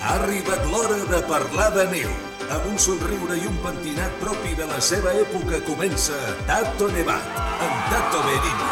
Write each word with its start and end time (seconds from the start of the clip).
Ha 0.00 0.14
arribat 0.16 0.62
l'hora 0.72 0.96
de 1.10 1.18
parlar 1.28 1.68
de 1.74 1.82
neu. 1.92 2.12
Amb 2.50 2.66
un 2.70 2.78
somriure 2.80 3.34
i 3.36 3.44
un 3.46 3.58
pentinat 3.62 4.14
propi 4.22 4.54
de 4.56 4.64
la 4.70 4.78
seva 4.82 5.12
època 5.20 5.60
comença 5.66 6.16
Tato 6.48 6.88
Nevat, 6.94 7.36
amb 7.66 7.90
Tato 7.92 8.22
Berini. 8.24 8.70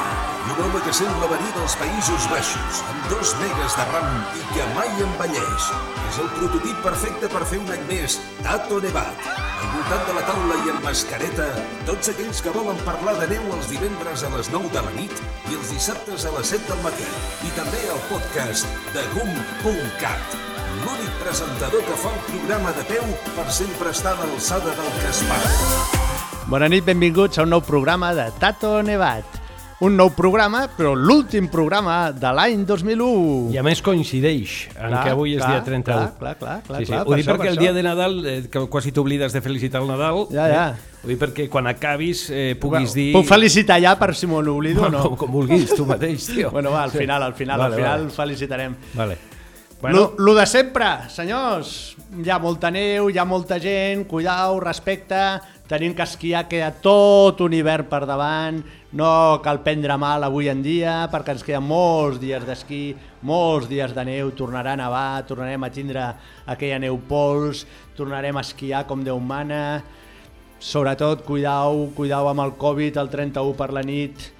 Un 0.49 0.62
home 0.64 0.80
que 0.87 0.95
sembla 0.96 1.29
venir 1.29 1.51
dels 1.53 1.77
Països 1.77 2.30
Baixos, 2.33 2.80
amb 2.88 3.12
dos 3.12 3.35
megas 3.43 3.77
de 3.77 3.87
ram 3.91 4.09
i 4.41 4.46
que 4.54 4.71
mai 4.72 5.04
envelleix. 5.04 5.69
És 6.09 6.19
el 6.25 6.33
prototip 6.38 6.80
perfecte 6.86 7.29
per 7.36 7.45
fer 7.52 7.60
un 7.60 7.70
any 7.76 7.84
més 7.92 8.16
Tato 8.40 8.80
Nevat. 8.80 9.30
Al 9.36 9.70
voltant 9.76 10.08
de 10.08 10.16
la 10.16 10.26
taula 10.32 10.58
i 10.64 10.72
amb 10.72 10.88
mascareta, 10.88 11.52
tots 11.84 12.08
aquells 12.14 12.40
que 12.40 12.56
volen 12.56 12.84
parlar 12.88 13.18
de 13.20 13.29
neu 13.36 13.52
els 13.58 13.68
divendres 13.68 14.24
a 14.24 14.32
les 14.38 14.48
9 14.56 14.72
de 14.72 14.88
la 14.88 14.96
nit 14.96 15.24
i 15.52 15.60
els 15.60 15.76
dissabtes 15.76 16.24
a 16.24 16.36
les 16.40 16.56
7 16.56 16.72
del 16.72 16.84
matí. 16.88 17.14
I 17.45 17.56
també 17.60 17.84
al 17.92 18.04
podcast 18.08 18.79
de 18.96 19.10
GUM.cat 19.12 20.48
l'únic 20.85 21.12
presentador 21.23 21.82
que 21.87 21.96
fa 21.98 22.12
un 22.12 22.21
programa 22.29 22.73
de 22.77 22.84
peu 22.88 23.05
per 23.37 23.48
sempre 23.52 23.91
estar 23.95 24.15
a 24.16 24.27
l'alçada 24.27 24.75
del 24.77 24.92
que 25.01 25.09
es 25.11 25.23
parla. 25.29 25.56
Bona 26.48 26.69
nit, 26.73 26.84
benvinguts 26.87 27.38
a 27.38 27.45
un 27.45 27.52
nou 27.52 27.61
programa 27.65 28.15
de 28.16 28.30
Tato 28.41 28.78
Nevat. 28.83 29.37
Un 29.84 29.95
nou 29.95 30.09
programa, 30.11 30.65
però 30.75 30.91
l'últim 30.98 31.47
programa 31.52 32.11
de 32.11 32.30
l'any 32.34 32.65
2001. 32.66 33.52
I 33.55 33.61
a 33.61 33.62
més 33.62 33.78
coincideix 33.87 34.65
en 34.73 34.89
Clar, 34.91 35.02
que 35.05 35.12
avui 35.12 35.37
és 35.37 35.42
clar, 35.45 35.52
dia 35.52 35.61
31. 35.69 35.84
clar, 35.84 36.09
clar, 36.19 36.33
clar, 36.41 36.56
clar, 36.66 36.80
sí, 36.80 36.89
sí. 36.89 36.91
clar, 36.91 37.05
Ho 37.05 37.12
per 37.12 37.19
dic 37.20 37.28
això, 37.28 37.37
perquè 37.37 37.45
per 37.45 37.53
el 37.53 37.55
això. 37.55 37.62
dia 37.62 37.77
de 37.77 37.84
Nadal, 37.87 38.19
eh, 38.27 38.37
que 38.50 38.64
quasi 38.73 38.91
t'oblides 38.97 39.37
de 39.37 39.45
felicitar 39.45 39.84
el 39.84 39.92
Nadal. 39.92 40.25
Ja, 40.34 40.48
ja. 40.50 40.64
Eh? 40.73 40.98
Ho 41.05 41.12
dic 41.12 41.20
perquè 41.23 41.47
quan 41.53 41.70
acabis 41.70 42.25
eh, 42.34 42.56
puguis 42.59 42.91
dir... 42.97 43.12
Puc 43.14 43.28
felicitar 43.30 43.78
ja 43.84 43.95
per 44.00 44.16
si 44.19 44.27
m'ho 44.27 44.42
n'oblido 44.42 44.83
o 44.89 44.91
no? 44.91 45.05
Com, 45.12 45.16
com 45.20 45.30
vulguis, 45.39 45.70
tu 45.70 45.87
mateix, 45.87 46.27
tio. 46.33 46.50
Bueno, 46.50 46.75
va, 46.75 46.83
al 46.89 46.91
final, 46.91 47.23
al 47.23 47.39
final, 47.39 47.61
Vale, 47.62 47.77
al 47.77 47.80
final 47.84 48.00
vale. 48.09 48.16
felicitarem. 48.19 48.75
Vale. 48.98 49.19
Bueno. 49.80 49.96
Lo, 49.96 50.14
lo 50.18 50.34
de 50.34 50.46
sempre, 50.46 50.87
senyors. 51.09 51.95
Hi 52.19 52.30
ha 52.32 52.38
molta 52.42 52.70
neu, 52.74 53.12
hi 53.12 53.19
ha 53.20 53.24
molta 53.28 53.60
gent, 53.62 54.09
cuidau, 54.10 54.58
respecte, 54.58 55.20
tenim 55.70 55.92
que 55.94 56.03
esquiar, 56.03 56.48
queda 56.50 56.72
tot 56.83 57.44
un 57.44 57.55
hivern 57.55 57.86
per 57.86 58.00
davant, 58.08 58.58
no 58.98 59.11
cal 59.44 59.61
prendre 59.62 59.94
mal 60.00 60.25
avui 60.27 60.48
en 60.50 60.64
dia, 60.64 60.97
perquè 61.12 61.36
ens 61.36 61.44
queden 61.47 61.69
molts 61.69 62.19
dies 62.19 62.42
d'esquí, 62.48 62.97
molts 63.28 63.69
dies 63.70 63.94
de 63.94 64.06
neu, 64.08 64.33
tornarà 64.34 64.72
a 64.75 64.80
nevar, 64.80 65.22
tornarem 65.28 65.62
a 65.62 65.70
tindre 65.70 66.08
aquella 66.48 66.81
neu 66.83 66.98
pols, 66.98 67.62
tornarem 67.94 68.34
a 68.34 68.42
esquiar 68.42 68.83
com 68.88 69.05
Déu 69.06 69.20
mana, 69.20 69.84
sobretot 70.58 71.22
cuidau, 71.28 71.86
cuidau 71.94 72.33
amb 72.33 72.48
el 72.48 72.56
Covid, 72.58 72.98
el 72.98 73.12
31 73.14 73.55
per 73.55 73.70
la 73.77 73.86
nit, 73.86 74.33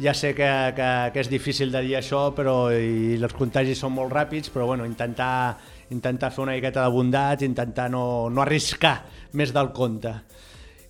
ja 0.00 0.14
sé 0.14 0.34
que, 0.34 0.48
que, 0.76 0.88
que 1.14 1.22
és 1.22 1.30
difícil 1.30 1.70
de 1.72 1.82
dir 1.84 1.96
això 1.98 2.26
però 2.34 2.72
i 2.74 3.14
els 3.20 3.36
contagis 3.36 3.80
són 3.80 3.94
molt 3.94 4.12
ràpids, 4.12 4.50
però 4.54 4.66
bueno, 4.70 4.86
intentar, 4.86 5.56
intentar 5.94 6.32
fer 6.34 6.42
una 6.46 6.56
miqueta 6.56 6.82
de 6.82 6.94
bondat, 6.94 7.44
intentar 7.46 7.90
no, 7.92 8.30
no 8.30 8.42
arriscar 8.42 9.00
més 9.38 9.54
del 9.54 9.70
compte. 9.76 10.16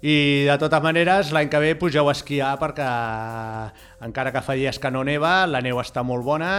I 0.04 0.44
de 0.44 0.54
totes 0.60 0.82
maneres, 0.84 1.30
l'any 1.32 1.48
que 1.48 1.60
ve 1.62 1.70
pugeu 1.80 2.10
a 2.10 2.12
esquiar 2.12 2.50
perquè 2.60 2.88
encara 4.04 4.34
que 4.34 4.42
fa 4.44 4.52
dies 4.52 4.76
que 4.76 4.90
no 4.92 5.00
neva, 5.00 5.46
la 5.48 5.62
neu 5.64 5.80
està 5.80 6.02
molt 6.04 6.26
bona, 6.26 6.50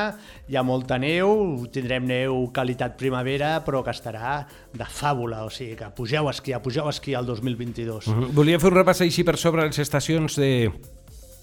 hi 0.50 0.58
ha 0.58 0.64
molta 0.66 0.98
neu, 0.98 1.62
tindrem 1.70 2.08
neu 2.10 2.48
qualitat 2.56 2.98
primavera, 2.98 3.60
però 3.62 3.84
que 3.86 3.94
estarà 3.94 4.40
de 4.73 4.90
fàbula, 4.90 5.44
o 5.46 5.54
sigui 5.54 5.78
que 5.78 5.92
pugeu 5.94 6.26
a 6.26 6.34
esquiar, 6.34 6.64
pugeu 6.66 6.90
a 6.90 6.96
esquiar 6.96 7.22
el 7.22 7.30
2022. 7.30 8.10
Mhm. 8.10 8.34
Volia 8.34 8.58
fer 8.58 8.72
un 8.72 8.80
repàs 8.80 9.06
així 9.06 9.22
per 9.23 9.38
sobre 9.38 9.68
les 9.68 9.78
estacions 9.78 10.42
de 10.42 10.72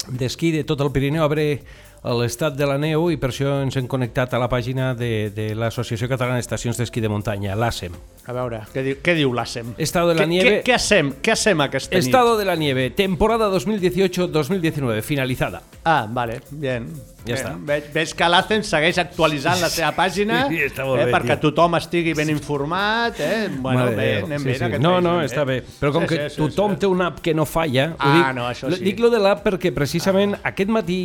d'esquí 0.09 0.51
de 0.55 0.63
tot 0.67 0.81
el 0.83 0.91
Pirineu, 0.93 1.23
a 1.23 1.31
veure 1.31 1.61
l'estat 2.03 2.57
de 2.59 2.65
la 2.67 2.75
neu 2.77 3.05
i 3.13 3.15
per 3.15 3.29
això 3.31 3.61
ens 3.63 3.77
hem 3.79 3.85
connectat 3.87 4.33
a 4.35 4.39
la 4.41 4.49
pàgina 4.51 4.89
de, 4.93 5.29
de 5.31 5.53
l'Associació 5.55 6.09
Catalana 6.11 6.35
d'Estacions 6.41 6.75
d'Esquí 6.81 6.99
de 6.99 7.07
Muntanya, 7.07 7.55
l'ASEM. 7.55 7.93
A 8.27 8.33
veure, 8.35 8.59
què 8.73 8.83
diu, 8.83 8.97
què 9.03 9.13
diu 9.15 9.31
l'ASEM? 9.35 9.73
Estado 9.77 10.09
de 10.11 10.15
la 10.19 10.25
nieve- 10.27 10.57
Què, 10.67 10.73
hacem, 10.75 11.13
què 11.23 11.31
hacem 11.31 11.61
aquesta 11.63 11.95
nit? 11.95 12.03
Estado 12.05 12.35
de 12.37 12.43
la 12.45 12.55
nieve, 12.59 12.89
temporada 12.91 13.47
2018-2019, 13.49 15.01
finalizada. 15.01 15.61
Ah, 15.83 16.05
vale, 16.09 16.41
bien. 16.51 16.89
Ja 17.25 17.35
està. 17.37 17.53
Veig, 17.63 17.85
veig 17.95 18.11
que 18.19 18.27
l'ACEM 18.27 18.63
segueix 18.67 18.97
actualitzant 18.99 19.61
la 19.63 19.69
seva 19.71 19.93
pàgina 19.95 20.41
Sí, 20.51 20.59
molt 20.83 20.99
eh, 21.01 21.05
bé, 21.05 21.11
perquè 21.13 21.37
tio. 21.39 21.49
tothom 21.51 21.77
estigui 21.79 22.13
ben 22.19 22.29
informat. 22.35 23.19
Eh? 23.23 23.47
Bueno, 23.63 23.85
Mare 23.85 23.95
bé, 23.95 24.09
anem 24.25 24.43
Sí, 24.43 24.49
bé 24.51 24.57
sí. 24.59 24.71
No, 24.83 24.97
no, 24.99 25.17
anem 25.21 25.29
està 25.29 25.45
bé. 25.47 25.61
Però 25.79 25.93
com 25.95 26.03
Sí, 26.03 26.09
que 26.17 26.25
sí, 26.29 26.35
sí, 26.35 26.41
tothom 26.41 26.75
sí. 26.75 26.81
té 26.83 26.87
una 26.91 27.07
app 27.13 27.21
que 27.23 27.33
no 27.33 27.45
falla... 27.47 27.93
ho 27.93 27.95
Ah, 27.99 28.13
dic, 28.17 28.35
no, 28.35 28.49
això 28.51 28.71
sí. 28.75 28.83
Dic 28.83 28.99
lo 28.99 29.09
de 29.13 29.23
l'app 29.23 29.45
perquè 29.47 29.71
precisament 29.75 30.35
aquest 30.43 30.69
matí 30.69 30.99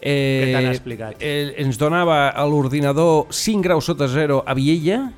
eh, 0.00 0.42
Què 0.44 0.52
t'han 0.54 0.70
explicat? 0.72 1.16
eh, 1.20 1.54
ens 1.58 1.78
donava 1.78 2.28
a 2.30 2.44
l'ordinador 2.48 3.26
5 3.30 3.62
graus 3.62 3.84
sota 3.84 4.08
zero 4.08 4.42
a 4.46 4.54
Viella 4.54 5.10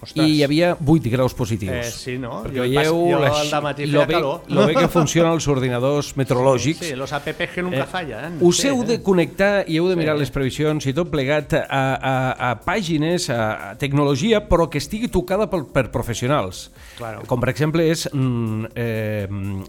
Ostres. 0.00 0.26
i 0.28 0.36
hi 0.38 0.42
havia 0.44 0.76
8 0.78 1.10
graus 1.10 1.34
positius. 1.34 1.74
Eh, 1.86 1.90
sí, 1.90 2.18
no? 2.18 2.42
Perquè 2.44 2.56
Jo 2.56 2.62
veieu 2.62 2.98
jo 3.12 3.18
la- 3.20 3.32
dematí 3.50 3.86
lo 3.86 4.06
bé, 4.06 4.14
calor. 4.14 4.42
lo 4.48 4.66
bé 4.66 4.74
que 4.74 4.88
funcionen 4.98 5.32
els 5.32 5.48
ordinadors 5.48 6.12
meteorològics. 6.16 6.86
Sí, 6.86 6.94
los 6.94 7.12
apps 7.12 7.50
que 7.54 7.62
nunca 7.62 7.86
fallan. 7.86 8.38
Us 8.40 8.58
sí, 8.62 8.68
heu 8.68 8.82
eh? 8.82 8.86
de 8.86 9.02
connectar 9.02 9.64
i 9.66 9.78
heu 9.78 9.88
de 9.88 9.96
mirar 9.96 10.14
Sí. 10.16 10.20
les 10.20 10.30
previsions 10.30 10.86
i 10.86 10.92
tot 10.94 11.10
plegat 11.10 11.52
a, 11.54 11.64
a, 11.68 12.14
a 12.50 12.54
pàgines, 12.64 13.28
a, 13.30 13.70
a 13.70 13.74
tecnologia, 13.78 14.40
però 14.48 14.68
que 14.70 14.78
estigui 14.78 15.08
tocada 15.08 15.48
per, 15.50 15.64
per 15.72 15.90
professionals. 15.90 16.70
Claro. 16.98 17.22
Com 17.26 17.40
per 17.40 17.50
exemple 17.50 17.84
és 17.90 18.08
mm, 18.12 18.64
eh, 18.74 19.28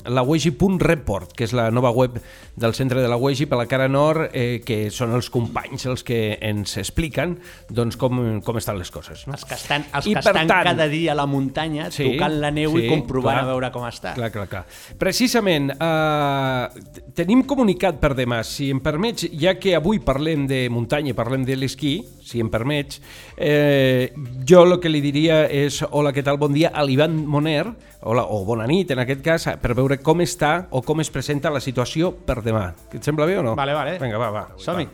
la 0.09 0.23
Wegi.report, 0.23 1.33
que 1.37 1.45
és 1.45 1.53
la 1.53 1.69
nova 1.71 1.91
web 1.91 2.17
del 2.59 2.73
centre 2.75 3.01
de 3.01 3.07
la 3.09 3.17
Wegi 3.17 3.45
per 3.49 3.57
la 3.59 3.65
cara 3.69 3.87
nord, 3.87 4.29
eh, 4.33 4.61
que 4.65 4.89
són 4.91 5.13
els 5.15 5.29
companys 5.29 5.85
els 5.89 6.03
que 6.03 6.37
ens 6.41 6.77
expliquen 6.81 7.37
doncs, 7.69 7.97
com, 7.99 8.39
com 8.45 8.57
estan 8.57 8.77
les 8.79 8.91
coses. 8.91 9.25
No? 9.27 9.33
Els 9.37 9.45
que 9.45 9.55
estan, 9.55 9.85
els 9.95 10.07
I 10.07 10.15
que 10.19 10.29
per 10.29 10.35
estan 10.41 10.47
tant- 10.47 10.63
cada 10.69 10.87
dia 10.87 11.11
a 11.11 11.15
la 11.15 11.25
muntanya 11.25 11.89
tocant 11.89 12.39
la 12.39 12.51
neu 12.51 12.77
i 12.77 12.87
comprovant 12.87 13.35
clar. 13.39 13.43
a 13.43 13.47
veure 13.47 13.71
com 13.71 13.83
està. 13.83 14.13
Clar, 14.15 14.31
clar, 14.31 14.47
clar. 14.47 14.65
Precisament, 14.97 15.71
eh, 15.71 16.67
tenim 17.15 17.43
comunicat 17.47 17.99
per 17.99 18.13
demà, 18.15 18.43
si 18.43 18.69
em 18.69 18.79
permets, 18.79 19.27
ja 19.33 19.55
que 19.59 19.75
avui 19.75 19.99
parlem 19.99 20.45
de 20.47 20.67
muntanya 20.69 21.11
i 21.11 21.17
parlem 21.17 21.43
de 21.47 21.55
l'esquí, 21.55 22.03
si 22.23 22.39
em 22.39 22.49
permets, 22.49 23.01
eh, 23.37 24.13
jo 24.45 24.63
el 24.67 24.79
que 24.79 24.89
li 24.89 25.01
diria 25.01 25.45
és 25.49 25.81
hola, 25.89 26.11
què 26.13 26.23
tal, 26.23 26.37
bon 26.37 26.53
dia, 26.53 26.69
a 26.73 26.83
l'Ivan 26.85 27.25
Moner, 27.25 27.65
hola, 28.01 28.23
o 28.29 28.43
bona 28.45 28.67
nit 28.67 28.91
en 28.91 28.99
aquest 28.99 29.21
cas, 29.25 29.47
per 29.61 29.73
veure 29.75 29.97
com 29.99 30.21
està 30.21 30.67
o 30.71 30.81
com 30.81 30.99
es 31.01 31.09
presenta 31.09 31.49
la 31.49 31.59
situació 31.59 32.13
per 32.13 32.41
demà. 32.43 32.73
Et 32.93 33.03
sembla 33.03 33.25
bé 33.25 33.37
o 33.39 33.43
no? 33.43 33.55
Vale, 33.55 33.73
vale. 33.73 33.97
Vinga, 33.99 34.17
va, 34.17 34.29
va. 34.31 34.47
Som-hi. 34.57 34.87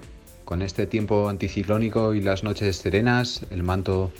Con 0.45 0.61
este 0.61 0.85
tiempo 0.85 1.27
anticiclónico 1.27 2.13
y 2.13 2.21
las 2.21 2.43
noches 2.43 2.77
serenas, 2.77 3.41
el 3.49 3.63
manto 3.63 4.11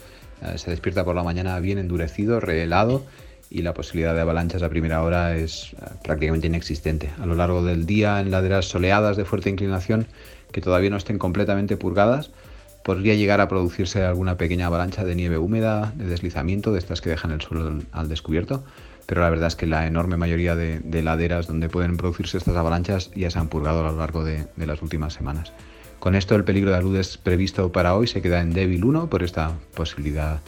se 0.56 0.70
despierta 0.70 1.04
por 1.04 1.14
la 1.14 1.22
mañana 1.22 1.58
bien 1.60 1.78
endurecido, 1.78 2.40
rehelado 2.40 3.02
y 3.48 3.62
la 3.62 3.74
posibilidad 3.74 4.14
de 4.14 4.20
avalanchas 4.20 4.62
a 4.62 4.68
primera 4.68 5.02
hora 5.02 5.36
es 5.36 5.72
eh, 5.72 5.76
prácticamente 6.02 6.48
inexistente. 6.48 7.10
A 7.20 7.26
lo 7.26 7.34
largo 7.34 7.62
del 7.62 7.86
día, 7.86 8.20
en 8.20 8.30
laderas 8.30 8.66
soleadas 8.66 9.16
de 9.16 9.24
fuerte 9.24 9.50
inclinación 9.50 10.06
que 10.52 10.60
todavía 10.60 10.90
no 10.90 10.96
estén 10.96 11.18
completamente 11.18 11.76
purgadas, 11.76 12.30
podría 12.82 13.14
llegar 13.14 13.40
a 13.40 13.48
producirse 13.48 14.02
alguna 14.04 14.36
pequeña 14.36 14.66
avalancha 14.66 15.04
de 15.04 15.14
nieve 15.14 15.38
húmeda, 15.38 15.92
de 15.96 16.06
deslizamiento, 16.06 16.72
de 16.72 16.78
estas 16.78 17.00
que 17.00 17.10
dejan 17.10 17.30
el 17.30 17.40
suelo 17.40 17.80
al- 17.92 18.08
descubierto. 18.08 18.64
Pero 19.06 19.20
la 19.20 19.30
verdad 19.30 19.46
es 19.48 19.56
que 19.56 19.66
la 19.66 19.86
enorme 19.86 20.16
mayoría 20.16 20.56
de, 20.56 20.80
de 20.80 21.02
laderas 21.02 21.46
donde 21.46 21.68
pueden 21.68 21.96
producirse 21.96 22.38
estas 22.38 22.56
avalanchas 22.56 23.10
ya 23.14 23.30
se 23.30 23.38
han 23.38 23.48
purgado 23.48 23.86
a 23.86 23.92
lo 23.92 23.98
largo 23.98 24.24
de 24.24 24.46
las 24.56 24.82
últimas 24.82 25.14
semanas. 25.14 25.52
Con 26.06 26.14
esto 26.14 26.36
el 26.36 26.44
peligro 26.44 26.70
de 26.70 26.76
aludes 26.76 27.18
previsto 27.18 27.72
para 27.72 27.96
hoy 27.96 28.06
se 28.06 28.22
queda 28.22 28.40
en 28.40 28.52
débil 28.52 28.84
1 28.84 29.10
por 29.10 29.24
esta 29.24 29.54
posibilidad 29.74 30.38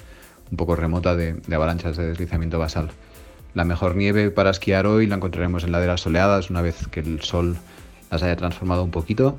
un 0.52 0.56
poco 0.56 0.76
remota 0.76 1.16
de, 1.16 1.34
avalanchas 1.52 1.96
de 1.96 2.06
deslizamiento 2.06 2.60
basal. 2.60 2.92
La 3.54 3.64
mejor 3.64 3.96
nieve 3.96 4.30
para 4.30 4.50
esquiar 4.50 4.86
hoy 4.86 5.08
la 5.08 5.16
encontraremos 5.16 5.64
en 5.64 5.72
laderas 5.72 6.02
soleadas 6.02 6.50
una 6.50 6.62
vez 6.62 6.86
que 6.92 7.00
el 7.00 7.22
sol 7.22 7.56
las 8.08 8.22
haya 8.22 8.36
transformado 8.36 8.84
un 8.84 8.92
poquito 8.92 9.36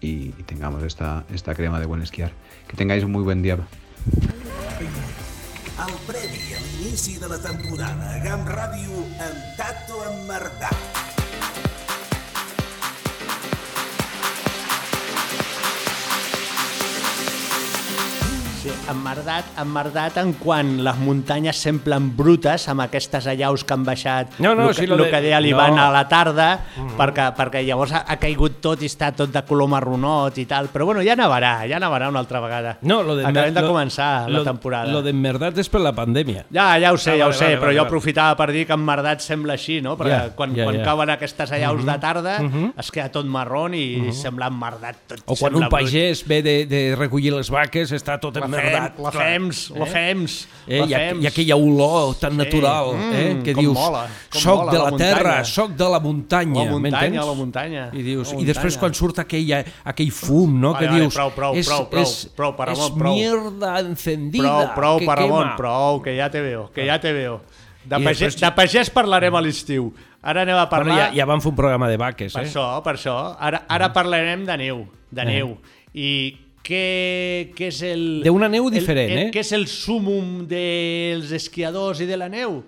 y, 0.00 0.30
tengamos 0.46 0.82
esta, 0.84 1.24
esta 1.34 1.54
crema 1.54 1.78
de 1.78 1.84
buen 1.84 2.00
esquiar. 2.00 2.32
Que 2.66 2.74
tengáis 2.74 3.04
un 3.04 3.12
muy 3.12 3.22
buen 3.22 3.42
día. 3.42 3.58
El 3.58 3.66
previ 6.06 6.54
a 6.54 6.60
l'inici 6.64 7.18
de 7.18 7.28
la 7.28 7.38
temporada 7.38 8.18
GAM 8.24 8.46
Ràdio 8.46 9.04
Tato. 9.58 10.87
Sí, 18.68 18.74
emmerdat, 18.92 19.46
emmerdat 19.62 20.16
en 20.20 20.34
quan 20.36 20.74
les 20.84 20.96
muntanyes 21.00 21.56
semblen 21.56 22.10
brutes 22.18 22.66
amb 22.68 22.82
aquestes 22.84 23.24
allaus 23.30 23.62
que 23.64 23.72
han 23.72 23.84
baixat 23.86 24.34
No, 24.44 24.50
no, 24.54 24.66
el, 24.68 24.74
sí, 24.74 24.82
que, 24.82 24.88
lo 24.88 24.98
lo 24.98 25.04
de- 25.06 25.10
que 25.14 25.20
deia 25.24 25.38
l'Ivan 25.40 25.74
no. 25.76 25.86
a 25.86 25.90
la 25.94 26.02
tarda 26.08 26.48
perquè, 26.98 27.30
perquè 27.38 27.62
llavors 27.64 27.94
ha, 27.96 28.02
ha 28.04 28.18
caigut 28.20 28.58
tot 28.60 28.82
i 28.84 28.90
està 28.90 29.08
tot 29.16 29.32
de 29.32 29.40
color 29.48 29.70
marronot 29.72 30.36
i 30.36 30.44
tal 30.50 30.68
però 30.68 30.84
bueno, 30.84 31.00
ja 31.06 31.16
nevarà, 31.16 31.62
ja 31.70 31.78
nevarà 31.80 32.10
una 32.12 32.20
altra 32.20 32.42
vegada 32.44 32.74
No, 32.82 32.98
lo 33.02 33.16
de 33.16 33.24
acabem 33.24 33.54
de 33.54 33.62
lo- 33.62 33.70
començar 33.72 34.28
lo, 34.28 34.42
la 34.42 34.44
temporada 34.50 34.92
Lo 34.92 35.00
d'emmerdat 35.06 35.56
és 35.64 35.68
per 35.72 35.80
la 35.80 35.94
pandèmia. 35.96 36.44
Ja, 36.52 36.74
ja 36.78 36.92
ho 36.92 36.98
sé, 37.00 37.12
Ah, 37.12 37.16
ja 37.22 37.24
ho 37.24 37.32
vale, 37.32 37.38
sé, 37.38 37.44
vale, 37.46 37.56
però 37.56 37.66
vale, 37.70 37.78
jo 37.78 37.82
vale. 37.84 37.88
aprofitava 37.88 38.36
per 38.36 38.50
dir 38.52 38.66
que 38.66 38.76
emmerdat 38.76 39.24
sembla 39.24 39.54
així, 39.56 39.80
no? 39.80 39.96
Perquè 39.96 40.12
Ja, 40.12 40.34
quan, 40.36 40.52
ja, 40.54 40.64
quan 40.68 40.76
ja. 40.76 40.84
cauen 40.84 41.10
aquestes 41.16 41.52
allaus 41.56 41.86
de 41.88 41.96
tarda 41.98 42.36
es 42.76 42.90
queda 42.92 43.08
tot 43.08 43.24
marrón 43.24 43.72
i 43.74 44.12
sembla 44.12 44.48
emmerdat 44.52 45.00
tot. 45.08 45.24
O 45.24 45.36
quan 45.40 45.56
un 45.56 45.68
pagès 45.72 46.26
ve 46.28 46.42
de, 46.42 46.66
de 46.66 46.82
recollir 46.98 47.32
les 47.32 47.48
vaques, 47.48 47.92
està 47.96 48.18
tot 48.20 48.34
brut. 48.34 48.57
Emmerdat. 48.60 48.96
sudat. 48.96 49.14
la 49.14 49.20
fems, 49.20 49.70
la 49.70 49.86
fems, 49.86 50.48
Eh, 50.66 50.78
la 50.80 50.86
i, 50.86 50.92
aqu- 50.92 50.98
fems. 51.08 51.22
I 51.22 51.26
aquella 51.26 51.56
olor 51.56 52.14
tan 52.16 52.32
Sí. 52.32 52.36
natural, 52.36 52.86
Mm, 52.94 53.12
eh, 53.14 53.40
que 53.44 53.52
com 53.54 53.62
dius, 53.62 53.74
mola, 53.74 54.06
com 54.30 54.40
soc 54.40 54.56
mola 54.58 54.72
de 54.72 54.78
la 54.78 54.90
la, 54.90 54.96
terra, 54.96 55.16
muntanya." 55.22 55.44
soc 55.44 55.70
de 55.70 55.88
la 55.88 56.00
muntanya, 56.00 56.64
La 56.64 56.70
muntanya, 56.70 57.24
la 57.24 57.32
muntanya, 57.34 57.90
I, 57.92 58.02
dius, 58.02 58.32
la 58.32 58.40
I 58.40 58.44
després 58.44 58.74
muntanya. 58.74 58.80
quan 58.80 58.94
surt 58.94 59.18
aquella, 59.18 59.64
aquell 59.84 60.10
fum, 60.12 60.60
no? 60.60 60.72
Vale, 60.72 60.78
que 60.86 60.90
vale, 60.90 61.00
dius, 61.00 61.14
prou, 61.14 61.30
prou, 61.30 61.54
és, 61.54 61.66
prou, 61.66 61.88
prou, 61.88 62.02
és, 62.02 62.30
prou, 62.36 62.56
per 62.56 62.68
és 62.70 62.78
amor, 62.78 62.98
prou. 62.98 63.14
mierda 63.14 63.80
encendida 63.80 64.42
Prou, 64.42 64.74
prou, 64.74 64.98
que 64.98 65.06
per 65.06 65.18
Ramon, 65.18 65.42
quema. 65.44 65.56
prou, 65.56 66.02
que 66.02 66.16
ja 66.16 66.30
te 66.30 66.40
veo, 66.40 66.70
que 66.72 66.86
ja 66.86 66.98
te 67.00 67.12
veo. 67.12 67.40
De, 67.84 67.96
pagès, 67.96 68.34
després- 68.34 68.40
de 68.40 68.50
pagès 68.54 68.90
parlarem 68.90 69.34
a 69.34 69.40
l'estiu. 69.40 69.94
Ara 70.20 70.42
anem 70.42 70.56
a 70.56 70.66
Bueno, 70.66 70.84
parlar... 70.84 70.96
ja, 71.10 71.14
ja 71.14 71.24
vam 71.24 71.40
fer 71.40 71.48
un 71.50 71.56
programa 71.56 71.88
de 71.88 71.96
vaques, 71.96 72.32
Per 72.34 72.42
eh? 72.42 72.46
això, 72.48 72.82
per 72.82 72.96
això. 72.96 73.36
Ara, 73.38 73.62
ara 73.68 73.92
parlarem 73.92 74.44
de 74.44 74.56
neu, 74.58 74.86
de 75.10 75.24
neu. 75.24 75.58
I 75.94 76.36
què, 76.68 76.82
què 77.56 77.70
és 77.72 77.80
el... 77.88 78.02
D'una 78.26 78.50
neu 78.52 78.68
el- 78.68 78.74
diferent, 78.76 79.12
el, 79.14 79.22
eh? 79.26 79.30
Què 79.32 79.40
és 79.40 79.52
el 79.56 79.64
súmum 79.72 80.42
dels 80.50 81.32
esquiadors 81.36 82.02
i 82.04 82.08
de 82.10 82.18
la 82.20 82.28
neu? 82.32 82.60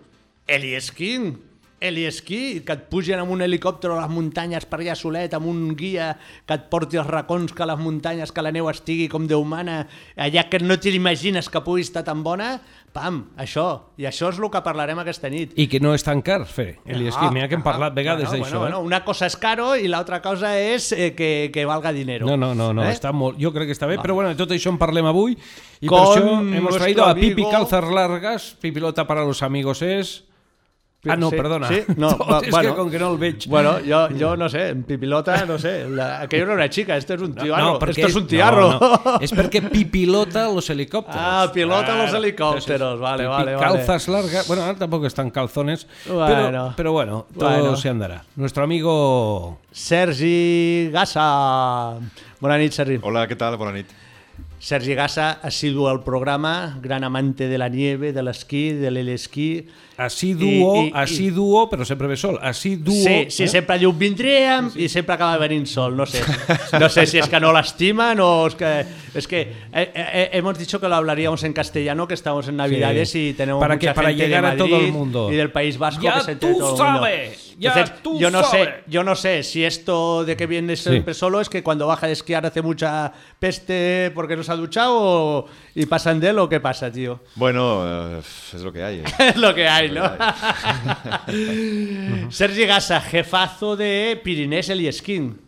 Eliesquín. 0.48 1.34
Eliesquí, 1.80 2.60
que 2.60 2.74
et 2.76 2.82
pugen 2.92 3.22
amb 3.22 3.32
un 3.32 3.40
helicòpter 3.40 3.88
a 3.90 4.02
les 4.02 4.10
muntanyes 4.12 4.66
per 4.68 4.82
allà 4.82 4.94
solet, 4.98 5.32
amb 5.32 5.48
un 5.48 5.70
guia 5.78 6.10
que 6.44 6.56
et 6.58 6.66
porti 6.72 7.00
als 7.00 7.08
racons 7.08 7.54
que 7.56 7.66
les 7.66 7.80
muntanyes, 7.80 8.32
que 8.36 8.44
la 8.44 8.52
neu 8.52 8.68
estigui 8.68 9.08
com 9.08 9.24
Déu 9.30 9.44
mana, 9.48 9.86
allà 10.20 10.44
que 10.50 10.60
no 10.60 10.76
t'imagines 10.76 11.48
que 11.48 11.62
pugui 11.64 11.86
estar 11.86 12.04
tan 12.04 12.20
bona, 12.26 12.58
pam, 12.92 13.22
això. 13.40 13.66
I 13.96 14.08
això 14.10 14.28
és 14.28 14.38
el 14.40 14.50
que 14.52 14.60
parlarem 14.66 15.00
aquesta 15.00 15.30
nit. 15.32 15.54
I 15.56 15.68
que 15.72 15.80
no 15.80 15.94
és 15.96 16.04
tan 16.04 16.20
car 16.26 16.42
fer 16.44 16.74
el 16.84 17.06
esquí. 17.06 17.30
Mira 17.32 17.48
que 17.48 17.56
hem 17.56 17.64
parlat 17.64 17.94
vegades 17.96 18.28
bueno, 18.28 18.44
d'això. 18.44 18.58
Bueno, 18.58 18.76
bueno, 18.76 18.84
eh? 18.84 18.90
una 18.92 19.02
cosa 19.06 19.30
és 19.30 19.36
caro 19.40 19.72
i 19.76 19.88
l'altra 19.88 20.20
cosa 20.20 20.52
és 20.58 20.90
eh, 20.92 21.12
que, 21.16 21.50
que 21.54 21.64
valga 21.64 21.94
dinero. 21.96 22.26
No, 22.26 22.36
no, 22.36 22.52
no, 22.54 22.72
no 22.74 22.84
Eh? 22.84 22.92
està 22.92 23.12
molt, 23.14 23.38
jo 23.40 23.52
crec 23.54 23.70
que 23.70 23.76
està 23.78 23.88
bé, 23.88 23.96
però 24.02 24.18
bueno, 24.18 24.34
tot 24.36 24.50
això 24.52 24.72
en 24.74 24.80
parlem 24.80 25.06
avui 25.06 25.36
i 25.80 25.88
Con 25.88 25.96
per 25.96 26.06
això 26.08 26.40
hemos 26.58 26.76
traído 26.76 27.06
a 27.06 27.14
Pipi 27.14 27.46
Calzas 27.50 27.88
Largas, 27.88 28.56
Pipilota 28.60 29.06
para 29.06 29.24
los 29.24 29.42
amigos 29.42 29.82
es... 29.82 30.24
Ah, 31.08 31.16
no, 31.16 31.30
Sí, 31.30 31.36
perdona. 31.36 31.66
sí, 31.68 31.80
no, 31.96 32.10
va, 32.30 32.40
és 32.44 32.50
bueno. 32.50 32.70
que 32.70 32.76
com 32.76 32.90
que 32.90 32.98
no 32.98 33.12
el 33.12 33.16
veig. 33.18 33.46
Bueno, 33.48 33.80
yo, 33.80 34.10
yo 34.10 34.36
no 34.36 34.50
sé, 34.50 34.68
en 34.68 34.82
Pipilota, 34.82 35.46
no 35.46 35.58
sé. 35.58 35.88
La, 35.88 36.20
aquello 36.20 36.44
no 36.44 36.52
era 36.52 36.68
chica, 36.68 36.94
esto 36.94 37.14
es 37.14 37.22
un 37.22 37.34
tiarro. 37.34 37.78
perquè 37.78 38.00
esto 38.04 38.06
es 38.08 38.16
un 38.16 38.26
tiarro. 38.26 38.68
No, 38.78 39.00
no. 39.04 39.14
És 39.24 39.32
perquè 39.32 39.62
pipilota 39.70 40.44
los 40.52 40.68
helicòpters. 40.68 41.16
Ah, 41.18 41.50
pilota 41.54 41.94
los 41.96 42.10
Claro. 42.10 42.18
helicópteros, 42.18 43.00
vale, 43.00 43.26
vale, 43.26 43.54
vale. 43.54 43.64
Calzas 43.78 44.08
largas. 44.08 44.46
Bueno, 44.46 44.62
ahora 44.64 44.76
tampoco 44.78 45.06
están 45.06 45.30
calzones. 45.30 45.86
Bueno. 46.06 46.26
Pero, 46.26 46.72
pero 46.76 46.92
bueno, 46.92 47.26
todo 47.38 47.48
Bueno. 47.48 47.76
se 47.76 47.88
andará. 47.88 48.22
Nuestro 48.36 48.64
amigo 48.64 49.58
Sergi 49.72 50.90
Gassa. 50.92 51.94
Bona 52.40 52.58
nit, 52.58 52.72
Sergi. 52.72 52.98
Hola, 53.00 53.26
¿qué 53.26 53.36
tal? 53.36 53.56
Buenas 53.56 53.74
noches. 53.74 53.96
Sergi 54.58 54.94
Gassa, 54.94 55.38
assiduo 55.42 55.88
al 55.88 56.02
programa, 56.04 56.78
gran 56.82 57.04
amante 57.04 57.48
de 57.48 57.56
la 57.56 57.70
nieve, 57.70 58.12
de 58.12 58.22
l'esquí, 58.22 58.72
de 58.72 58.90
l'esquí. 58.90 59.66
Así 60.06 60.32
dúo, 60.34 60.84
I- 60.84 60.88
i- 60.88 60.92
así 60.94 61.30
dúo, 61.30 61.68
pero 61.70 61.84
sempre 61.84 62.06
ve 62.08 62.16
sol. 62.16 62.38
Así 62.42 62.76
dúo. 62.76 62.94
Sí, 62.94 63.26
sí, 63.28 63.44
eh? 63.44 63.48
sempre 63.48 63.78
diu 63.78 63.92
vindríem 63.92 64.70
i 64.76 64.88
sempre 64.88 65.14
acaba 65.14 65.36
venint 65.38 65.66
sol, 65.66 65.96
no 65.96 66.06
sé. 66.06 66.22
No 66.78 66.88
sé 66.88 67.06
si 67.06 67.18
es 67.18 67.28
que 67.28 67.38
no 67.40 67.52
lastiman 67.52 68.18
o 68.20 68.46
es 68.46 68.54
que... 68.54 68.84
Es 69.14 69.26
que 69.26 69.40
eh, 69.72 69.90
eh, 69.94 70.30
hemos 70.34 70.56
dicho 70.58 70.80
que 70.80 70.88
lo 70.88 70.94
hablaríamos 70.94 71.42
en 71.44 71.52
castellano, 71.52 72.06
que 72.06 72.14
estamos 72.14 72.46
en 72.48 72.56
Navidades 72.56 73.10
Sí. 73.10 73.30
y 73.30 73.32
tenemos 73.34 73.60
Para 73.60 73.74
mucha 73.74 73.88
que- 73.90 73.94
para 73.94 74.08
gente 74.10 74.24
llegar 74.24 74.44
de 74.44 74.50
a 74.50 74.56
todo 74.56 74.76
el 74.78 74.92
mundo. 74.92 75.32
y 75.32 75.36
del 75.36 75.50
País 75.50 75.76
Vasco 75.78 76.02
Ya 76.02 76.14
que 76.14 76.20
se 76.24 76.32
entere 76.32 76.52
tú 76.54 76.58
todo 76.60 76.70
el 76.70 76.76
mundo. 76.92 77.00
sabes, 77.00 77.56
ya 77.58 77.70
Entonces, 77.72 78.02
tú 78.02 78.18
yo 78.20 78.30
no 78.30 78.42
sabes. 78.44 78.68
sé, 78.68 78.74
yo 78.86 79.02
no 79.02 79.16
sé 79.16 79.42
si 79.42 79.64
esto 79.64 80.24
de 80.24 80.36
que 80.36 80.46
viene 80.46 80.76
siempre 80.76 81.12
solo 81.14 81.40
es 81.40 81.48
que 81.48 81.62
cuando 81.62 81.86
baja 81.88 82.06
de 82.06 82.12
esquiar 82.12 82.46
hace 82.46 82.62
mucha 82.62 83.12
peste 83.38 84.12
porque 84.14 84.36
no 84.36 84.42
se 84.44 84.52
ha 84.52 84.56
duchado 84.56 84.94
o- 84.96 85.46
y 85.74 85.86
pasan 85.86 86.20
de 86.20 86.28
él 86.30 86.38
o 86.38 86.48
qué 86.48 86.60
pasa, 86.60 86.90
tío. 86.90 87.20
Bueno, 87.34 87.82
eh, 88.16 88.20
es 88.54 88.62
lo 88.62 88.72
que 88.72 88.82
hay. 88.82 88.98
eh. 89.00 89.04
Es 89.30 89.36
lo 89.36 89.54
que 89.54 89.66
hay, 89.68 89.89
¿no? 89.94 90.10
Sergi 92.30 92.66
Gassa, 92.66 93.00
jefazo 93.00 93.76
de 93.76 94.20
Pirinés 94.22 94.68
Eliesquín. 94.68 95.38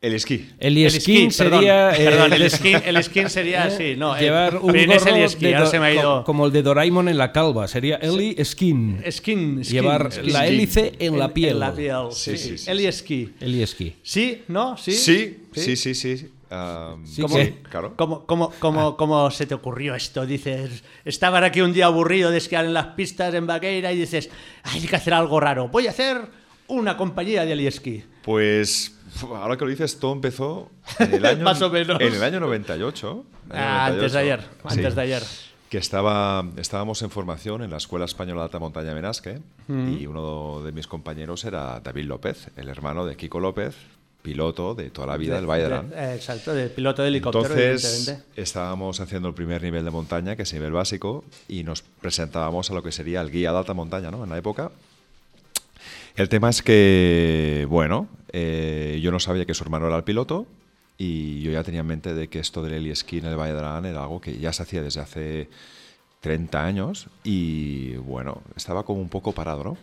El 0.00 0.14
esquí. 0.14 0.48
El 0.58 0.78
El 0.78 0.90
sería... 0.90 1.28
Perdón, 1.36 1.64
eh, 1.66 1.92
perdón, 2.04 2.32
el 2.32 2.42
esquí, 2.42 2.72
el 2.72 2.96
esquí 2.96 3.28
sería 3.28 3.64
así, 3.64 3.96
no. 3.96 4.18
Llevar 4.18 4.56
un 4.56 4.72
Pirinés 4.72 5.04
gorro 5.04 5.14
Eliesquí, 5.14 5.44
de 5.46 5.54
ahora 5.54 5.64
do- 5.66 5.70
se 5.70 5.78
me 5.78 5.86
ha 5.86 5.92
ido. 5.94 6.18
co- 6.20 6.24
como 6.24 6.46
el 6.46 6.52
de 6.52 6.62
Doraemon 6.62 7.08
en 7.10 7.18
la 7.18 7.32
calva. 7.32 7.68
Sería 7.68 7.96
Eli 7.96 8.34
Skin. 8.42 9.02
Skin, 9.10 9.10
skin, 9.10 9.62
Llevar 9.62 10.10
skin. 10.10 10.32
la 10.32 10.46
hélice 10.46 10.94
en 10.98 11.18
la 11.18 11.34
piel. 11.34 11.52
En 11.52 11.60
la 11.60 11.74
piel, 11.74 11.96
Sí, 12.12 12.38
sí. 12.38 12.48
sí, 12.48 12.58
sí, 12.58 12.70
Eli 12.70 12.86
esquí. 12.86 13.30
Eli 13.40 13.62
Esquí. 13.62 13.94
¿Sí? 14.02 14.42
¿No? 14.48 14.74
¿Sí? 14.78 14.92
Sí, 14.92 15.36
sí, 15.54 15.76
sí, 15.76 15.94
sí. 15.94 16.28
Ah, 16.50 16.96
Sí 17.04 17.22
¿Cómo? 17.22 17.36
que- 17.36 17.62
claro. 17.62 17.94
¿Cómo, 17.96 18.26
cómo, 18.26 18.52
cómo, 18.58 18.96
cómo 18.96 19.30
se 19.30 19.46
te 19.46 19.54
ocurrió 19.54 19.94
esto? 19.94 20.26
Dices, 20.26 20.82
estaban 21.04 21.44
aquí 21.44 21.60
un 21.60 21.72
día 21.72 21.86
aburrido 21.86 22.30
de 22.30 22.38
esquiar 22.38 22.64
en 22.64 22.74
las 22.74 22.86
pistas 22.88 23.32
en 23.34 23.46
Vaqueira 23.46 23.92
y 23.92 23.96
dices, 23.96 24.30
"Ay, 24.64 24.80
hay 24.80 24.86
que 24.88 24.96
hacer 24.96 25.14
algo 25.14 25.38
raro. 25.38 25.68
Voy 25.68 25.86
a 25.86 25.90
hacer 25.90 26.20
una 26.66 26.96
compañía 26.96 27.44
de 27.44 27.52
Eliesquí. 27.52 28.04
Pues 28.22 28.96
ahora 29.28 29.56
que 29.56 29.64
lo 29.64 29.70
dices, 29.70 29.98
todo 29.98 30.12
empezó 30.12 30.70
en 30.98 31.14
el 31.14 31.24
año, 31.26 31.44
Más 31.44 31.62
o 31.62 31.70
menos. 31.70 32.00
En 32.00 32.14
el 32.14 32.22
año 32.22 32.40
98. 32.40 33.10
año 33.10 33.24
Ah, 33.50 33.86
antes 33.86 34.12
de 34.12 34.18
ayer, 34.18 34.40
antes 34.64 34.94
de 34.94 35.00
ayer. 35.02 35.22
Que 35.68 35.78
estaba, 35.78 36.44
estábamos 36.56 37.00
en 37.02 37.10
formación 37.10 37.62
en 37.62 37.70
la 37.70 37.76
Escuela 37.76 38.04
Española 38.04 38.40
de 38.40 38.44
Alta 38.46 38.58
Montaña 38.58 38.92
Menasque 38.92 39.40
y 39.68 40.04
uno 40.06 40.62
de 40.62 40.72
mis 40.72 40.88
compañeros 40.88 41.44
era 41.44 41.78
David 41.78 42.06
López, 42.06 42.48
el 42.56 42.68
hermano 42.68 43.06
de 43.06 43.16
Kiko 43.16 43.38
López, 43.38 43.76
piloto 44.22 44.74
de 44.74 44.90
toda 44.90 45.06
la 45.08 45.16
vida 45.16 45.36
del 45.36 45.46
Valle 45.46 45.62
de 45.62 45.66
Arán. 45.66 45.92
Exacto, 45.96 46.54
de 46.54 46.68
piloto 46.68 47.02
de 47.02 47.08
helicóptero, 47.08 47.54
Entonces 47.54 48.18
estábamos 48.36 49.00
haciendo 49.00 49.28
el 49.28 49.34
primer 49.34 49.62
nivel 49.62 49.84
de 49.84 49.90
montaña, 49.90 50.36
que 50.36 50.42
es 50.42 50.52
nivel 50.52 50.72
básico, 50.72 51.24
y 51.48 51.64
nos 51.64 51.82
presentábamos 51.82 52.70
a 52.70 52.74
lo 52.74 52.82
que 52.82 52.92
sería 52.92 53.20
el 53.20 53.30
guía 53.30 53.52
de 53.52 53.58
alta 53.58 53.74
montaña, 53.74 54.10
¿no? 54.10 54.22
En 54.22 54.30
la 54.30 54.38
época. 54.38 54.70
El 56.16 56.28
tema 56.28 56.50
es 56.50 56.62
que, 56.62 57.66
bueno, 57.68 58.08
eh, 58.32 59.00
yo 59.02 59.10
no 59.10 59.20
sabía 59.20 59.46
que 59.46 59.54
su 59.54 59.64
hermano 59.64 59.86
era 59.86 59.96
el 59.96 60.04
piloto 60.04 60.46
y 60.98 61.40
yo 61.42 61.50
ya 61.50 61.62
tenía 61.62 61.80
en 61.80 61.86
mente 61.86 62.14
de 62.14 62.28
que 62.28 62.40
esto 62.40 62.62
del 62.62 62.74
heli 62.74 62.90
esquí 62.90 63.18
en 63.18 63.26
el 63.26 63.36
Valle 63.36 63.54
de 63.54 63.60
Arán 63.60 63.86
era 63.86 64.02
algo 64.02 64.20
que 64.20 64.38
ya 64.38 64.52
se 64.52 64.62
hacía 64.62 64.82
desde 64.82 65.00
hace 65.00 65.48
30 66.20 66.64
años 66.64 67.06
y, 67.24 67.94
bueno, 67.96 68.42
estaba 68.56 68.82
como 68.84 69.00
un 69.00 69.08
poco 69.08 69.32
parado, 69.32 69.64
¿no? 69.64 69.78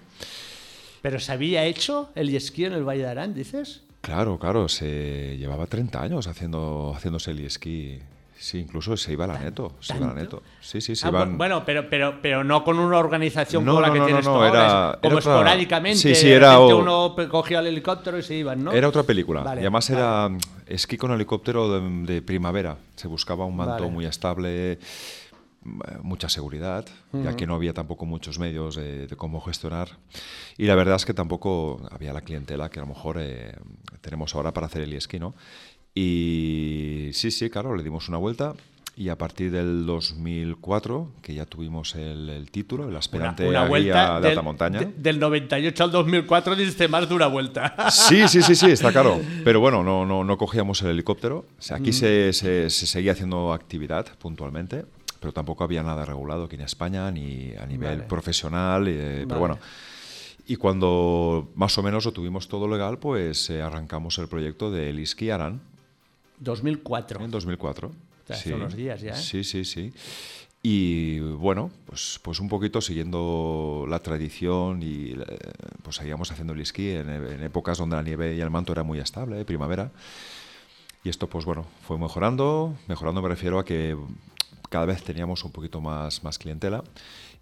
Pero 1.02 1.20
se 1.20 1.32
había 1.32 1.66
hecho 1.66 2.10
el 2.16 2.36
esquí 2.36 2.66
en 2.66 2.74
el 2.74 2.84
Valle 2.84 3.04
de 3.04 3.10
Arán, 3.10 3.34
dices. 3.34 3.82
Claro, 4.08 4.40
claro, 4.40 4.70
se 4.70 5.36
llevaba 5.38 5.66
30 5.68 6.02
años 6.02 6.28
haciendo, 6.28 6.94
haciéndose 6.96 7.32
el 7.32 7.40
esquí. 7.46 8.00
Sí, 8.40 8.60
incluso 8.60 8.96
se 8.96 9.12
iba 9.12 9.26
a 9.26 9.28
la 9.28 9.38
neto. 9.40 9.74
Se 9.82 9.98
iba 9.98 10.06
a 10.06 10.14
la 10.14 10.22
neto. 10.22 10.44
Sí, 10.62 10.80
sí, 10.80 10.96
se 10.96 11.08
Ah, 11.08 11.10
iban. 11.10 11.38
Bueno, 11.38 11.64
pero, 11.66 11.90
pero, 11.90 12.20
pero 12.22 12.42
no 12.44 12.64
con 12.64 12.80
una 12.80 13.00
organización 13.00 13.66
No, 13.66 13.72
como 13.74 13.82
la 13.82 13.88
no, 13.88 13.94
que 13.94 14.00
no, 14.00 14.06
tienes 14.06 14.26
no, 14.26 14.32
tú 14.32 14.38
no, 14.38 14.46
ahora, 14.46 14.60
era- 14.66 15.00
como 15.02 15.18
era 15.18 15.20
esporádicamente. 15.20 15.98
Sí, 16.00 16.16
sí, 16.16 16.32
era 16.32 16.58
o- 16.60 16.78
uno 16.78 17.16
cogía 17.30 17.60
el 17.60 17.68
helicóptero 17.68 18.18
y 18.18 18.24
se 18.24 18.36
iban, 18.36 18.64
¿no? 18.64 18.72
Era 18.72 18.88
otra 18.88 19.04
película. 19.04 19.42
Vale, 19.42 19.60
y 19.62 19.64
además 19.66 19.90
vale. 19.90 20.02
era 20.02 20.30
esquí 20.68 20.96
con 20.98 21.12
helicóptero 21.12 21.70
de, 21.82 22.14
de 22.14 22.22
primavera. 22.22 22.78
Se 22.96 23.08
buscaba 23.10 23.44
un 23.44 23.58
manto 23.58 23.74
Vale. 23.74 23.88
muy 23.90 24.06
estable, 24.06 24.78
mucha 26.02 26.30
seguridad, 26.30 26.86
ya 27.14 27.36
que 27.36 27.46
no 27.48 27.56
había 27.56 27.74
tampoco 27.74 28.06
muchos 28.06 28.40
medios 28.40 28.76
de, 28.76 29.08
de 29.08 29.16
cómo 29.16 29.42
gestionar. 29.42 29.90
Y 30.58 30.66
la 30.66 30.76
verdad 30.76 30.96
es 30.96 31.06
que 31.06 31.14
tampoco 31.14 31.82
había 31.92 32.14
la 32.14 32.22
clientela 32.22 32.70
que 32.70 32.80
a 32.80 32.84
lo 32.84 32.88
mejor 32.88 33.18
eh, 33.20 33.54
tenemos 34.02 34.34
ahora 34.36 34.54
para 34.54 34.68
hacer 34.68 34.82
el 34.84 34.94
esquí, 34.94 35.20
¿no? 35.20 35.34
Y 35.94 37.10
sí, 37.14 37.32
sí, 37.32 37.50
claro, 37.50 37.76
le 37.76 37.84
dimos 37.84 38.08
una 38.10 38.18
vuelta. 38.18 38.54
Y 38.96 39.10
a 39.10 39.16
partir 39.18 39.52
del 39.52 39.86
2004, 39.86 41.12
que 41.22 41.36
ya 41.36 41.46
tuvimos 41.46 41.94
el, 41.94 42.30
el 42.30 42.50
título, 42.50 42.86
el 42.86 42.90
Una, 42.90 42.98
aspirante 43.00 43.48
una 43.48 43.62
a 43.62 43.68
guía 43.68 44.14
de 44.16 44.22
del, 44.22 44.30
alta 44.30 44.42
montaña. 44.42 44.80
de- 44.80 44.86
del 44.98 45.20
98 45.20 45.84
al 45.84 45.92
2004 45.92 46.56
diste 46.56 46.88
más 46.88 47.08
de 47.08 47.14
una 47.14 47.28
vuelta. 47.28 47.76
Sí, 47.92 48.28
sí, 48.28 48.42
sí, 48.42 48.56
sí, 48.56 48.72
está 48.72 48.92
claro. 48.92 49.22
Pero 49.44 49.60
bueno, 49.60 49.84
no, 49.84 50.04
no, 50.04 50.24
no 50.24 50.38
cogíamos 50.40 50.82
el 50.82 50.88
helicóptero. 50.90 51.46
O 51.60 51.62
sea, 51.62 51.78
aquí 51.78 51.94
se, 51.94 52.34
se- 52.34 52.72
se 52.72 52.88
seguía 52.88 53.12
haciendo 53.12 53.54
actividad 53.54 54.08
puntualmente, 54.18 54.86
pero 55.20 55.34
tampoco 55.34 55.64
había 55.64 55.84
nada 55.84 56.06
regulado 56.06 56.46
aquí 56.46 56.56
en 56.56 56.62
España, 56.62 57.10
ni 57.12 57.54
a 57.56 57.66
nivel 57.66 57.98
Vale. 57.98 58.08
profesional. 58.10 58.88
eh, 58.88 58.98
Vale. 58.98 59.26
Pero 59.28 59.40
bueno. 59.40 59.60
Y 60.50 60.56
cuando 60.56 61.50
más 61.56 61.78
o 61.78 61.84
menos 61.84 62.06
lo 62.06 62.14
tuvimos 62.14 62.48
todo 62.48 62.68
legal, 62.70 63.00
pues 63.00 63.50
eh, 63.50 63.62
arrancamos 63.62 64.18
el 64.18 64.28
proyecto 64.30 64.72
de 64.72 64.94
Liski 64.94 65.30
Aran 65.30 65.60
2004. 66.40 67.24
en 67.26 67.32
2004. 67.32 67.92
sea, 68.28 68.36
hace 68.36 68.54
unos 68.54 68.74
días 68.76 69.02
ya, 69.02 69.12
¿eh? 69.12 69.16
Sí, 69.18 69.44
sí, 69.44 69.66
sí. 69.66 69.92
Y 70.64 71.20
bueno, 71.20 71.70
pues, 71.86 72.20
pues 72.22 72.40
un 72.40 72.50
poquito 72.50 72.82
siguiendo 72.82 73.86
la 73.90 74.00
tradición 74.00 74.82
y 74.82 75.12
eh, 75.12 75.38
pues 75.84 75.98
seguíamos 75.98 76.32
haciendo 76.32 76.54
el 76.54 76.62
esquí 76.62 76.92
en, 76.92 77.10
en 77.10 77.44
épocas 77.44 77.78
donde 77.78 77.96
la 77.96 78.04
nieve 78.04 78.36
y 78.36 78.42
el 78.42 78.50
manto 78.50 78.72
era 78.72 78.84
muy 78.84 79.00
estable, 79.00 79.44
primavera. 79.46 79.92
Y 81.04 81.10
esto 81.10 81.28
pues 81.28 81.46
bueno, 81.46 81.66
fue 81.86 81.98
mejorando. 81.98 82.74
Mejorando 82.88 83.22
me 83.22 83.30
refiero 83.30 83.60
a 83.60 83.66
que 83.66 83.96
cada 84.70 84.86
vez 84.86 85.04
teníamos 85.04 85.44
un 85.44 85.52
poquito 85.52 85.82
más, 85.82 86.24
más 86.24 86.38
clientela 86.38 86.84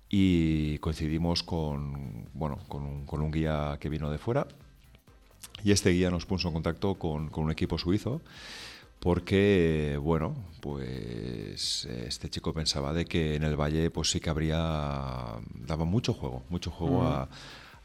y 0.09 0.77
coincidimos 0.79 1.43
con, 1.43 2.29
bueno, 2.33 2.59
con, 2.67 2.83
un, 2.83 3.05
con 3.05 3.21
un 3.21 3.31
guía 3.31 3.77
que 3.79 3.89
vino 3.89 4.09
de 4.11 4.17
fuera 4.17 4.47
y 5.63 5.71
este 5.71 5.91
guía 5.91 6.11
nos 6.11 6.25
puso 6.25 6.47
en 6.49 6.53
contacto 6.53 6.95
con, 6.95 7.29
con 7.29 7.45
un 7.45 7.51
equipo 7.51 7.77
suizo 7.77 8.21
porque, 8.99 9.99
bueno, 10.01 10.35
pues 10.61 11.85
este 11.85 12.29
chico 12.29 12.53
pensaba 12.53 12.93
de 12.93 13.05
que 13.05 13.35
en 13.35 13.43
el 13.43 13.55
Valle 13.55 13.91
pues 13.91 14.09
sí 14.09 14.19
que 14.19 14.29
habría, 14.29 14.57
daba 15.53 15.85
mucho 15.85 16.13
juego, 16.13 16.43
mucho 16.49 16.71
juego 16.71 17.03
a, 17.03 17.23
a 17.23 17.29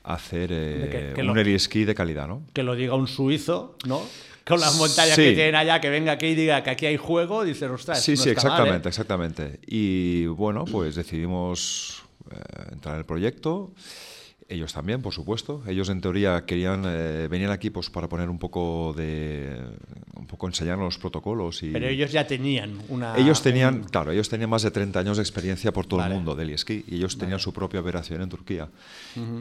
hacer 0.03 0.49
que- 0.49 1.11
eh, 1.11 1.13
que 1.15 1.21
un 1.23 1.29
de 1.85 1.95
calidad, 1.95 2.27
¿no? 2.29 2.43
Que 2.53 2.63
lo 2.63 2.75
diga 2.75 2.95
un 2.95 3.07
suizo, 3.09 3.77
¿no? 3.87 4.03
Con 4.47 4.59
las 4.61 4.75
montañas 4.77 5.15
Sí. 5.15 5.23
que 5.23 5.33
tienen 5.35 5.55
allá, 5.55 5.81
que 5.81 5.91
venga 5.91 6.13
aquí 6.13 6.27
y 6.29 6.35
diga 6.35 6.63
que 6.63 6.71
aquí 6.71 6.87
hay 6.87 6.97
juego, 6.97 7.45
dices, 7.45 7.71
ostras, 7.71 8.03
Sí, 8.03 8.13
no 8.13 8.17
sí, 8.17 8.31
está 8.31 8.43
mal, 8.49 8.53
exactamente, 8.53 8.89
¿eh? 8.89 8.91
exactamente. 8.91 9.61
Y 9.67 10.27
bueno, 10.27 10.65
pues 10.65 10.95
decidimos 10.97 12.03
eh, 12.31 12.37
entrar 12.73 12.95
en 12.95 13.01
el 13.01 13.05
proyecto. 13.07 13.73
Ellos 14.51 14.73
también, 14.73 15.01
por 15.01 15.15
supuesto. 15.15 15.63
Ellos 15.69 15.89
en 15.91 16.01
teoría 16.01 16.45
querían, 16.45 16.83
eh, 16.85 17.29
venían 17.31 17.53
aquí 17.53 17.71
pues 17.71 17.89
para 17.89 18.09
poner 18.09 18.29
un 18.29 18.39
poco 18.39 18.93
de, 18.97 19.57
un 20.17 20.27
poco 20.27 20.49
enseñarnos 20.49 20.85
los 20.87 20.99
protocolos 20.99 21.63
y 21.63 21.71
Pero 21.71 21.87
ellos 21.87 22.11
ya 22.11 22.27
tenían 22.27 22.77
una... 22.89 23.17
ellos 23.17 23.43
tenían, 23.43 23.85
claro, 23.85 24.11
ellos 24.11 24.29
tenían 24.29 24.51
más 24.51 24.63
de 24.63 24.73
30 24.73 24.99
años 24.99 25.17
de 25.19 25.23
experiencia 25.23 25.73
por 25.73 25.87
todo 25.87 26.01
Vale. 26.01 26.15
el 26.15 26.17
mundo 26.19 26.35
del 26.35 26.51
esquí 26.51 26.85
y 26.89 26.97
ellos 26.97 27.17
tenían 27.17 27.39
su 27.39 27.53
propia 27.53 27.79
operación 27.81 28.23
en 28.23 28.29
Turquía. 28.29 28.69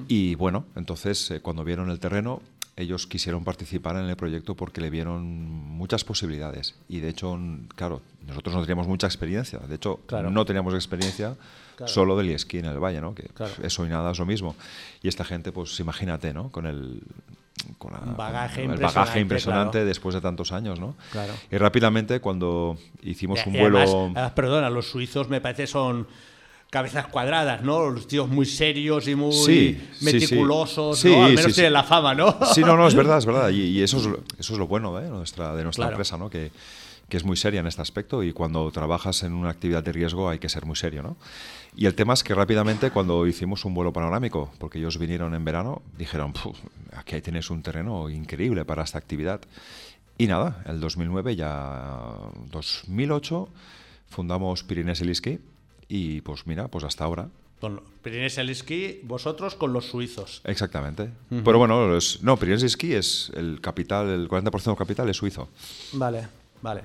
Y 0.08 0.36
bueno, 0.36 0.66
entonces 0.76 1.32
eh, 1.32 1.40
cuando 1.42 1.64
vieron 1.64 1.90
el 1.90 2.00
terreno, 2.00 2.42
ellos 2.76 3.08
quisieron 3.08 3.44
participar 3.44 3.96
en 3.98 4.06
el 4.10 4.16
proyecto 4.16 4.56
porque 4.56 4.80
le 4.80 4.92
vieron 4.92 5.26
muchas 5.26 6.04
posibilidades. 6.04 6.76
Y 6.88 7.00
de 7.00 7.10
hecho, 7.10 7.38
claro, 7.76 8.02
nosotros 8.28 8.54
no 8.56 8.62
teníamos 8.62 8.88
mucha 8.88 9.08
experiencia. 9.08 9.58
De 9.60 9.76
hecho, 9.76 10.00
Claro. 10.06 10.30
no 10.30 10.46
teníamos 10.46 10.74
experiencia 10.76 11.36
solo 11.88 12.18
del 12.18 12.30
esquí 12.32 12.60
en 12.60 12.66
el 12.66 12.80
valle, 12.80 13.02
¿no? 13.02 13.14
Que 13.16 13.24
Claro. 13.24 13.54
eso 13.64 13.86
y 13.86 13.90
nada 13.90 14.12
es 14.12 14.20
lo 14.20 14.26
mismo. 14.26 14.56
Y 15.02 15.08
esta 15.08 15.24
gente, 15.24 15.52
pues 15.52 15.80
imagínate, 15.80 16.34
¿no? 16.34 16.50
Con 16.50 16.66
el 16.66 17.02
con 17.78 17.92
la- 17.92 18.00
bagaje 18.00 18.62
con 18.62 18.64
el 18.64 18.70
impresionante, 18.72 18.84
bagaje 19.00 19.20
impresionante 19.20 19.72
claro. 19.74 19.86
después 19.88 20.16
de 20.16 20.22
tantos 20.22 20.52
años, 20.54 20.80
¿no? 20.80 20.96
Claro. 21.12 21.34
Y 21.52 21.58
rápidamente 21.58 22.22
cuando 22.22 22.78
hicimos 23.04 23.40
Y- 23.46 23.50
un 23.50 23.56
y 23.56 23.60
vuelo 23.60 23.78
además, 23.80 23.96
además, 24.16 24.32
perdona, 24.32 24.70
los 24.70 24.90
suizos 24.90 25.28
me 25.28 25.42
parece 25.42 25.68
son 25.68 26.08
cabezas 26.70 27.08
cuadradas, 27.08 27.62
¿no? 27.64 27.90
Los 27.90 28.08
tíos 28.08 28.30
muy 28.30 28.46
serios 28.46 29.08
y 29.10 29.16
muy 29.16 29.34
Sí, 29.34 29.44
sí, 29.44 29.88
sí. 30.00 30.06
meticulosos, 30.06 31.00
Sí, 31.00 31.10
¿no? 31.14 31.26
Al 31.26 31.34
menos 31.34 31.54
tienen 31.54 31.74
la 31.74 31.84
fama, 31.84 32.14
¿no? 32.16 32.38
Sí, 32.54 32.62
no, 32.62 32.78
no, 32.78 32.88
es 32.88 32.96
verdad, 32.96 33.18
es 33.18 33.26
verdad. 33.26 33.50
Y, 33.50 33.62
y 33.64 33.82
eso, 33.84 33.98
es, 33.98 34.06
lo- 34.06 34.20
eso 34.38 34.54
es 34.54 34.60
lo 34.60 34.68
bueno 34.68 34.98
de 34.98 35.10
nuestra, 35.10 35.54
de 35.54 35.64
nuestra 35.64 35.84
Claro. 35.86 35.96
empresa, 35.96 36.18
¿no? 36.18 36.30
Que, 36.30 36.52
que 37.10 37.18
es 37.18 37.26
muy 37.26 37.36
seria 37.36 37.60
en 37.60 37.68
este 37.68 37.82
aspecto 37.82 38.24
y 38.24 38.32
cuando 38.34 38.70
trabajas 38.72 39.24
en 39.24 39.34
una 39.34 39.50
actividad 39.50 39.84
de 39.84 39.92
riesgo 39.92 40.30
hay 40.30 40.38
que 40.40 40.48
ser 40.48 40.66
muy 40.66 40.76
serio, 40.78 41.02
¿no? 41.04 41.18
Y 41.76 41.86
el 41.86 41.96
tema 41.96 42.14
es 42.14 42.24
que 42.24 42.34
rápidamente 42.36 42.92
cuando 42.92 43.26
hicimos 43.28 43.64
un 43.66 43.74
vuelo 43.74 43.94
panorámico, 43.94 44.52
porque 44.60 44.80
ellos 44.80 44.98
vinieron 44.98 45.34
en 45.34 45.46
verano, 45.46 45.82
dijeron, 45.98 46.34
"Puf, 46.34 46.58
aquí 46.94 47.22
tienes 47.22 47.50
un 47.50 47.62
terreno 47.62 48.10
increíble 48.10 48.66
para 48.66 48.84
esta 48.84 48.98
actividad. 48.98 49.42
Y 50.18 50.28
nada, 50.28 50.64
el 50.66 50.80
2009 50.82 51.36
ya 51.36 52.08
2008 52.52 53.48
fundamos 54.10 54.64
Pirinees 54.64 55.02
Ski 55.14 55.40
y 55.88 56.22
pues 56.22 56.46
mira, 56.48 56.68
pues 56.68 56.84
hasta 56.84 57.06
ahora 57.06 57.30
Con 57.62 57.82
Pirineos 58.04 58.38
el 58.38 58.50
esquí, 58.50 59.02
vosotros 59.04 59.56
con 59.56 59.72
los 59.74 59.86
suizos. 59.86 60.42
Exactamente. 60.46 61.10
Pero 61.30 61.58
bueno, 61.58 61.96
es, 61.96 62.22
no, 62.24 62.38
Pirinees 62.38 62.72
Ski 62.72 62.94
es 62.94 63.32
el 63.36 63.60
capital, 63.62 64.08
el 64.10 64.28
40% 64.30 64.64
del 64.72 64.78
capital 64.78 65.10
es 65.10 65.18
suizo. 65.18 65.50
Vale, 65.94 66.28
vale, 66.62 66.82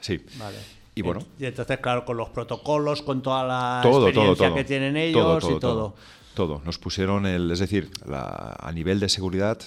Sí. 0.00 0.20
vale. 0.38 0.58
Y 1.00 1.02
bueno, 1.02 1.20
Y 1.38 1.46
entonces, 1.46 1.78
claro, 1.78 2.04
con 2.04 2.16
los 2.16 2.28
protocolos, 2.30 3.02
con 3.02 3.22
toda 3.22 3.44
la 3.44 3.80
todo, 3.82 4.08
experiencia 4.08 4.46
todo. 4.48 4.56
que 4.56 4.64
tienen 4.64 4.96
ellos 4.96 5.44
y 5.44 5.58
todo. 5.58 5.94
todo. 6.34 6.62
Nos 6.64 6.78
pusieron 6.78 7.26
el, 7.26 7.50
es 7.50 7.58
decir, 7.58 7.90
la- 8.06 8.56
a 8.58 8.72
nivel 8.72 9.00
de 9.00 9.08
seguridad, 9.08 9.58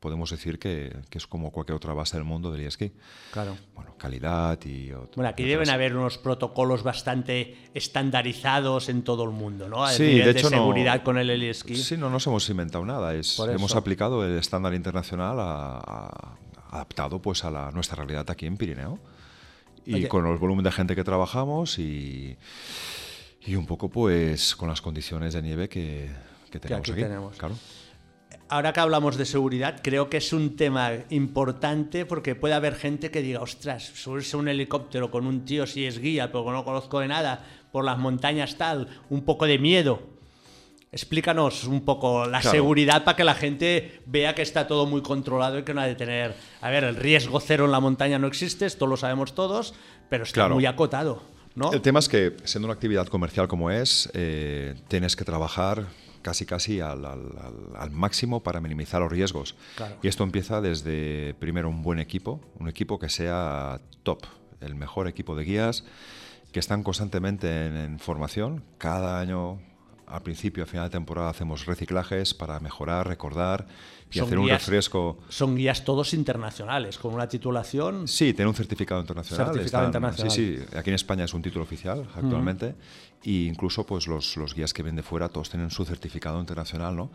podemos 0.00 0.30
decir 0.30 0.58
que, 0.58 0.94
que 1.10 1.18
es 1.18 1.26
como 1.26 1.50
cualquier 1.52 1.76
otra 1.76 1.92
base 1.94 2.16
del 2.16 2.24
mundo 2.24 2.50
del 2.50 2.62
esquí. 2.66 2.92
Claro. 3.32 3.56
Bueno, 3.74 3.94
calidad 3.98 4.58
y 4.64 4.88
ot- 4.90 5.14
Bueno, 5.16 5.28
aquí 5.28 5.44
deben 5.44 5.68
haber 5.70 5.94
unos 5.96 6.16
protocolos 6.18 6.82
bastante 6.82 7.56
estandarizados 7.74 8.88
en 8.88 9.02
todo 9.02 9.24
el 9.24 9.30
mundo, 9.30 9.68
¿no? 9.68 9.86
Sí, 9.88 10.02
nivel 10.04 10.24
de 10.26 10.32
de, 10.32 10.38
hecho 10.40 10.50
no- 10.50 10.56
seguridad 10.56 11.02
con 11.02 11.18
el 11.18 11.28
heliesquí. 11.30 11.76
Sí, 11.76 11.96
no 11.96 12.08
nos 12.10 12.26
hemos 12.26 12.48
inventado 12.48 12.84
nada. 12.84 13.14
Es, 13.14 13.38
hemos 13.38 13.76
aplicado 13.76 14.24
el 14.24 14.38
estándar 14.38 14.72
internacional 14.74 15.38
a- 15.38 15.76
a- 15.78 16.36
adaptado 16.72 17.20
pues 17.20 17.44
a 17.44 17.50
la, 17.50 17.70
nuestra 17.72 17.96
realidad 17.96 18.28
aquí 18.30 18.46
en 18.46 18.56
Pirineo. 18.56 18.98
Y 19.90 19.94
Oye. 19.94 20.08
con 20.08 20.24
el 20.26 20.36
volumen 20.36 20.62
de 20.62 20.70
gente 20.70 20.94
que 20.94 21.02
trabajamos 21.02 21.78
y, 21.80 22.36
y 23.44 23.56
un 23.56 23.66
poco 23.66 23.88
pues 23.88 24.54
con 24.54 24.68
las 24.68 24.80
condiciones 24.80 25.34
de 25.34 25.42
nieve 25.42 25.68
que, 25.68 26.08
que 26.48 26.60
tenemos 26.60 26.82
aquí 26.82 26.92
aquí. 26.92 27.02
tenemos. 27.02 27.36
Claro. 27.36 27.56
Ahora 28.48 28.72
que 28.72 28.78
hablamos 28.80 29.16
de 29.16 29.26
seguridad, 29.26 29.80
creo 29.82 30.08
que 30.08 30.18
es 30.18 30.32
un 30.32 30.54
tema 30.54 30.92
importante 31.08 32.06
porque 32.06 32.36
puede 32.36 32.54
haber 32.54 32.76
gente 32.76 33.10
que 33.10 33.20
diga, 33.20 33.40
ostras, 33.40 33.84
subirse 33.84 34.36
a 34.36 34.38
un 34.38 34.46
helicóptero 34.46 35.10
con 35.10 35.26
un 35.26 35.44
tío 35.44 35.66
si 35.66 35.86
es 35.86 35.98
guía, 35.98 36.30
pero 36.30 36.52
no 36.52 36.64
conozco 36.64 37.00
de 37.00 37.08
nada, 37.08 37.44
por 37.72 37.84
las 37.84 37.98
montañas 37.98 38.56
tal, 38.56 38.88
un 39.08 39.24
poco 39.24 39.46
de 39.46 39.58
miedo. 39.58 40.19
Explícanos 40.92 41.64
un 41.64 41.84
poco 41.84 42.24
la 42.26 42.40
Claro. 42.40 42.50
seguridad 42.56 43.04
para 43.04 43.16
que 43.16 43.22
la 43.24 43.34
gente 43.34 44.00
vea 44.06 44.34
que 44.34 44.42
está 44.42 44.66
todo 44.66 44.86
muy 44.86 45.02
controlado 45.02 45.58
y 45.58 45.62
que 45.62 45.72
no 45.72 45.80
ha 45.80 45.86
de 45.86 45.94
tener... 45.94 46.34
A 46.60 46.70
ver, 46.70 46.82
el 46.82 46.96
riesgo 46.96 47.38
cero 47.38 47.64
en 47.66 47.70
la 47.70 47.78
montaña 47.78 48.18
no 48.18 48.26
existe, 48.26 48.66
esto 48.66 48.86
lo 48.88 48.96
sabemos 48.96 49.34
todos, 49.34 49.74
pero 50.08 50.24
está 50.24 50.34
Claro. 50.34 50.54
muy 50.56 50.66
acotado, 50.66 51.22
¿no? 51.54 51.72
El 51.72 51.80
tema 51.80 52.00
es 52.00 52.08
que, 52.08 52.36
siendo 52.44 52.66
una 52.66 52.74
actividad 52.74 53.06
comercial 53.06 53.46
como 53.46 53.70
es, 53.70 54.10
eh, 54.14 54.74
tienes 54.88 55.14
que 55.14 55.24
trabajar 55.24 55.86
casi 56.22 56.44
casi 56.44 56.80
al, 56.80 57.04
al- 57.04 57.38
al- 57.40 57.76
al 57.78 57.90
máximo 57.92 58.42
para 58.42 58.60
minimizar 58.60 59.00
los 59.00 59.12
riesgos. 59.12 59.54
Claro. 59.76 59.96
Y 60.02 60.08
esto 60.08 60.24
empieza 60.24 60.60
desde, 60.60 61.34
primero, 61.38 61.68
un 61.68 61.82
buen 61.82 62.00
equipo, 62.00 62.40
un 62.58 62.68
equipo 62.68 62.98
que 62.98 63.08
sea 63.08 63.80
top, 64.02 64.24
el 64.60 64.74
mejor 64.74 65.06
equipo 65.06 65.36
de 65.36 65.44
guías, 65.44 65.84
que 66.52 66.58
están 66.58 66.82
constantemente 66.82 67.66
en, 67.66 67.76
en 67.76 67.98
formación. 68.00 68.64
Cada 68.76 69.18
año, 69.20 69.60
al 70.10 70.22
principio, 70.22 70.64
a 70.64 70.66
final 70.66 70.86
de 70.86 70.90
temporada, 70.90 71.30
hacemos 71.30 71.66
reciclajes 71.66 72.34
para 72.34 72.58
mejorar, 72.60 73.06
recordar 73.06 73.66
y 74.10 74.18
Son 74.18 74.26
hacer 74.26 74.38
un 74.38 74.48
refresco. 74.48 75.18
Son 75.28 75.54
guías 75.54 75.84
todos 75.84 76.14
internacionales, 76.14 76.98
con 76.98 77.14
una 77.14 77.28
titulación... 77.28 78.08
Sí, 78.08 78.34
tiene 78.34 78.48
un 78.48 78.54
certificado 78.56 79.00
internacional. 79.00 79.46
Certificado 79.46 79.84
están- 79.84 80.02
internacional. 80.02 80.30
Sí, 80.32 80.58
sí, 80.58 80.76
aquí 80.76 80.90
en 80.90 80.94
España 80.96 81.24
es 81.24 81.34
un 81.34 81.42
título 81.42 81.62
oficial 81.64 82.06
actualmente. 82.14 82.74
Y 83.22 83.46
incluso 83.46 83.84
pues 83.86 84.06
los, 84.08 84.36
los 84.36 84.54
guías 84.54 84.72
que 84.72 84.82
vienen 84.82 84.96
de 84.96 85.02
fuera 85.02 85.28
todos 85.28 85.50
tienen 85.50 85.70
su 85.70 85.84
certificado 85.84 86.40
internacional, 86.40 86.96
¿no? 86.96 87.10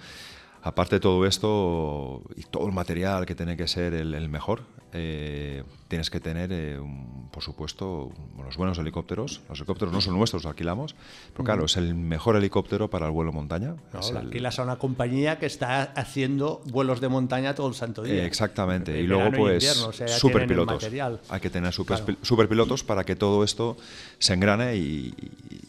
Aparte 0.65 0.95
de 0.95 1.00
todo 1.00 1.27
esto 1.27 2.24
y 2.36 2.41
todo 2.41 2.65
el 2.65 2.74
material 2.74 3.27
que 3.27 3.36
tiene 3.36 3.55
que 3.55 3.67
ser 3.67 3.93
el, 3.93 4.15
el 4.15 4.29
mejor, 4.29 4.63
eh, 4.93 5.63
tienes 5.88 6.10
que 6.10 6.19
tener, 6.19 6.51
eh, 6.51 6.79
un- 6.79 7.29
por 7.31 7.43
supuesto, 7.43 8.12
los 8.43 8.57
buenos 8.57 8.79
helicópteros. 8.79 9.41
Los 9.48 9.60
helicópteros 9.60 9.93
no 9.93 10.01
son 10.01 10.17
nuestros, 10.17 10.41
los 10.43 10.50
alquilamos, 10.50 10.95
pero 11.34 11.43
claro, 11.43 11.65
es 11.65 11.77
el 11.77 11.93
mejor 11.93 12.36
helicóptero 12.36 12.89
para 12.89 13.05
el 13.05 13.12
vuelo 13.12 13.31
montaña. 13.31 13.75
No, 13.93 14.00
el- 14.10 14.17
alquilas 14.17 14.57
a 14.57 14.63
una 14.63 14.77
compañía 14.77 15.38
que 15.38 15.45
está 15.45 15.84
haciendo 15.84 16.63
vuelos 16.72 17.00
de 17.00 17.10
montaña 17.10 17.53
todo 17.53 17.67
el 17.67 17.75
santo 17.75 18.01
día. 18.01 18.24
Eh, 18.24 18.25
exactamente. 18.25 18.98
En 18.98 19.05
Y 19.05 19.07
luego, 19.07 19.29
pues, 19.38 19.63
invierno, 19.63 19.89
o 19.89 19.93
sea, 19.93 20.07
superpilotos. 20.07 20.84
Hay 21.29 21.39
que 21.41 21.51
tener 21.51 21.74
super, 21.74 22.01
Claro. 22.03 22.17
superpilotos 22.24 22.84
para 22.84 23.03
que 23.03 23.15
todo 23.15 23.43
esto 23.43 23.77
se 24.17 24.34
engrane 24.34 24.75
y, 24.77 25.13
y- 25.15 25.55
y, 25.55 25.62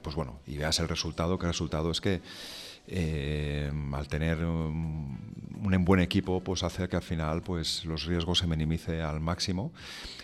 pues 0.00 0.14
bueno, 0.14 0.38
y 0.46 0.58
veas 0.58 0.78
el 0.78 0.88
resultado, 0.88 1.40
que 1.40 1.46
el 1.46 1.52
resultado 1.52 1.90
es 1.90 2.00
que 2.00 2.20
eh, 2.86 3.70
al 3.92 4.08
tener 4.08 4.44
um, 4.44 5.18
un 5.64 5.84
buen 5.84 6.00
equipo, 6.00 6.40
pues 6.42 6.62
hace 6.62 6.88
que 6.88 6.96
al 6.96 7.02
final 7.02 7.42
pues 7.42 7.84
los 7.84 8.04
riesgos 8.06 8.38
se 8.38 8.46
minimice 8.46 9.00
al 9.02 9.20
máximo. 9.20 9.72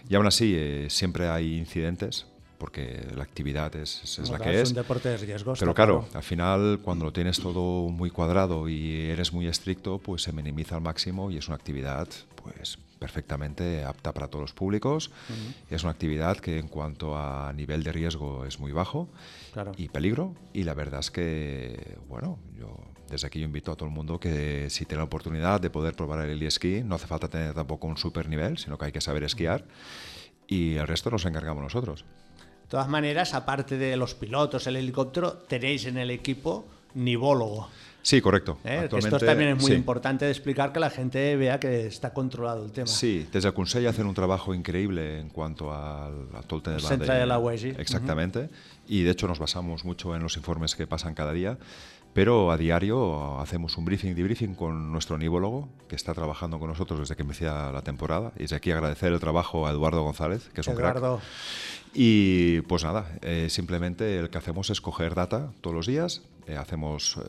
Y 0.09 0.15
aún 0.15 0.27
así, 0.27 0.55
eh, 0.57 0.87
siempre 0.91 1.29
hay 1.29 1.57
incidentes, 1.57 2.27
porque 2.59 3.07
la 3.15 3.23
actividad 3.23 3.75
es, 3.77 4.03
es- 4.03 4.19
es 4.19 4.31
la 4.31 4.37
Claro, 4.39 4.53
que 4.53 4.61
es. 4.63 4.69
un 4.71 4.75
deporte 4.75 5.09
de 5.11 5.17
riesgo. 5.17 5.53
Pero 5.59 5.71
está 5.71 5.75
claro, 5.75 6.09
al 6.13 6.23
final, 6.25 6.81
cuando 6.83 7.05
lo 7.05 7.13
tienes 7.13 7.39
todo 7.39 7.89
muy 7.89 8.11
cuadrado 8.11 8.69
y 8.69 9.03
eres 9.11 9.33
muy 9.33 9.47
estricto, 9.47 9.99
pues 9.99 10.23
se 10.23 10.33
minimiza 10.33 10.75
al 10.75 10.81
máximo 10.83 11.31
y 11.31 11.37
es 11.39 11.47
una 11.47 11.55
actividad 11.57 12.09
pues 12.43 12.79
perfectamente 12.99 13.85
apta 13.85 14.13
para 14.13 14.29
todos 14.29 14.43
los 14.43 14.53
públicos. 14.53 15.11
Es 15.71 15.83
una 15.83 15.93
actividad 15.93 16.37
que 16.39 16.59
en 16.59 16.69
cuanto 16.69 17.17
a 17.17 17.53
nivel 17.53 17.83
de 17.83 17.93
riesgo 17.93 18.45
es 18.45 18.59
muy 18.59 18.73
bajo 18.73 19.09
Claro. 19.53 19.73
y 19.77 19.89
peligro. 19.89 20.35
Y 20.53 20.65
la 20.65 20.75
verdad 20.75 21.01
es 21.01 21.11
que, 21.11 21.97
bueno, 22.09 22.39
yo 22.59 22.77
desde 23.09 23.27
aquí 23.27 23.39
yo 23.41 23.47
invito 23.47 23.73
a 23.73 23.77
todo 23.77 23.89
el 23.89 23.95
mundo 23.95 24.21
que 24.21 24.69
si 24.71 24.85
tiene 24.85 24.99
la 24.99 25.05
oportunidad 25.05 25.61
de 25.61 25.71
poder 25.71 25.95
probar 25.95 26.29
el 26.29 26.43
esquí, 26.43 26.83
no 26.85 26.97
hace 26.97 27.07
falta 27.07 27.29
tener 27.29 27.55
tampoco 27.55 27.87
un 27.87 27.97
super 27.97 28.29
nivel, 28.29 28.59
sino 28.59 28.77
que 28.77 28.87
hay 28.87 28.93
que 28.93 29.01
saber 29.01 29.25
esquiar. 29.25 29.65
Y 30.47 30.75
el 30.77 30.87
resto 30.87 31.11
nos 31.11 31.25
encargamos 31.25 31.63
nosotros. 31.63 32.05
De 32.63 32.69
todas 32.69 32.89
maneras, 32.89 33.33
aparte 33.33 33.79
de 33.79 33.97
los 33.97 34.15
pilotos, 34.15 34.67
el 34.67 34.77
helicóptero, 34.77 35.33
tenéis 35.35 35.87
en 35.87 35.97
el 35.97 36.11
equipo 36.11 36.67
nivólogo. 36.95 37.69
Sí, 38.09 38.23
correcto. 38.23 38.57
¿eh? 38.65 38.89
Esto 38.91 39.19
también 39.19 39.51
es 39.51 39.61
muy 39.61 39.73
sí. 39.73 39.77
importante 39.77 40.25
de 40.25 40.31
explicar 40.31 40.73
que 40.73 40.81
la 40.81 40.89
gente 40.89 41.37
vea 41.37 41.61
que 41.61 41.87
está 41.87 42.15
controlado 42.15 42.65
el 42.65 42.73
tema. 42.73 42.87
Sí, 42.87 43.29
desde 43.31 43.49
el 43.49 43.55
Consejo 43.55 43.87
hacen 43.87 44.07
un 44.07 44.15
trabajo 44.15 44.55
increíble 44.55 45.21
en 45.21 45.29
cuanto 45.29 45.75
al, 45.75 46.27
a 46.35 46.41
todo 46.41 46.57
el 46.57 46.63
tema 46.63 46.77
El 46.77 46.83
centre 46.83 47.15
de 47.17 47.27
la 47.27 47.39
UEGI. 47.39 47.75
Exactamente. 47.77 48.49
Y 48.87 49.03
de 49.03 49.11
hecho 49.11 49.29
nos 49.29 49.39
basamos 49.39 49.85
mucho 49.85 50.17
en 50.17 50.23
los 50.23 50.39
informes 50.39 50.75
que 50.75 50.87
pasan 50.87 51.13
cada 51.13 51.35
día. 51.35 51.59
Pero 52.15 52.51
a 52.51 52.57
diario 52.57 53.39
hacemos 53.41 53.77
un 53.77 53.85
briefing, 53.85 54.15
debriefing 54.15 54.55
con 54.55 54.91
nuestro 54.91 55.19
nivólogo, 55.19 55.69
que 55.87 55.95
está 55.95 56.15
trabajando 56.15 56.59
con 56.59 56.71
nosotros 56.71 57.01
desde 57.01 57.15
que 57.15 57.21
empieza 57.21 57.71
la 57.71 57.83
temporada. 57.83 58.33
Y 58.37 58.45
desde 58.45 58.57
aquí 58.57 58.71
agradecer 58.71 59.13
el 59.13 59.21
trabajo 59.21 59.67
a 59.67 59.71
Eduardo 59.71 60.03
González, 60.03 60.49
que 60.55 60.63
es 60.63 60.67
un 60.67 60.77
crack. 60.77 60.97
Eduardo, 60.97 61.21
Y 61.93 62.63
pues 62.63 62.85
nada, 62.85 63.07
eh, 63.21 63.49
simplemente 63.51 64.19
el 64.19 64.31
que 64.31 64.39
hacemos 64.39 64.71
es 64.71 64.81
coger 64.81 65.15
data 65.15 65.53
todos 65.61 65.77
los 65.77 65.87
días, 65.87 66.23
eh, 66.49 66.57
hacemos 66.57 67.17
eh, 67.19 67.21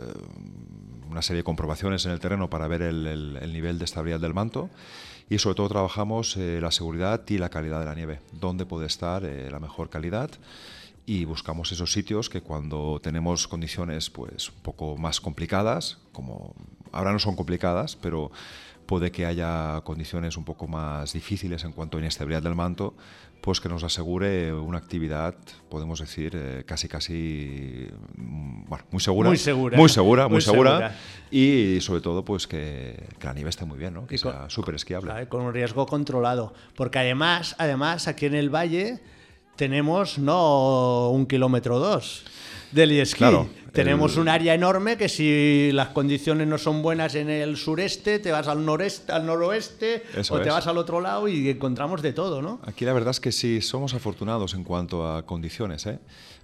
una 1.09 1.21
serie 1.21 1.39
de 1.39 1.43
comprobaciones 1.43 2.05
en 2.05 2.11
el 2.11 2.19
terreno 2.19 2.49
para 2.49 2.67
ver 2.67 2.81
el, 2.81 3.05
el- 3.07 3.37
el 3.41 3.53
nivel 3.53 3.77
de 3.79 3.85
estabilidad 3.85 4.19
del 4.19 4.33
manto 4.33 4.69
y 5.29 5.37
sobre 5.37 5.55
todo 5.55 5.69
trabajamos 5.69 6.37
eh, 6.37 6.59
la 6.61 6.71
seguridad 6.71 7.21
y 7.27 7.37
la 7.37 7.49
calidad 7.49 7.79
de 7.79 7.85
la 7.85 7.95
nieve, 7.95 8.19
dónde 8.31 8.65
puede 8.65 8.87
estar 8.87 9.23
eh, 9.25 9.49
la 9.51 9.59
mejor 9.59 9.89
calidad 9.89 10.29
y 11.05 11.25
buscamos 11.25 11.71
esos 11.71 11.91
sitios 11.91 12.29
que 12.29 12.41
cuando 12.41 12.99
tenemos 13.01 13.47
condiciones 13.47 14.09
pues 14.11 14.49
un 14.49 14.61
poco 14.61 14.95
más 14.97 15.19
complicadas, 15.21 15.97
como 16.11 16.53
ahora 16.91 17.11
no 17.11 17.19
son 17.19 17.35
complicadas, 17.35 17.95
pero 17.95 18.31
puede 18.85 19.11
que 19.11 19.25
haya 19.25 19.81
condiciones 19.83 20.35
un 20.35 20.43
poco 20.45 20.67
más 20.67 21.13
difíciles 21.13 21.63
en 21.63 21.71
cuanto 21.73 21.97
a 21.97 21.99
inestabilidad 21.99 22.41
del 22.41 22.55
manto, 22.55 22.95
pues 23.41 23.61
que 23.61 23.69
nos 23.69 23.83
asegure 23.83 24.51
una 24.51 24.79
actividad, 24.79 25.35
podemos 25.69 25.99
decir, 25.99 26.33
eh, 26.35 26.63
casi 26.65 26.87
casi 26.87 27.87
mm, 28.17 28.63
bueno, 28.67 28.85
muy 28.91 28.99
segura, 28.99 29.29
Muy 29.29 29.37
segura. 29.37 29.77
muy 29.77 29.89
segura, 29.89 30.23
muy 30.27 30.33
Muy 30.33 30.41
segura, 30.41 30.71
segura. 30.71 30.95
y 31.31 31.79
sobre 31.81 32.01
todo 32.01 32.25
pues 32.25 32.47
que, 32.47 33.07
que 33.19 33.27
la 33.27 33.33
nieve 33.33 33.51
esté 33.51 33.63
muy 33.65 33.77
bien, 33.77 33.93
¿no? 33.93 34.07
que 34.07 34.15
Y 34.15 34.17
sea 34.17 34.49
súper 34.49 34.73
esquiable. 34.75 35.11
Claro, 35.11 35.29
con 35.29 35.41
un 35.41 35.53
riesgo 35.53 35.85
controlado. 35.85 36.53
Porque 36.75 36.97
además, 36.99 37.55
además 37.59 38.07
aquí 38.07 38.25
en 38.25 38.33
el 38.35 38.49
valle 38.53 38.99
tenemos 39.55 40.17
no 40.17 41.09
un 41.11 41.25
kilómetro 41.27 41.75
o 41.75 41.79
dos 41.79 42.25
del 42.71 42.91
esquí. 42.99 43.17
Claro, 43.19 43.49
tenemos 43.73 44.13
el- 44.15 44.21
un 44.21 44.29
área 44.29 44.53
enorme 44.53 44.97
que 44.97 45.09
si 45.09 45.71
las 45.73 45.89
condiciones 45.89 46.47
no 46.47 46.57
son 46.57 46.81
buenas 46.81 47.15
en 47.15 47.29
el 47.29 47.55
sureste, 47.57 48.19
te 48.19 48.31
vas 48.31 48.47
al 48.47 48.65
noreste, 48.65 49.11
al 49.11 49.25
noroeste 49.25 50.03
Eso 50.15 50.35
o 50.35 50.39
te 50.39 50.47
es. 50.47 50.53
vas 50.53 50.67
al 50.67 50.77
otro 50.77 51.01
lado 51.01 51.27
y 51.27 51.49
encontramos 51.49 52.01
de 52.01 52.13
todo, 52.13 52.41
¿no? 52.41 52.59
Aquí 52.65 52.85
la 52.85 52.93
verdad 52.93 53.11
es 53.11 53.19
que 53.19 53.31
sí, 53.31 53.61
somos 53.61 53.93
afortunados 53.93 54.53
en 54.53 54.63
cuanto 54.63 55.07
a 55.07 55.25
condiciones. 55.25 55.85
¿eh? 55.85 55.99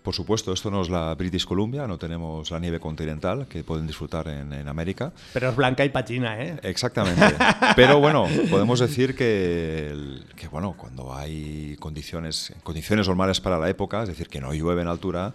Por 0.05 0.13
supuesto, 0.13 0.53
esto 0.53 0.69
no 0.71 0.83
es 0.83 0.89
la 0.89 1.13
British 1.15 1.45
Columbia, 1.45 1.87
no 1.87 1.97
tenemos 1.97 2.49
la 2.51 2.59
nieve 2.59 2.79
continental 2.79 3.47
que 3.47 3.63
pueden 3.63 3.87
disfrutar 3.87 4.27
en, 4.27 4.53
en 4.53 4.67
América. 4.67 5.11
Pero 5.33 5.49
es 5.49 5.55
blanca 5.55 5.83
y 5.83 5.89
patina, 5.89 6.39
¿eh? 6.41 6.59
Exactamente. 6.61 7.25
Pero 7.75 7.99
bueno, 7.99 8.27
podemos 8.51 8.79
decir 8.79 9.15
que, 9.15 9.87
el- 9.89 10.23
que 10.35 10.47
bueno, 10.47 10.75
cuando 10.77 11.13
hay 11.13 11.75
condiciones, 11.79 12.53
condiciones 12.63 13.07
normales 13.07 13.41
para 13.41 13.57
la 13.57 13.67
época, 13.67 14.03
es 14.03 14.09
decir, 14.09 14.29
que 14.29 14.39
no 14.39 14.53
llueve 14.53 14.83
en 14.83 14.87
altura, 14.87 15.33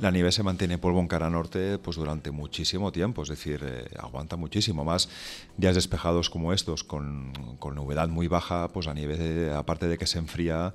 la 0.00 0.10
nieve 0.10 0.32
se 0.32 0.42
mantiene 0.42 0.78
polvo 0.78 0.98
en 1.00 1.08
cara 1.08 1.28
norte 1.28 1.76
pues 1.78 1.96
durante 1.98 2.30
muchísimo 2.30 2.90
tiempo, 2.92 3.22
es 3.22 3.28
decir, 3.28 3.60
eh, 3.62 3.84
aguanta 3.98 4.36
muchísimo 4.36 4.82
más. 4.82 5.10
Días 5.58 5.74
despejados 5.74 6.30
como 6.30 6.54
estos, 6.54 6.84
con, 6.84 7.32
con 7.58 7.78
humedad 7.78 8.08
muy 8.08 8.28
baja, 8.28 8.68
pues 8.68 8.86
la 8.86 8.94
nieve, 8.94 9.52
aparte 9.54 9.88
de 9.88 9.98
que 9.98 10.06
se 10.06 10.18
enfría, 10.18 10.72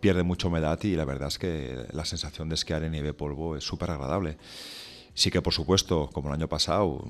pierde 0.00 0.22
mucha 0.22 0.48
humedad 0.48 0.78
y 0.82 0.96
la 0.96 1.04
verdad 1.04 1.28
es 1.28 1.38
que 1.38 1.86
la 1.92 2.04
sensación 2.04 2.48
de 2.48 2.54
esquiar 2.54 2.82
en 2.82 2.92
nieve 2.92 3.12
polvo 3.12 3.56
es 3.56 3.64
súper 3.64 3.90
agradable. 3.90 4.36
Sí 5.14 5.30
que, 5.30 5.42
por 5.42 5.52
supuesto, 5.52 6.08
como 6.12 6.28
el 6.28 6.34
año 6.34 6.48
pasado, 6.48 7.04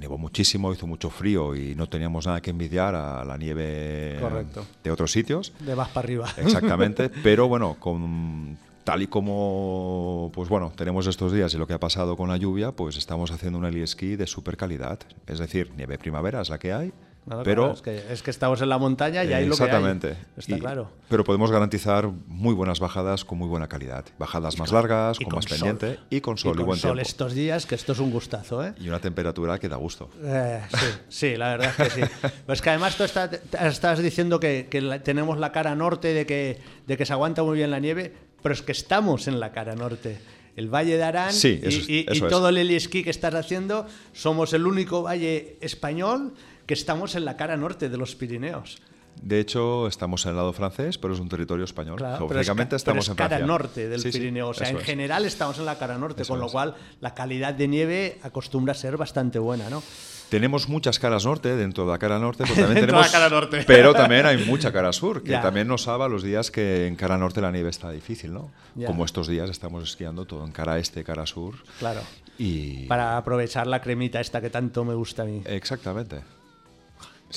nevó 0.00 0.18
muchísimo, 0.18 0.72
hizo 0.72 0.86
mucho 0.86 1.10
frío 1.10 1.54
y 1.54 1.74
no 1.74 1.88
teníamos 1.88 2.26
nada 2.26 2.40
que 2.40 2.50
envidiar 2.50 2.94
a 2.94 3.24
la 3.24 3.36
nieve 3.36 4.18
Correcto. 4.20 4.66
de 4.82 4.90
otros 4.90 5.12
sitios. 5.12 5.52
De 5.60 5.76
más 5.76 5.88
para 5.88 6.04
arriba. 6.06 6.28
Exactamente, 6.38 7.08
pero 7.22 7.48
bueno, 7.48 7.76
con 7.78 8.58
tal 8.84 9.02
y 9.02 9.06
como 9.06 10.32
pues 10.34 10.48
bueno, 10.48 10.72
tenemos 10.74 11.06
estos 11.06 11.32
días 11.32 11.54
y 11.54 11.58
lo 11.58 11.66
que 11.66 11.74
ha 11.74 11.78
pasado 11.78 12.16
con 12.16 12.28
la 12.28 12.36
lluvia, 12.36 12.72
pues 12.72 12.96
estamos 12.96 13.30
haciendo 13.30 13.58
un 13.58 13.66
esquí 13.66 14.16
de 14.16 14.26
super 14.26 14.56
calidad. 14.56 14.98
Es 15.26 15.38
decir, 15.38 15.70
nieve 15.76 15.98
primavera 15.98 16.40
es 16.40 16.48
la 16.48 16.58
que 16.58 16.72
hay, 16.72 16.92
Claro, 17.24 17.42
pero 17.44 17.62
claro, 17.62 17.74
es, 17.74 17.82
que, 17.82 18.12
es 18.12 18.22
que 18.22 18.30
estamos 18.32 18.60
en 18.62 18.68
la 18.68 18.78
montaña 18.78 19.22
y 19.22 19.32
ahí 19.32 19.46
lo 19.46 19.56
que 19.56 19.62
hay. 19.62 19.68
Exactamente. 19.68 20.16
Está 20.36 20.56
Y- 20.56 20.60
claro. 20.60 20.90
Pero 21.08 21.22
podemos 21.22 21.52
garantizar 21.52 22.08
muy 22.26 22.52
buenas 22.52 22.80
bajadas 22.80 23.24
con 23.24 23.38
muy 23.38 23.46
buena 23.48 23.68
calidad. 23.68 24.04
Bajadas 24.18 24.58
más 24.58 24.72
largas, 24.72 25.18
con, 25.20 25.32
más 25.34 25.44
sol. 25.44 25.56
pendiente 25.58 26.00
y 26.10 26.20
con 26.20 26.36
sol 26.36 26.54
y, 26.54 26.56
con 26.56 26.66
buen 26.66 26.78
sol 26.80 26.94
tiempo. 26.94 27.08
estos 27.08 27.32
días, 27.34 27.64
que 27.66 27.76
esto 27.76 27.92
es 27.92 28.00
un 28.00 28.10
gustazo, 28.10 28.64
¿eh? 28.64 28.74
Y 28.80 28.88
una 28.88 28.98
temperatura 28.98 29.58
que 29.60 29.68
da 29.68 29.76
gusto. 29.76 30.10
Eh, 30.22 30.62
sí, 30.68 30.86
sí, 31.08 31.36
la 31.36 31.50
verdad 31.56 31.72
es 31.78 31.94
que 31.94 32.06
sí. 32.06 32.12
Pero 32.22 32.52
es 32.54 32.60
que 32.62 32.70
además 32.70 32.96
tú 32.96 33.04
estás, 33.04 33.30
estás 33.60 33.98
diciendo 34.00 34.40
que, 34.40 34.66
que 34.68 34.80
la- 34.80 35.00
tenemos 35.02 35.38
la 35.38 35.52
cara 35.52 35.76
norte 35.76 36.12
de 36.14 36.26
que, 36.26 36.60
de 36.88 36.96
que 36.96 37.06
se 37.06 37.12
aguanta 37.12 37.44
muy 37.44 37.56
bien 37.56 37.70
la 37.70 37.78
nieve, 37.78 38.12
pero 38.42 38.52
es 38.52 38.62
que 38.62 38.72
estamos 38.72 39.28
en 39.28 39.38
la 39.38 39.52
cara 39.52 39.76
norte. 39.76 40.18
El 40.56 40.68
Valle 40.68 40.96
de 40.98 41.02
Arán 41.04 41.32
Sí, 41.32 41.60
y- 41.62 41.66
eso 41.68 41.78
y, 41.88 41.94
y 42.00 42.06
eso 42.08 42.26
es. 42.26 42.30
todo 42.30 42.48
el 42.48 42.58
heliesquí 42.58 43.02
que 43.04 43.10
estás 43.10 43.34
haciendo, 43.34 43.86
somos 44.12 44.52
el 44.52 44.66
único 44.66 45.02
valle 45.02 45.56
español 45.62 46.34
que 46.66 46.74
estamos 46.74 47.14
en 47.14 47.24
la 47.24 47.36
cara 47.36 47.56
norte 47.56 47.88
de 47.88 47.96
los 47.96 48.14
Pirineos. 48.14 48.78
De 49.20 49.38
hecho, 49.40 49.86
estamos 49.88 50.24
en 50.24 50.30
el 50.30 50.36
lado 50.36 50.52
francés, 50.54 50.96
pero 50.96 51.12
es 51.12 51.20
un 51.20 51.28
territorio 51.28 51.64
español. 51.66 51.96
Claro, 51.98 52.26
pero 52.28 52.40
es, 52.40 52.46
Geográficamente 52.46 52.70
pero 52.70 52.76
estamos 52.78 53.04
es 53.04 53.10
en 53.10 53.16
cara 53.16 53.28
Francia. 53.36 53.46
norte 53.46 53.88
del 53.88 54.00
Sí, 54.00 54.10
Pirineo. 54.10 54.48
o 54.48 54.54
sea, 54.54 54.70
en 54.70 54.78
es. 54.78 54.84
general 54.84 55.26
estamos 55.26 55.58
en 55.58 55.66
la 55.66 55.78
cara 55.78 55.98
norte, 55.98 56.22
Eso 56.22 56.32
con 56.32 56.40
lo 56.40 56.48
cual 56.48 56.74
la 57.00 57.12
calidad 57.14 57.52
de 57.52 57.68
nieve 57.68 58.18
acostumbra 58.22 58.72
a 58.72 58.74
ser 58.74 58.96
bastante 58.96 59.38
buena, 59.38 59.68
¿no? 59.68 59.82
Tenemos 60.30 60.66
muchas 60.70 60.98
caras 60.98 61.26
norte 61.26 61.54
dentro 61.56 61.84
de 61.84 61.90
la 61.92 61.98
cara 61.98 62.18
norte, 62.18 62.44
pero 62.44 62.54
también 62.66 62.74
Dentro 62.86 62.96
de 62.96 63.02
la 63.02 63.08
tenemos. 63.08 63.12
cara 63.12 63.28
norte. 63.28 63.64
Pero 63.66 63.92
también 63.92 64.24
hay 64.24 64.38
mucha 64.46 64.72
cara 64.72 64.90
sur, 64.94 65.22
que 65.22 65.32
Ya. 65.32 65.42
también 65.42 65.68
nos 65.68 65.82
salva 65.82 66.08
los 66.08 66.22
días 66.22 66.50
que 66.50 66.86
en 66.86 66.96
cara 66.96 67.18
norte 67.18 67.42
la 67.42 67.52
nieve 67.52 67.68
está 67.68 67.90
difícil, 67.90 68.32
¿no? 68.32 68.50
Ya. 68.74 68.86
Como 68.86 69.04
estos 69.04 69.28
días 69.28 69.50
estamos 69.50 69.84
esquiando 69.84 70.24
todo 70.24 70.42
en 70.46 70.52
cara 70.52 70.78
este, 70.78 71.04
cara 71.04 71.26
sur. 71.26 71.56
Claro. 71.78 72.00
Y. 72.38 72.86
Para 72.86 73.18
aprovechar 73.18 73.66
la 73.66 73.82
cremita 73.82 74.20
esta 74.22 74.40
que 74.40 74.48
tanto 74.48 74.86
me 74.86 74.94
gusta 74.94 75.22
a 75.22 75.26
mí. 75.26 75.42
Exactamente. 75.44 76.22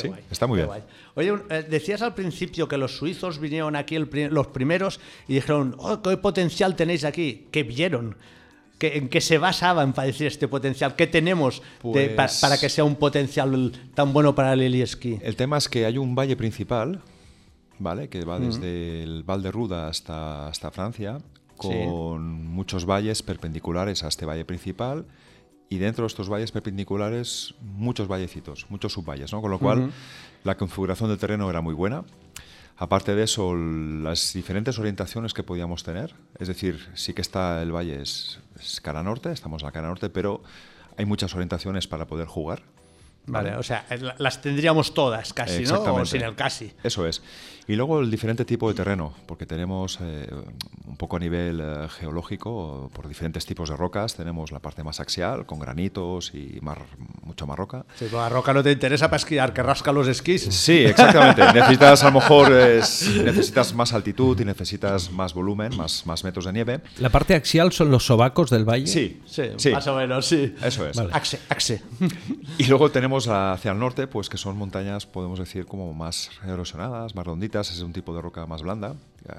Sí, 0.02 0.08
guay, 0.10 0.24
está 0.30 0.48
muy 0.48 0.58
bien. 0.58 0.68
guay. 0.68 0.82
Oye, 1.16 1.34
eh, 1.50 1.66
decías 1.70 2.02
al 2.02 2.14
principio 2.14 2.68
que 2.68 2.78
los 2.78 2.98
suizos 2.98 3.40
vinieron 3.40 3.76
aquí 3.76 3.96
el 3.96 4.10
los 4.32 4.48
primeros 4.48 5.00
y 5.28 5.34
dijeron, 5.36 5.76
oh, 5.80 6.02
¿qué 6.02 6.18
potencial 6.18 6.76
tenéis 6.76 7.04
aquí? 7.06 7.48
¿Qué 7.52 7.64
vieron? 7.64 8.16
¿Qué- 8.78 8.98
¿En 8.98 9.08
qué 9.08 9.22
se 9.22 9.38
basaban 9.38 9.94
para 9.94 10.08
decir 10.08 10.28
este 10.28 10.48
potencial? 10.50 10.96
¿Qué 10.98 11.08
tenemos 11.08 11.62
de- 11.84 12.10
pa- 12.10 12.24
Pues- 12.28 12.42
para 12.42 12.58
que 12.58 12.68
sea 12.70 12.84
un 12.84 12.96
potencial 12.98 13.72
tan 13.94 14.12
bueno 14.12 14.36
para 14.36 14.52
el 14.54 14.62
heliesquí? 14.62 15.18
El 15.22 15.36
tema 15.38 15.58
es 15.58 15.70
que 15.70 15.86
hay 15.86 15.98
un 15.98 16.14
valle 16.14 16.36
principal, 16.36 17.02
¿vale? 17.80 18.10
Que 18.10 18.26
va 18.26 18.38
desde 18.40 19.04
el 19.04 19.24
Val 19.24 19.42
de 19.44 19.52
Ruda 19.52 19.88
hasta, 19.88 20.48
hasta 20.50 20.72
Francia, 20.72 21.20
con 21.56 22.46
muchos 22.48 22.86
valles 22.86 23.24
perpendiculares 23.24 24.04
a 24.04 24.10
este 24.10 24.26
valle 24.26 24.44
principal. 24.44 25.06
Y 25.70 25.78
dentro 25.80 26.04
de 26.04 26.08
estos 26.08 26.30
valles 26.30 26.52
perpendiculares, 26.52 27.56
muchos 27.62 28.08
vallecitos, 28.08 28.66
muchos 28.70 28.94
subvalles, 28.94 29.32
¿no? 29.34 29.42
Con 29.42 29.52
lo 29.52 29.60
cual, 29.60 29.92
la 30.44 30.56
configuración 30.58 31.10
del 31.10 31.18
terreno 31.18 31.50
era 31.50 31.62
muy 31.62 31.74
buena. 31.74 32.04
Aparte 32.78 33.16
de 33.16 33.24
eso, 33.24 33.56
las 33.56 34.34
diferentes 34.34 34.78
orientaciones 34.78 35.34
que 35.34 35.44
podíamos 35.44 35.84
tener, 35.84 36.14
es 36.40 36.48
decir, 36.50 36.88
sí 36.94 37.14
que 37.14 37.22
está 37.22 37.62
el 37.62 37.72
valle 37.72 38.02
es, 38.02 38.40
es 38.60 38.82
cara 38.82 39.02
norte, 39.02 39.32
estamos 39.32 39.62
en 39.64 39.68
la 39.68 39.72
cara 39.72 39.88
norte, 39.88 40.10
pero 40.10 40.44
hay 40.98 41.06
muchas 41.06 41.34
orientaciones 41.34 41.88
para 41.88 42.06
poder 42.06 42.28
jugar. 42.28 42.64
Vale, 43.28 43.56
o 43.56 43.64
sea, 43.64 43.86
la- 44.02 44.16
las 44.20 44.42
tendríamos 44.42 44.94
todas 44.94 45.34
casi, 45.34 45.64
¿no? 45.64 45.82
O 46.02 46.06
sin 46.06 46.22
el 46.22 46.36
casi. 46.36 46.74
Eso 46.84 47.08
es. 47.08 47.24
Y 47.68 47.76
luego 47.76 48.00
el 48.00 48.12
diferente 48.12 48.46
tipo 48.46 48.68
de 48.70 48.76
terreno, 48.76 49.14
porque 49.26 49.46
tenemos 49.48 49.98
eh, 50.02 50.30
un 50.86 50.98
poco 50.98 51.16
a 51.16 51.20
nivel 51.20 51.60
eh, 51.64 51.88
geológico, 51.90 52.92
por 52.94 53.08
diferentes 53.08 53.46
tipos 53.46 53.70
de 53.70 53.76
rocas, 53.76 54.16
tenemos 54.16 54.52
la 54.52 54.60
parte 54.60 54.84
más 54.84 55.00
axial, 55.00 55.46
con 55.48 55.58
granitos 55.60 56.32
y 56.36 56.60
mar, 56.62 56.80
mucha 57.24 57.46
más 57.48 57.58
roca. 57.58 57.86
Si 57.96 58.08
la 58.10 58.30
roca 58.30 58.54
no 58.54 58.62
te 58.62 58.72
interesa 58.72 59.08
para 59.08 59.18
esquiar, 59.18 59.52
que 59.52 59.64
rasca 59.64 59.92
los 59.92 60.08
esquís. 60.08 60.44
Sí, 60.44 60.86
exactamente. 60.86 61.42
necesitas 61.54 62.04
a 62.04 62.08
lo 62.12 62.20
mejor 62.20 62.52
es- 62.54 63.10
necesitas 63.24 63.74
más 63.74 63.94
altitud 63.94 64.40
y 64.40 64.46
necesitas 64.46 65.12
más 65.12 65.34
volumen, 65.34 65.76
más, 65.76 66.06
más 66.06 66.24
metros 66.24 66.46
de 66.46 66.54
nieve. 66.54 66.82
La 67.00 67.10
parte 67.10 67.34
axial 67.34 67.72
son 67.72 67.90
los 67.90 68.06
sobacos 68.06 68.50
del 68.52 68.64
valle. 68.64 68.88
Sí, 68.88 69.22
Sí, 69.26 69.44
sí, 69.58 69.72
más 69.72 69.88
o 69.88 69.96
menos, 69.98 70.26
sí. 70.28 70.54
eso 70.64 70.88
es. 70.88 70.98
Axe, 70.98 71.40
axe. 71.50 71.82
Y 72.58 72.66
luego 72.66 72.92
tenemos 72.92 73.28
hacia 73.28 73.72
el 73.72 73.80
norte, 73.80 74.06
pues 74.08 74.30
que 74.30 74.38
son 74.38 74.56
montañas, 74.56 75.06
podemos 75.08 75.40
decir, 75.40 75.66
como 75.66 75.94
más 75.94 76.30
erosionadas, 76.48 77.16
más 77.16 77.26
ronditas, 77.26 77.55
es 77.62 77.80
un 77.82 77.94
tipo 77.94 78.14
de 78.16 78.22
roca 78.22 78.46
más 78.46 78.62
blanda, 78.62 78.96
eh, 79.28 79.34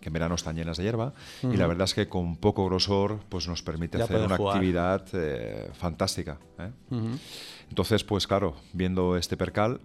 que 0.00 0.08
en 0.08 0.12
verano 0.12 0.34
están 0.34 0.56
llenas 0.56 0.76
de 0.76 0.84
hierba, 0.84 1.12
y 1.42 1.56
la 1.56 1.66
verdad 1.66 1.84
es 1.84 1.94
que 1.94 2.08
con 2.08 2.36
poco 2.36 2.64
grosor, 2.66 3.18
pues 3.28 3.48
nos 3.48 3.62
permite 3.62 3.98
Ya 3.98 4.04
hacer 4.04 4.20
una 4.20 4.36
jugar. 4.36 4.56
actividad 4.56 5.04
eh, 5.12 5.70
fantástica. 5.74 6.38
¿eh? 6.58 6.70
Entonces, 7.68 8.04
pues 8.04 8.26
claro, 8.26 8.54
viendo 8.72 9.16
este 9.16 9.36
percal, 9.36 9.80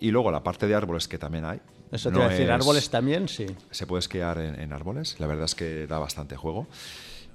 y 0.00 0.10
luego 0.10 0.30
la 0.30 0.42
parte 0.42 0.66
de 0.66 0.74
árboles 0.74 1.06
que 1.08 1.18
también 1.18 1.44
hay. 1.44 1.60
Eso 1.92 2.08
te 2.08 2.14
no 2.14 2.18
iba 2.20 2.26
a 2.26 2.30
decir, 2.30 2.46
es- 2.46 2.52
árboles 2.52 2.90
también, 2.90 3.28
sí. 3.28 3.46
se 3.70 3.86
puede 3.86 4.00
esquiar 4.00 4.38
en, 4.38 4.58
en 4.58 4.72
árboles, 4.72 5.20
la 5.20 5.26
verdad 5.26 5.44
es 5.44 5.54
que 5.54 5.86
da 5.86 5.98
bastante 5.98 6.36
juego. 6.36 6.66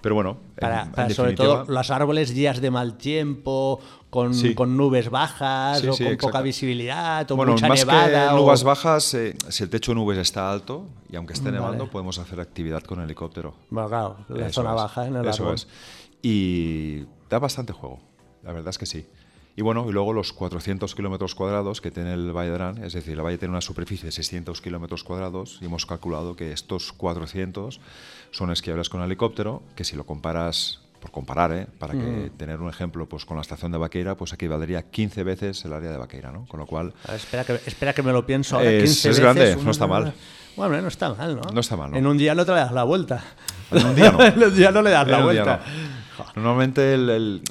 Pero 0.07 0.15
bueno, 0.15 0.37
Para, 0.57 0.83
en- 0.83 0.87
en 0.87 0.91
para 0.93 1.09
sobre 1.09 1.31
definitiva- 1.31 1.63
todo 1.65 1.73
los 1.75 1.91
árboles, 1.91 2.33
días 2.33 2.61
de 2.61 2.71
mal 2.71 2.97
tiempo, 2.97 3.81
con, 4.09 4.33
Sí. 4.33 4.55
con 4.55 4.77
nubes 4.77 5.09
bajas 5.09 5.81
Sí, 5.81 5.87
o 5.89 5.91
sí, 5.91 6.05
con 6.05 6.13
exacto. 6.13 6.27
poca 6.27 6.41
visibilidad 6.41 7.29
o 7.29 7.35
Bueno, 7.35 7.51
mucha 7.51 7.67
más 7.67 7.79
nevada. 7.85 8.29
que 8.29 8.33
o- 8.35 8.37
nubes 8.45 8.63
bajas, 8.63 9.13
eh, 9.15 9.35
si 9.49 9.63
el 9.63 9.69
techo 9.69 9.91
de 9.91 9.95
nubes 9.95 10.17
está 10.17 10.49
alto 10.49 10.85
y 11.11 11.17
aunque 11.17 11.33
esté 11.33 11.51
Vale. 11.51 11.57
nevando, 11.59 11.91
podemos 11.91 12.19
hacer 12.19 12.39
actividad 12.39 12.83
con 12.83 13.01
helicóptero. 13.01 13.55
Bueno, 13.69 13.89
claro, 13.89 14.17
la 14.29 14.45
Eso 14.47 14.61
zona 14.61 14.69
es, 14.69 14.75
baja 14.77 15.07
en 15.07 15.15
el 15.17 15.27
eso 15.27 15.43
árbol. 15.43 15.55
es. 15.55 15.67
Y 16.21 17.03
da 17.29 17.39
bastante 17.39 17.73
juego, 17.73 17.99
la 18.43 18.53
verdad 18.53 18.69
es 18.69 18.77
que 18.77 18.85
sí. 18.85 19.05
Y 19.57 19.61
bueno, 19.63 19.87
y 19.89 19.91
luego 19.91 20.13
los 20.13 20.33
400 20.33 20.93
kilómetros 20.95 21.33
cuadrados 21.35 21.81
que 21.81 21.89
tiene 21.91 22.13
el 22.13 22.31
Valle 22.31 22.49
de 22.49 22.55
Arán, 22.55 22.83
es 22.83 22.93
decir, 22.93 23.13
el 23.13 23.25
valle 23.25 23.39
tiene 23.39 23.51
una 23.51 23.61
superficie 23.61 24.05
de 24.05 24.11
600 24.11 24.61
kilómetros 24.61 25.03
cuadrados 25.03 25.57
y 25.61 25.65
hemos 25.65 25.85
calculado 25.87 26.35
que 26.35 26.51
estos 26.53 26.93
400 26.93 27.81
son 28.31 28.51
esquiables 28.51 28.89
con 28.89 29.01
helicóptero, 29.01 29.63
que 29.75 29.83
si 29.83 29.95
lo 29.95 30.05
comparas, 30.05 30.79
por 30.99 31.11
comparar, 31.11 31.51
¿eh? 31.53 31.67
para 31.77 31.93
que 31.93 32.31
tener 32.37 32.59
un 32.59 32.69
ejemplo, 32.69 33.07
pues 33.07 33.23
con 33.25 33.37
la 33.37 33.41
estación 33.41 33.71
de 33.71 33.77
Vaqueira, 33.77 34.15
pues 34.15 34.33
equivaldría 34.33 34.81
15 34.89 35.23
veces 35.23 35.63
el 35.65 35.73
área 35.73 35.91
de 35.91 35.97
Vaqueira, 35.97 36.31
¿no? 36.31 36.45
Con 36.47 36.59
lo 36.59 36.65
cual, 36.65 36.93
A 37.05 37.11
ver, 37.11 37.19
espera, 37.19 37.43
que, 37.43 37.53
espera 37.65 37.93
que 37.93 38.01
me 38.03 38.11
lo 38.11 38.25
pienso 38.25 38.55
ahora. 38.57 38.71
Es- 38.71 38.83
15 38.83 38.93
es 38.93 39.03
veces, 39.05 39.19
grande, 39.23 39.53
una- 39.55 39.63
no 39.63 39.71
está 39.71 39.87
mal. 39.87 40.13
Bueno, 40.55 40.81
no 40.81 40.87
está 40.87 41.13
mal, 41.13 41.35
¿no? 41.35 41.41
No 41.53 41.59
está 41.59 41.75
mal, 41.77 41.91
¿no? 41.91 41.97
En 41.97 42.07
un 42.07 42.17
día 42.17 42.33
no 42.33 42.43
te 42.45 42.51
le 42.51 42.57
das 42.57 42.71
la 42.71 42.83
vuelta. 42.83 43.23
En 43.71 43.85
un 43.85 43.95
día 43.95 44.11
no. 44.11 44.23
en 44.25 44.43
un 44.43 44.55
día 44.55 44.71
no 44.71 44.81
le 44.81 44.89
das 44.89 45.07
la 45.07 45.19
En 45.19 45.23
día 45.29 45.43
vuelta. 45.43 45.61
no. 46.17 46.25
Normalmente 46.41 46.95
el, 46.95 47.09
el- 47.11 47.41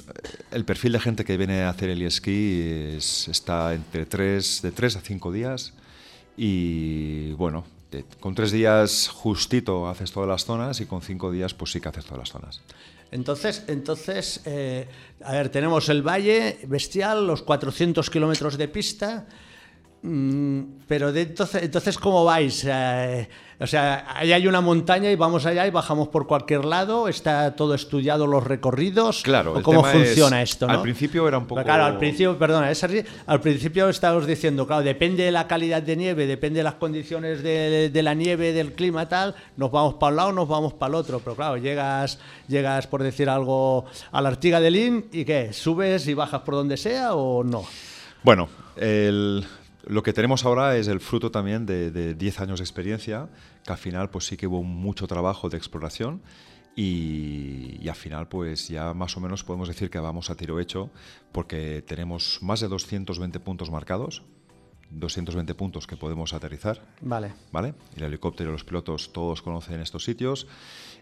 el 0.51 0.65
perfil 0.65 0.91
de 0.91 0.99
gente 0.99 1.23
que 1.23 1.37
viene 1.37 1.61
a 1.63 1.69
hacer 1.69 1.89
el 1.89 2.01
esquí 2.01 2.61
es- 2.97 3.29
está 3.29 3.73
entre 3.73 4.05
tres, 4.05 4.61
de 4.61 4.71
3 4.71 4.97
a 4.97 5.01
5 5.01 5.31
días 5.31 5.73
y 6.35 7.31
bueno, 7.33 7.63
con 8.19 8.35
3 8.35 8.51
días 8.51 9.09
justito 9.09 9.87
haces 9.87 10.11
todas 10.11 10.29
las 10.29 10.45
zonas 10.45 10.81
y 10.81 10.85
con 10.85 11.01
5 11.01 11.31
días 11.31 11.53
pues 11.53 11.71
sí 11.71 11.79
que 11.79 11.89
haces 11.89 12.05
todas 12.05 12.19
las 12.19 12.29
zonas. 12.29 12.61
Entonces, 13.11 13.63
entonces 13.67 14.41
eh, 14.45 14.87
a 15.23 15.33
ver, 15.33 15.49
tenemos 15.49 15.89
el 15.89 16.01
valle 16.01 16.59
bestial, 16.67 17.25
los 17.25 17.41
400 17.41 18.09
kilómetros 18.09 18.57
de 18.57 18.67
pista, 18.67 19.27
pero 20.01 21.11
de 21.11 21.21
entonces, 21.23 21.63
entonces, 21.63 21.97
¿cómo 21.97 22.23
vais? 22.23 22.63
Eh, 22.67 23.27
o 23.59 23.65
sea, 23.65 24.05
ahí 24.15 24.31
hay 24.31 24.45
una 24.47 24.61
montaña 24.61 25.09
y 25.11 25.15
vamos 25.15 25.45
allá 25.47 25.65
y 25.65 25.71
bajamos 25.71 26.09
por 26.09 26.27
cualquier 26.27 26.63
lado, 26.63 27.07
está 27.07 27.55
todo 27.55 27.73
estudiado 27.73 28.27
los 28.27 28.43
recorridos. 28.43 29.23
Claro, 29.23 29.53
¿O 29.53 29.57
el 29.57 29.63
¿Cómo 29.63 29.81
tema 29.81 29.93
funciona 29.93 30.41
es- 30.43 30.51
esto? 30.51 30.67
¿no? 30.67 30.73
al 30.73 30.81
principio 30.83 31.27
era 31.27 31.39
un 31.39 31.47
poco- 31.47 31.63
Claro, 31.63 31.85
al 31.85 31.97
principio, 31.97 32.37
perdona, 32.37 32.69
es 32.69 32.83
así, 32.83 33.01
al 33.25 33.41
principio 33.41 33.89
estábamos 33.89 34.27
diciendo, 34.27 34.67
claro, 34.67 34.83
depende 34.83 35.23
de 35.23 35.31
la 35.31 35.47
calidad 35.47 35.81
de 35.81 35.95
nieve, 35.95 36.27
depende 36.27 36.59
de 36.59 36.63
las 36.65 36.75
condiciones 36.75 37.41
de, 37.41 37.89
de 37.89 38.03
la 38.03 38.13
nieve, 38.13 38.53
del 38.53 38.73
clima 38.73 39.09
tal, 39.09 39.33
nos 39.57 39.71
vamos 39.71 39.95
para 39.95 40.11
un 40.11 40.15
lado, 40.17 40.31
nos 40.33 40.47
vamos 40.47 40.73
para 40.73 40.89
el 40.89 40.95
otro, 40.95 41.19
pero 41.19 41.35
claro, 41.35 41.57
llegas, 41.57 42.19
llegas 42.47 42.85
por 42.87 43.01
decir 43.01 43.27
algo 43.29 43.85
a 44.11 44.21
la 44.21 44.29
Artiga 44.29 44.59
de 44.61 44.69
Lin 44.71 45.05
y 45.11 45.25
qué, 45.25 45.51
subes 45.51 46.07
y 46.07 46.13
bajas 46.13 46.41
por 46.41 46.53
donde 46.53 46.77
sea 46.77 47.15
o 47.15 47.43
no. 47.43 47.63
Bueno, 48.23 48.47
el- 48.75 49.43
lo 49.87 50.03
que 50.03 50.13
tenemos 50.13 50.45
ahora 50.45 50.77
es 50.77 50.87
el 50.87 50.99
fruto 50.99 51.31
también 51.31 51.65
de, 51.65 51.91
de 51.91 52.13
10 52.13 52.41
años 52.41 52.59
de 52.59 52.63
experiencia, 52.63 53.29
que 53.65 53.71
al 53.71 53.77
final 53.77 54.09
pues 54.09 54.25
sí 54.25 54.37
que 54.37 54.47
hubo 54.47 54.63
mucho 54.63 55.07
trabajo 55.07 55.49
de 55.49 55.57
exploración 55.57 56.21
y, 56.75 57.77
y 57.81 57.89
al 57.89 57.95
final 57.95 58.27
pues 58.27 58.67
ya 58.67 58.93
más 58.93 59.17
o 59.17 59.19
menos 59.19 59.43
podemos 59.43 59.67
decir 59.67 59.89
que 59.89 59.99
vamos 59.99 60.29
a 60.29 60.35
tiro 60.35 60.59
hecho 60.59 60.91
porque 61.31 61.81
tenemos 61.81 62.39
más 62.41 62.59
de 62.59 62.67
220 62.67 63.39
puntos 63.39 63.71
marcados, 63.71 64.23
220 64.91 65.53
puntos 65.55 65.87
que 65.87 65.97
podemos 65.97 66.33
aterrizar. 66.33 66.81
Vale. 67.01 67.33
¿Vale? 67.51 67.73
El 67.95 68.03
helicóptero 68.03 68.51
y 68.51 68.53
los 68.53 68.63
pilotos 68.63 69.11
todos 69.11 69.41
conocen 69.41 69.81
estos 69.81 70.03
sitios. 70.03 70.47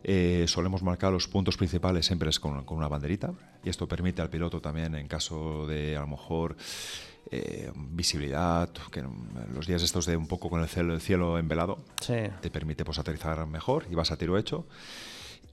Eh, 0.04 0.46
solemos 0.48 0.84
marcar 0.84 1.12
los 1.12 1.28
puntos 1.28 1.58
principales 1.58 2.06
siempre 2.06 2.30
es 2.30 2.40
con, 2.40 2.64
con 2.66 2.78
una 2.78 2.88
banderita 2.88 3.34
y 3.64 3.70
esto 3.70 3.88
permite 3.88 4.22
al 4.22 4.30
piloto 4.30 4.62
también 4.62 4.96
en 4.96 5.08
caso 5.08 5.66
de 5.68 5.98
a 5.98 6.02
lo 6.02 6.08
mejor 6.08 6.56
eh, 7.32 7.72
visibilidad, 7.76 8.70
que 8.92 9.04
los 9.54 9.68
días 9.68 9.82
estos 9.84 10.06
de 10.06 10.16
un 10.18 10.28
poco 10.28 10.50
con 10.50 10.62
el 10.62 10.68
cielo, 10.68 10.94
el 10.94 11.02
cielo 11.02 11.38
envelado, 11.40 11.80
Sí. 12.02 12.14
te 12.42 12.50
permite 12.52 12.86
pues 12.86 13.00
aterrizar 13.00 13.46
mejor 13.48 13.86
y 13.90 13.96
vas 13.96 14.12
a 14.12 14.18
tiro 14.18 14.38
hecho. 14.38 14.66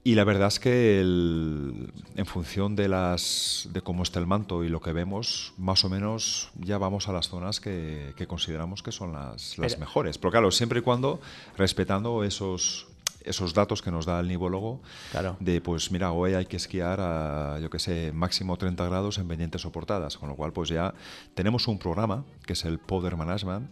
Y 0.05 0.15
la 0.15 0.25
verdad 0.25 0.49
es 0.49 0.59
que 0.59 0.99
el- 0.99 1.93
en 2.17 2.25
función 2.25 2.75
de 2.75 2.89
las 2.89 3.69
de 3.71 3.79
cómo 3.81 4.03
está 4.03 4.19
el 4.19 4.27
manto 4.27 4.65
y 4.65 4.67
lo 4.69 4.81
que 4.81 4.91
vemos, 4.91 5.53
más 5.57 5.85
o 5.85 5.89
menos 5.89 6.49
ya 6.59 6.77
vamos 6.77 7.07
a 7.07 7.13
las 7.13 7.29
zonas 7.29 7.61
que, 7.61 8.13
que 8.17 8.27
consideramos 8.27 8.83
que 8.83 8.91
son 8.91 9.13
las, 9.13 9.57
las 9.57 9.75
Pero- 9.75 9.79
mejores. 9.79 10.17
Pero 10.17 10.31
claro, 10.31 10.51
siempre 10.51 10.79
y 10.79 10.81
cuando 10.81 11.21
respetando 11.57 12.25
esos 12.25 12.87
esos 13.25 13.53
datos 13.53 13.81
que 13.81 13.91
nos 13.91 14.05
da 14.05 14.19
el 14.19 14.27
nivólogo 14.27 14.81
Claro. 15.11 15.37
de 15.39 15.61
pues 15.61 15.91
mira 15.91 16.11
hoy 16.11 16.33
hay 16.33 16.45
que 16.45 16.57
esquiar 16.57 16.99
a 17.01 17.59
yo 17.61 17.69
que 17.69 17.79
sé 17.79 18.11
máximo 18.13 18.57
30 18.57 18.85
grados 18.85 19.17
en 19.17 19.27
pendientes 19.27 19.61
soportadas 19.61 20.17
con 20.17 20.29
lo 20.29 20.35
cual 20.35 20.51
pues 20.53 20.69
ya 20.69 20.93
tenemos 21.33 21.67
un 21.67 21.79
programa 21.79 22.23
que 22.45 22.53
es 22.53 22.65
el 22.65 22.79
Powder 22.79 23.15
Management 23.15 23.69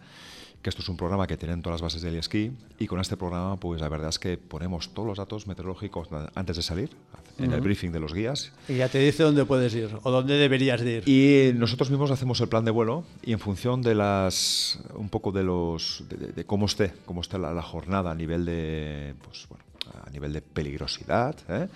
que 0.62 0.70
esto 0.70 0.80
es 0.82 0.88
un 0.88 0.96
programa 0.96 1.26
que 1.26 1.36
tienen 1.36 1.60
todas 1.60 1.80
las 1.80 1.82
bases 1.82 2.02
del 2.02 2.14
esquí 2.16 2.52
y 2.78 2.86
con 2.86 3.00
este 3.00 3.16
programa 3.16 3.56
pues 3.58 3.80
la 3.80 3.88
verdad 3.88 4.08
es 4.10 4.18
que 4.18 4.38
ponemos 4.38 4.94
todos 4.94 5.08
los 5.08 5.18
datos 5.18 5.46
meteorológicos 5.46 6.08
antes 6.34 6.56
de 6.56 6.62
salir 6.62 6.90
en 7.38 7.52
el 7.52 7.60
briefing 7.60 7.90
de 7.92 7.98
los 8.00 8.14
guías 8.14 8.52
Y 8.68 8.76
ya 8.76 8.88
te 8.88 8.98
dice 8.98 9.22
dónde 9.24 9.44
puedes 9.44 9.74
ir 9.74 9.90
o 10.02 10.10
dónde 10.10 10.34
deberías 10.34 10.80
de 10.80 10.98
ir. 10.98 11.08
y 11.08 11.52
nosotros 11.58 11.90
mismos 11.90 12.10
hacemos 12.10 12.40
el 12.40 12.48
plan 12.48 12.64
de 12.64 12.70
vuelo 12.70 13.04
y 13.22 13.32
en 13.32 13.38
función 13.40 13.82
de 13.82 13.94
las 13.94 14.78
un 14.94 15.08
poco 15.08 15.32
de 15.32 15.42
los 15.42 16.04
de, 16.08 16.16
de- 16.16 16.32
de 16.32 16.44
cómo 16.44 16.66
esté 16.66 16.92
cómo 17.06 17.20
esté 17.22 17.38
la, 17.38 17.52
la 17.52 17.62
jornada 17.62 18.10
a 18.10 18.14
nivel 18.14 18.44
de 18.44 19.14
pues 19.24 19.46
bueno 19.48 19.64
a 20.04 20.10
nivel 20.10 20.32
de 20.32 20.42
peligrosidad 20.42 21.36
¿eh? 21.48 21.68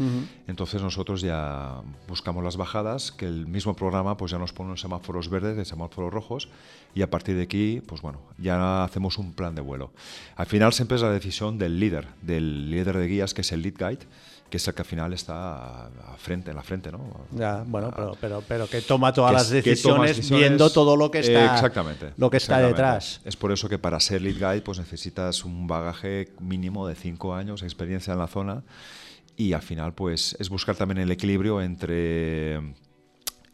entonces 0.47 0.83
nosotros 0.83 1.21
ya 1.21 1.83
buscamos 2.09 2.43
las 2.43 2.57
bajadas 2.57 3.13
que 3.13 3.27
el 3.27 3.47
mismo 3.47 3.75
programa 3.75 4.17
pues 4.17 4.33
ya 4.33 4.39
nos 4.39 4.53
pone 4.53 4.69
unos 4.69 4.81
semáforos 4.81 5.29
verdes 5.29 5.57
de 5.57 5.65
semáforos 5.65 6.13
rojos 6.13 6.49
y 6.95 7.03
a 7.03 7.11
partir 7.11 7.37
de 7.37 7.43
aquí 7.43 7.83
pues 7.87 8.03
bueno 8.03 8.21
ya 8.39 8.85
hacemos 8.85 9.19
un 9.19 9.33
plan 9.33 9.55
de 9.55 9.63
vuelo 9.63 9.93
al 10.37 10.47
final 10.47 10.73
siempre 10.73 10.97
es 10.97 11.03
la 11.03 11.11
decisión 11.11 11.59
del 11.59 11.79
líder 11.81 12.09
del 12.23 12.71
líder 12.71 12.97
de 12.97 13.07
guías 13.07 13.35
que 13.35 13.43
es 13.43 13.53
el 13.53 13.63
lead 13.63 13.75
guide 13.79 14.07
que 14.51 14.59
es 14.59 14.69
el 14.69 14.75
que 14.75 14.83
al 14.83 14.87
final 14.87 15.13
está 15.13 15.87
a, 15.87 16.17
frente 16.19 16.51
en 16.51 16.57
la 16.57 16.63
frente 16.63 16.93
no 16.93 17.27
Ya, 17.33 17.65
bueno, 17.67 17.91
pero, 17.95 18.17
pero, 18.21 18.43
pero 18.47 18.67
que 18.69 18.81
toma 18.81 19.13
todas 19.13 19.31
que 19.31 19.37
las 19.37 19.51
decisiones, 19.51 20.17
decisiones, 20.17 20.49
viendo 20.49 20.71
todo 20.71 20.97
lo 20.97 21.11
que 21.11 21.21
está, 21.21 21.55
exactamente, 21.55 22.13
lo 22.17 22.31
que 22.31 22.37
está 22.37 22.55
exactamente. 22.55 22.83
detrás. 22.83 23.21
Es 23.25 23.37
por 23.37 23.53
eso 23.53 23.69
que 23.69 23.79
para 23.79 23.99
ser 24.01 24.23
lead 24.23 24.37
guide 24.37 24.63
pues 24.63 24.79
necesitas 24.79 25.45
un 25.45 25.67
bagaje 25.67 26.33
mínimo 26.41 26.87
de 26.87 26.95
cinco 26.95 27.35
años 27.35 27.61
de 27.61 27.67
experiencia 27.67 28.13
en 28.13 28.19
la 28.19 28.29
zona 28.29 28.63
y 29.37 29.53
al 29.53 29.63
final 29.63 29.95
pues 29.95 30.37
es 30.39 30.49
buscar 30.49 30.77
también 30.77 30.99
el 30.99 31.11
equilibrio 31.11 31.61
entre 31.61 32.57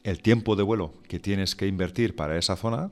el 0.05 0.21
tiempo 0.21 0.57
de 0.57 0.63
vuelo 0.63 0.93
que 1.09 1.19
tienes 1.19 1.55
que 1.55 1.67
invertir 1.67 2.17
para 2.17 2.37
esa 2.37 2.57
zona 2.57 2.91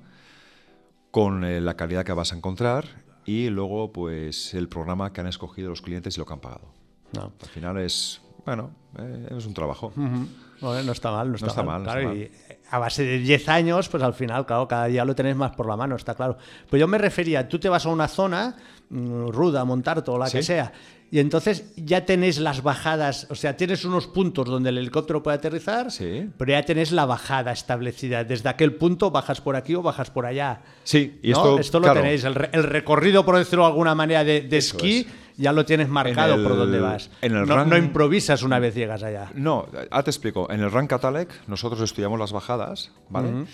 con 1.11 1.45
eh, 1.45 1.61
la 1.61 1.75
calidad 1.75 2.05
que 2.05 2.13
vas 2.13 2.33
a 2.33 2.37
encontrar 2.37 2.87
y 3.27 3.49
luego 3.51 3.93
pues 3.93 4.55
el 4.55 4.69
programa 4.69 5.13
que 5.13 5.21
han 5.21 5.27
escogido 5.27 5.71
los 5.71 5.83
clientes 5.83 6.17
y 6.17 6.21
lo 6.21 6.27
que 6.27 6.33
han 6.33 6.41
pagado. 6.41 6.80
No. 7.13 7.33
Al 7.43 7.49
final 7.49 7.79
es, 7.79 8.21
bueno, 8.45 8.71
eh, 8.99 9.29
es 9.37 9.47
un 9.47 9.55
trabajo. 9.55 9.89
Ujú. 9.97 10.27
Bueno, 10.61 10.83
no 10.83 10.93
está 10.93 11.11
mal, 11.11 11.29
no 11.31 11.37
está, 11.37 11.47
está 11.49 11.63
mal. 11.63 11.83
mal, 11.83 11.85
no 11.85 11.93
claro, 12.03 12.13
está 12.13 12.55
y 12.55 12.57
a 12.71 12.79
base 12.79 13.03
de 13.03 13.19
10 13.19 13.49
años, 13.49 13.89
pues 13.89 14.03
al 14.03 14.15
final, 14.15 14.45
claro, 14.47 14.69
cada 14.69 14.87
día 14.87 15.05
lo 15.05 15.15
tenés 15.15 15.35
más 15.35 15.53
por 15.57 15.67
la 15.67 15.77
mano, 15.77 15.97
está 15.97 16.15
claro. 16.15 16.37
Pues 16.69 16.79
yo 16.79 16.87
me 16.87 16.99
refería, 16.99 17.49
tú 17.49 17.59
te 17.59 17.69
vas 17.69 17.87
a 17.87 17.89
una 17.89 18.07
zona 18.09 18.57
mm, 18.91 19.29
ruda, 19.29 19.65
montar 19.65 20.03
todo, 20.03 20.19
la 20.19 20.27
que 20.27 20.43
Sí. 20.43 20.49
sea, 20.49 20.73
y 21.11 21.19
entonces 21.19 21.73
ya 21.77 22.05
tenés 22.07 22.39
las 22.39 22.63
bajadas, 22.63 23.27
o 23.31 23.35
sea, 23.35 23.57
tienes 23.57 23.85
unos 23.85 24.07
puntos 24.07 24.47
donde 24.47 24.69
el 24.69 24.79
helicóptero 24.79 25.21
puede 25.23 25.39
aterrizar, 25.39 25.91
Sí. 25.91 26.31
pero 26.39 26.53
ya 26.53 26.63
tenés 26.63 26.93
la 26.93 27.07
bajada 27.07 27.51
establecida. 27.51 28.23
Desde 28.23 28.49
aquel 28.51 28.75
punto 28.75 29.11
bajas 29.11 29.41
por 29.41 29.57
aquí 29.57 29.75
o 29.75 29.83
bajas 29.83 30.11
por 30.11 30.27
allá. 30.27 30.61
Sí, 30.85 31.19
y 31.23 31.31
¿no? 31.33 31.59
esto, 31.59 31.81
lo 31.81 31.85
claro, 31.87 32.03
tenéis, 32.03 32.23
el, 32.23 32.37
el 32.53 32.63
recorrido, 32.63 33.25
por 33.25 33.37
decirlo 33.39 33.65
de 33.65 33.71
alguna 33.71 33.95
manera, 33.97 34.23
de, 34.23 34.43
de 34.43 34.57
esquí, 34.59 34.99
es. 35.01 35.07
Ya 35.41 35.53
lo 35.53 35.65
tienes 35.65 35.89
marcado 35.89 36.43
por 36.43 36.57
donde 36.57 36.79
vas. 36.81 37.11
en 37.23 37.35
el 37.35 37.47
no, 37.47 37.57
rank- 37.57 37.67
no 37.69 37.77
improvisas 37.77 38.43
una 38.43 38.59
vez 38.59 38.75
llegas 38.75 39.03
allá. 39.03 39.31
No, 39.35 39.67
ah, 39.91 40.03
te 40.03 40.11
explico. 40.11 40.51
En 40.51 40.61
el 40.61 40.71
Rank 40.71 40.91
Catalec 40.91 41.31
nosotros 41.49 41.81
estudiamos 41.81 42.19
las 42.19 42.33
bajadas, 42.33 42.93
¿vale? 43.09 43.47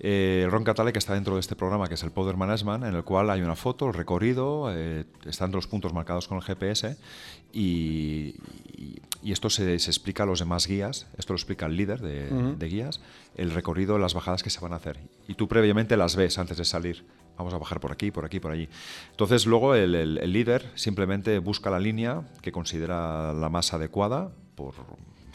Eh, 0.00 0.42
el 0.44 0.50
Rank 0.50 0.66
Catalec 0.66 0.96
está 0.96 1.14
dentro 1.14 1.34
de 1.34 1.40
este 1.40 1.54
programa 1.54 1.86
que 1.86 1.94
es 1.94 2.02
el 2.02 2.10
Powder 2.10 2.36
Management, 2.36 2.82
en 2.84 2.94
el 2.96 3.04
cual 3.04 3.30
hay 3.30 3.42
una 3.42 3.54
foto, 3.54 3.86
el 3.86 3.94
recorrido, 3.94 4.66
eh, 4.74 5.04
están 5.24 5.52
los 5.52 5.68
puntos 5.68 5.92
marcados 5.92 6.26
con 6.26 6.36
el 6.38 6.42
GPS 6.42 6.96
y, 7.52 8.34
y- 8.76 9.00
y 9.22 9.32
esto 9.32 9.48
se, 9.48 9.78
se 9.78 9.90
explica 9.90 10.24
a 10.24 10.26
los 10.26 10.40
demás 10.40 10.66
guías, 10.66 11.06
esto 11.16 11.32
lo 11.32 11.36
explica 11.36 11.64
el 11.66 11.76
líder 11.76 12.00
de, 12.00 12.28
de 12.58 12.68
guías, 12.68 13.00
el 13.36 13.52
recorrido, 13.52 13.96
las 13.98 14.12
bajadas 14.14 14.42
que 14.42 14.50
se 14.50 14.60
van 14.60 14.72
a 14.72 14.76
hacer. 14.76 14.98
Y 15.28 15.34
tú 15.34 15.48
previamente 15.48 15.96
las 15.96 16.14
ves 16.16 16.38
antes 16.38 16.58
de 16.58 16.64
salir. 16.64 17.04
Vamos 17.36 17.52
a 17.54 17.58
bajar 17.58 17.80
por 17.80 17.90
aquí, 17.92 18.10
por 18.10 18.24
aquí, 18.24 18.38
por 18.40 18.52
allí. 18.52 18.68
Entonces 19.10 19.46
luego 19.46 19.74
el, 19.74 19.94
el- 19.94 20.18
el 20.18 20.32
líder 20.32 20.70
simplemente 20.74 21.38
busca 21.40 21.68
la 21.70 21.80
línea 21.80 22.22
que 22.42 22.52
considera 22.52 23.32
la 23.32 23.48
más 23.48 23.72
adecuada 23.74 24.30
por 24.54 24.74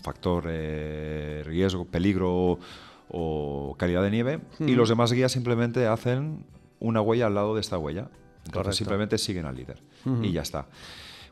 factor 0.01 0.45
eh, 0.47 1.43
riesgo, 1.45 1.85
peligro 1.85 2.57
o 3.09 3.75
calidad 3.77 4.01
de 4.03 4.11
nieve 4.11 4.39
y 4.59 4.75
los 4.75 4.87
demás 4.89 5.11
guías 5.11 5.31
simplemente 5.31 5.87
hacen 5.87 6.45
una 6.79 7.01
huella 7.01 7.27
al 7.27 7.35
lado 7.35 7.55
de 7.55 7.61
esta 7.61 7.77
huella. 7.77 8.09
Entonces 8.45 8.53
Correcto. 8.53 8.71
simplemente 8.77 9.17
siguen 9.17 9.45
al 9.45 9.55
líder 9.55 9.81
y 10.23 10.31
ya 10.31 10.41
está. 10.41 10.67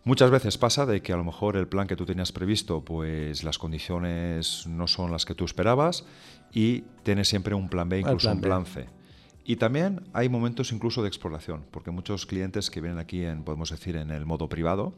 Muchas 0.03 0.29
veces 0.31 0.57
pasa 0.57 0.85
de 0.85 1.01
que 1.01 1.13
a 1.13 1.17
lo 1.17 1.23
mejor 1.23 1.55
el 1.57 1.67
plan 1.67 1.87
que 1.87 1.95
tú 1.95 2.05
tenías 2.05 2.31
previsto, 2.31 2.81
pues 2.83 3.43
las 3.43 3.57
condiciones 3.57 4.65
no 4.67 4.87
son 4.87 5.11
las 5.11 5.25
que 5.25 5.33
tú 5.35 5.45
esperabas 5.45 6.05
y 6.53 6.81
tienes 7.03 7.27
siempre 7.27 7.55
un 7.55 7.69
plan 7.69 7.89
B, 7.89 7.99
incluso 7.99 8.19
plan 8.27 8.35
un 8.37 8.41
B. 8.41 8.47
plan 8.47 8.65
C. 8.65 8.85
Y 9.49 9.55
también 9.55 10.01
hay 10.11 10.27
momentos 10.27 10.73
incluso 10.73 11.01
de 11.01 11.07
exploración, 11.07 11.63
porque 11.71 11.89
muchos 11.89 12.25
clientes 12.25 12.69
que 12.69 12.81
vienen 12.81 12.99
aquí 12.99 13.23
en, 13.23 13.43
podemos 13.43 13.69
decir, 13.69 13.95
en 13.95 14.11
el 14.11 14.25
modo 14.25 14.49
privado, 14.49 14.93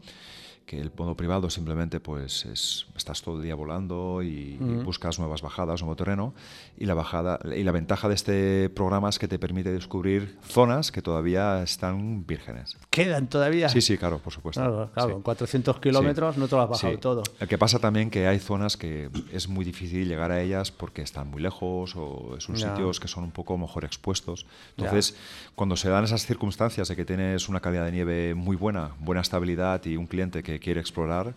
que 0.70 0.80
el 0.80 0.92
modo 0.96 1.16
privado 1.16 1.50
simplemente 1.50 2.00
pues 2.00 2.46
es, 2.46 2.86
estás 2.96 3.24
todo 3.24 3.38
el 3.38 3.42
día 3.42 3.56
volando 3.56 4.22
y, 4.22 4.56
y 4.62 4.84
buscas 4.86 5.18
nuevas 5.18 5.42
bajadas, 5.42 5.82
nuevo 5.82 5.96
terreno 5.96 6.36
y 6.78 6.86
la 6.86 6.94
bajada 6.94 7.40
y 7.58 7.64
la 7.64 7.72
ventaja 7.72 8.08
de 8.08 8.14
este 8.14 8.70
programa 8.70 9.10
es 9.10 9.18
que 9.18 9.28
te 9.28 9.40
permite 9.40 9.72
descubrir 9.72 10.38
zonas 10.48 10.92
que 10.92 11.02
todavía 11.02 11.64
están 11.64 12.24
vírgenes. 12.28 12.78
¿Quedan 12.92 13.28
todavía? 13.30 13.68
Sí, 13.70 13.82
sí, 13.82 13.98
claro, 13.98 14.20
por 14.20 14.32
supuesto. 14.32 14.62
Claro, 14.62 14.92
claro, 14.94 15.10
Sí. 15.10 15.16
en 15.16 15.22
400 15.24 15.80
kilómetros 15.80 16.38
no 16.38 16.48
te 16.48 16.56
lo 16.56 16.62
has 16.62 16.70
bajado 16.70 16.94
Sí. 16.94 17.00
todo. 17.00 17.24
El 17.40 17.48
que 17.48 17.58
pasa 17.58 17.80
también 17.80 18.12
que 18.12 18.28
hay 18.28 18.38
zonas 18.38 18.78
que 18.78 19.10
es 19.34 19.48
muy 19.50 19.66
difícil 19.66 20.08
llegar 20.08 20.32
a 20.32 20.40
ellas 20.40 20.70
porque 20.72 21.02
están 21.02 21.32
muy 21.32 21.42
lejos 21.42 21.96
o 21.96 22.36
son 22.40 22.56
Ya. 22.58 22.70
sitios 22.70 23.00
que 23.00 23.08
son 23.08 23.24
un 23.24 23.32
poco 23.32 23.58
mejor 23.58 23.86
expuestos. 23.86 24.46
Entonces, 24.78 25.16
cuando 25.56 25.76
se 25.76 25.90
dan 25.90 26.04
esas 26.04 26.28
circunstancias 26.28 26.88
de 26.90 26.96
que 26.96 27.06
tienes 27.06 27.50
una 27.50 27.60
calidad 27.60 27.86
de 27.86 27.92
nieve 27.92 28.36
muy 28.36 28.56
buena, 28.56 28.92
buena 29.00 29.22
estabilidad 29.22 29.84
y 29.86 29.98
un 29.98 30.06
cliente 30.06 30.44
que 30.44 30.59
quiere 30.60 30.80
explorar, 30.80 31.34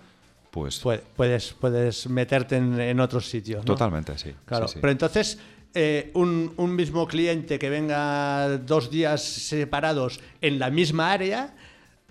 pues 0.50 0.82
Pu- 0.84 1.00
Puedes, 1.16 1.54
puedes 1.58 2.06
meterte 2.08 2.56
en, 2.56 2.78
en 2.80 3.00
otros 3.00 3.28
sitios. 3.28 3.60
¿no? 3.60 3.64
totalmente, 3.64 4.16
sí. 4.18 4.32
Claro, 4.44 4.68
sí, 4.68 4.74
sí. 4.74 4.78
pero 4.80 4.90
entonces 4.92 5.38
eh, 5.74 6.10
un, 6.14 6.52
un 6.58 6.74
mismo 6.76 7.06
cliente 7.08 7.58
que 7.58 7.70
venga 7.70 8.58
dos 8.58 8.90
días 8.90 9.22
separados 9.22 10.20
en 10.42 10.58
la 10.58 10.68
misma 10.70 11.10
área, 11.12 11.54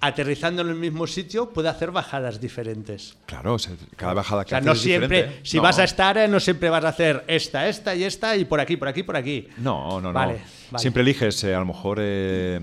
aterrizando 0.04 0.64
en 0.64 0.70
el 0.70 0.76
mismo 0.76 1.06
sitio, 1.06 1.52
puede 1.52 1.70
hacer 1.70 1.92
bajadas 1.92 2.42
diferentes. 2.42 3.16
Claro, 3.28 3.58
cada 3.96 4.14
bajada 4.16 4.42
O 4.42 4.46
que 4.46 4.50
sea, 4.50 4.58
haces 4.58 4.66
no 4.66 4.72
es 4.74 4.82
siempre, 4.82 5.18
diferente. 5.18 5.42
si 5.48 5.58
No. 5.58 5.64
vas 5.64 5.78
a 5.78 5.84
esta 5.84 6.10
área, 6.10 6.28
no 6.28 6.40
siempre 6.40 6.72
vas 6.72 6.84
a 6.86 6.88
hacer 6.90 7.24
esta, 7.28 7.68
esta 7.70 7.94
y 7.94 8.04
esta 8.04 8.36
y 8.36 8.46
por 8.46 8.60
aquí, 8.60 8.78
por 8.78 8.88
aquí, 8.88 9.04
por 9.04 9.16
aquí. 9.16 9.48
No, 9.58 10.02
no, 10.02 10.08
no. 10.08 10.14
Vale, 10.14 10.42
vale. 10.72 10.82
Siempre 10.82 11.04
eliges, 11.04 11.44
eh, 11.44 11.54
a 11.54 11.60
lo 11.60 11.66
mejor, 11.66 12.00
eh, 12.02 12.62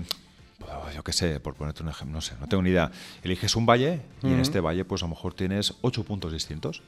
yo 0.99 1.03
qué 1.03 1.13
sé, 1.13 1.39
por 1.39 1.55
ponerte 1.55 1.81
un 1.81 1.87
ejemplo, 1.87 2.13
no 2.13 2.19
sé, 2.19 2.33
no 2.41 2.47
tengo 2.47 2.61
ni 2.61 2.71
idea. 2.71 2.91
Eliges 3.23 3.55
un 3.55 3.65
valle 3.65 4.01
y 4.21 4.27
en 4.27 4.41
este 4.41 4.59
valle, 4.59 4.83
pues 4.83 5.01
a 5.01 5.05
lo 5.05 5.11
mejor 5.11 5.33
tienes 5.33 5.73
ocho 5.79 6.03
puntos 6.03 6.33
distintos. 6.33 6.81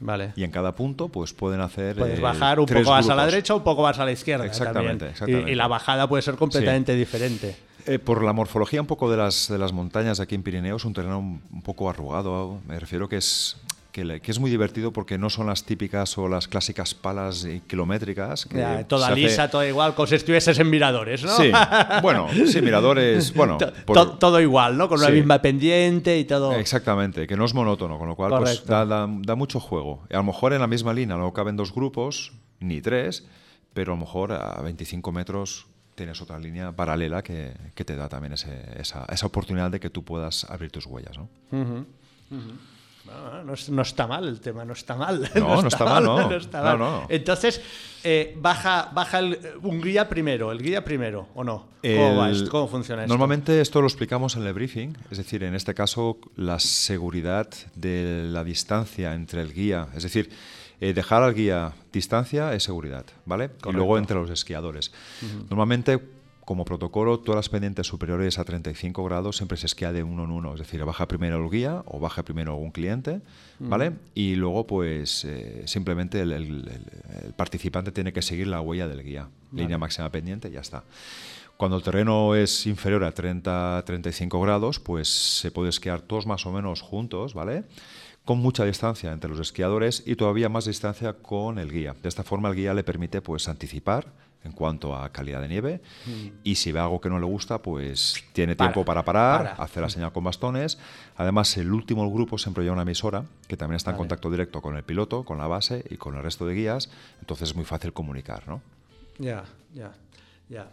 Vale. 0.00 0.32
Y 0.36 0.44
en 0.44 0.50
cada 0.50 0.74
punto, 0.74 1.08
pues 1.10 1.34
pueden 1.34 1.60
hacer. 1.60 1.96
Puedes 1.96 2.18
eh, 2.18 2.22
bajar, 2.22 2.60
un 2.60 2.66
poco 2.66 2.88
más 2.88 3.04
a 3.04 3.08
la 3.08 3.14
grupos. 3.14 3.32
derecha, 3.32 3.54
un 3.54 3.64
poco 3.64 3.82
más 3.82 3.98
a 3.98 4.06
la 4.06 4.12
izquierda. 4.12 4.46
Exactamente, 4.46 4.88
también. 4.88 5.08
Y- 5.08 5.12
exactamente. 5.12 5.52
Y, 5.52 5.54
la 5.54 5.68
bajada 5.68 6.08
puede 6.08 6.22
ser 6.22 6.36
completamente 6.36 6.94
diferente. 6.94 7.56
Eh, 7.84 7.98
por 7.98 8.22
la 8.22 8.32
morfología 8.32 8.80
un 8.80 8.86
poco 8.86 9.10
de 9.10 9.18
las, 9.18 9.48
de 9.48 9.58
las 9.58 9.74
montañas 9.74 10.16
de 10.16 10.22
aquí 10.24 10.34
en 10.34 10.42
Pirineos, 10.42 10.86
un 10.86 10.94
terreno 10.94 11.18
un, 11.18 11.42
un 11.52 11.60
poco 11.62 11.90
arrugado. 11.90 12.58
Me 12.66 12.80
refiero 12.80 13.06
que 13.06 13.18
es, 13.18 13.58
que, 13.98 14.04
le- 14.04 14.20
que 14.20 14.30
es 14.30 14.38
muy 14.38 14.48
divertido 14.48 14.92
porque 14.92 15.18
no 15.18 15.28
son 15.28 15.46
las 15.48 15.64
típicas 15.64 16.16
o 16.18 16.28
las 16.28 16.46
clásicas 16.46 16.94
palas 16.94 17.44
eh, 17.44 17.62
kilométricas. 17.66 18.46
Que 18.46 18.58
Ya, 18.58 18.86
toda 18.86 19.08
hace- 19.08 19.16
lisa, 19.16 19.50
toda 19.50 19.66
igual, 19.66 19.96
como 19.96 20.06
si 20.06 20.14
estuvieses 20.14 20.56
en 20.60 20.70
miradores, 20.70 21.24
¿no? 21.24 21.36
Sí, 21.36 21.50
bueno, 22.02 22.28
sí, 22.46 22.62
miradores. 22.62 23.34
Bueno, 23.34 23.58
To- 23.58 23.72
por- 23.84 23.96
to- 23.96 24.10
todo 24.18 24.40
igual, 24.40 24.78
¿no? 24.78 24.88
Con 24.88 24.98
una 25.00 25.08
Sí. 25.08 25.14
misma 25.14 25.42
pendiente 25.42 26.16
y 26.16 26.24
todo. 26.24 26.52
Exactamente, 26.54 27.26
que 27.26 27.36
no 27.36 27.44
es 27.44 27.54
monótono, 27.54 27.98
con 27.98 28.06
lo 28.06 28.14
cual 28.14 28.30
pues, 28.38 28.64
da, 28.66 28.86
da- 28.86 29.08
da 29.10 29.34
mucho 29.34 29.58
juego. 29.58 30.04
Y 30.10 30.14
a 30.14 30.18
lo 30.18 30.24
mejor 30.24 30.52
en 30.52 30.60
la 30.60 30.68
misma 30.68 30.92
línea 30.94 31.16
no 31.16 31.32
caben 31.32 31.56
dos 31.56 31.74
grupos, 31.74 32.32
ni 32.60 32.80
tres, 32.80 33.26
pero 33.74 33.94
a 33.94 33.96
lo 33.96 34.00
mejor 34.00 34.30
a 34.32 34.60
25 34.62 35.10
metros 35.10 35.66
tienes 35.96 36.22
otra 36.22 36.38
línea 36.38 36.70
paralela 36.70 37.22
que, 37.22 37.52
que 37.74 37.84
te 37.84 37.96
da 37.96 38.08
también 38.08 38.34
ese- 38.34 38.62
esa, 38.80 39.04
esa 39.10 39.26
oportunidad 39.26 39.72
de 39.72 39.80
que 39.80 39.90
tú 39.90 40.04
puedas 40.04 40.44
abrir 40.44 40.70
tus 40.70 40.86
huellas. 40.86 41.18
¿no? 41.18 41.28
No, 43.08 43.44
no 43.44 43.54
no 43.70 43.82
está 43.82 44.06
mal 44.06 44.28
el 44.28 44.40
tema, 44.40 44.64
no 44.64 44.72
está 44.72 44.94
mal. 44.96 45.30
No, 45.34 45.62
no 45.62 45.68
está 45.68 45.84
mal, 45.84 46.04
no. 46.04 46.30
está 46.36 46.76
mal. 46.76 47.06
Entonces, 47.08 47.60
eh, 48.04 48.36
baja, 48.40 48.90
baja 48.92 49.18
el- 49.20 49.38
un 49.62 49.80
guía 49.80 50.08
primero, 50.08 50.52
el 50.52 50.62
guía 50.62 50.84
primero, 50.84 51.28
¿o 51.34 51.42
no? 51.44 51.66
¿Cómo, 51.82 52.16
va 52.16 52.28
El- 52.28 52.36
esto? 52.36 52.50
¿Cómo 52.50 52.68
funciona 52.68 53.02
esto? 53.02 53.12
Normalmente 53.12 53.60
esto 53.60 53.80
lo 53.80 53.86
explicamos 53.86 54.36
en 54.36 54.44
el 54.46 54.52
briefing, 54.52 54.94
es 55.10 55.18
decir, 55.18 55.42
en 55.42 55.54
este 55.54 55.74
caso 55.74 56.18
la 56.36 56.58
seguridad 56.58 57.48
de 57.74 58.24
la 58.24 58.44
distancia 58.44 59.14
entre 59.14 59.42
el 59.42 59.52
guía, 59.52 59.88
es 59.94 60.02
decir, 60.02 60.30
eh, 60.80 60.92
dejar 60.92 61.22
al 61.24 61.34
guía 61.34 61.72
distancia 61.92 62.54
es 62.54 62.62
seguridad, 62.62 63.04
¿vale? 63.24 63.50
Y 63.68 63.72
luego 63.72 63.98
entre 63.98 64.16
los 64.16 64.30
esquiadores. 64.30 64.92
Normalmente, 65.50 65.98
como 66.48 66.64
protocolo, 66.64 67.20
todas 67.20 67.36
las 67.36 67.48
pendientes 67.50 67.86
superiores 67.86 68.38
a 68.38 68.44
35 68.44 69.04
grados 69.04 69.36
siempre 69.36 69.58
se 69.58 69.66
esquía 69.66 69.92
de 69.92 70.02
uno 70.02 70.24
en 70.24 70.30
uno, 70.30 70.54
es 70.54 70.60
decir, 70.60 70.82
baja 70.82 71.06
primero 71.06 71.36
el 71.44 71.50
guía 71.50 71.82
o 71.84 71.98
baja 72.00 72.22
primero 72.22 72.56
un 72.56 72.70
cliente, 72.70 73.20
¿vale? 73.60 73.92
Y 74.14 74.34
luego, 74.34 74.66
pues, 74.66 75.26
eh, 75.26 75.64
simplemente 75.66 76.22
el, 76.22 76.32
el- 76.32 76.44
el- 76.68 77.26
el 77.26 77.32
participante 77.34 77.92
tiene 77.92 78.14
que 78.14 78.22
seguir 78.22 78.46
la 78.46 78.62
huella 78.62 78.88
del 78.88 79.02
guía, 79.02 79.28
línea 79.52 79.76
máxima 79.76 80.08
pendiente 80.10 80.50
ya 80.50 80.60
está. 80.60 80.84
Cuando 81.58 81.76
el 81.76 81.82
terreno 81.82 82.34
es 82.34 82.66
inferior 82.66 83.04
a 83.04 83.12
30-35 83.12 84.40
grados, 84.42 84.80
pues 84.80 85.08
se 85.08 85.50
puede 85.50 85.68
esquiar 85.68 86.00
todos 86.00 86.26
más 86.26 86.46
o 86.46 86.52
menos 86.52 86.80
juntos, 86.80 87.34
¿vale? 87.34 87.64
Con 88.24 88.38
mucha 88.38 88.64
distancia 88.64 89.12
entre 89.12 89.28
los 89.30 89.40
esquiadores 89.40 90.02
y 90.06 90.14
todavía 90.16 90.48
más 90.48 90.64
distancia 90.64 91.12
con 91.12 91.58
el 91.58 91.70
guía. 91.70 91.94
De 92.02 92.08
esta 92.08 92.22
forma 92.24 92.48
el 92.48 92.54
guía 92.54 92.72
le 92.74 92.84
permite 92.84 93.20
pues 93.20 93.48
anticipar 93.48 94.06
en 94.44 94.52
cuanto 94.52 94.94
a 94.96 95.10
calidad 95.10 95.40
de 95.42 95.48
nieve 95.48 95.80
y 96.44 96.54
si 96.54 96.70
ve 96.72 96.78
algo 96.80 97.00
que 97.00 97.08
no 97.10 97.18
le 97.18 97.26
gusta, 97.26 97.60
pues 97.60 98.22
tiene 98.32 98.54
Para, 98.56 98.70
tiempo 98.70 98.84
para 98.84 99.04
parar, 99.04 99.50
para. 99.56 99.62
hacer 99.64 99.82
la 99.82 99.90
señal 99.90 100.12
con 100.12 100.24
bastones. 100.24 100.78
Además, 101.16 101.56
el 101.56 101.72
último 101.72 102.02
del 102.04 102.12
grupo 102.12 102.38
siempre 102.38 102.62
lleva 102.62 102.74
una 102.74 102.82
emisora 102.82 103.24
que 103.46 103.56
también 103.56 103.76
está 103.76 103.90
en 103.90 103.96
Vale. 103.96 104.02
contacto 104.08 104.30
directo 104.30 104.62
con 104.62 104.76
el 104.76 104.84
piloto, 104.84 105.24
con 105.24 105.38
la 105.38 105.46
base 105.48 105.84
y 105.90 105.96
con 105.96 106.16
el 106.16 106.22
resto 106.22 106.46
de 106.46 106.54
guías, 106.54 106.88
entonces 107.20 107.50
es 107.50 107.56
muy 107.56 107.64
fácil 107.64 107.92
comunicar, 107.92 108.46
¿no? 108.48 108.62
Ya, 109.18 109.44
ya, 109.74 109.92
ya. 110.48 110.68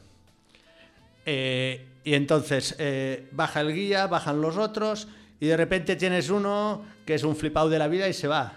Eh, 1.26 1.88
y 2.04 2.14
entonces 2.14 2.76
eh, 2.78 3.28
baja 3.32 3.62
el 3.62 3.74
guía, 3.74 4.06
bajan 4.08 4.42
los 4.42 4.58
otros 4.58 5.08
y 5.40 5.48
de 5.48 5.58
repente 5.58 5.96
tienes 5.96 6.30
uno 6.30 6.84
que 7.06 7.16
es 7.16 7.24
un 7.24 7.36
flipado 7.36 7.70
de 7.70 7.80
la 7.80 7.88
vida 7.88 8.08
y 8.08 8.14
se 8.14 8.28
va. 8.28 8.54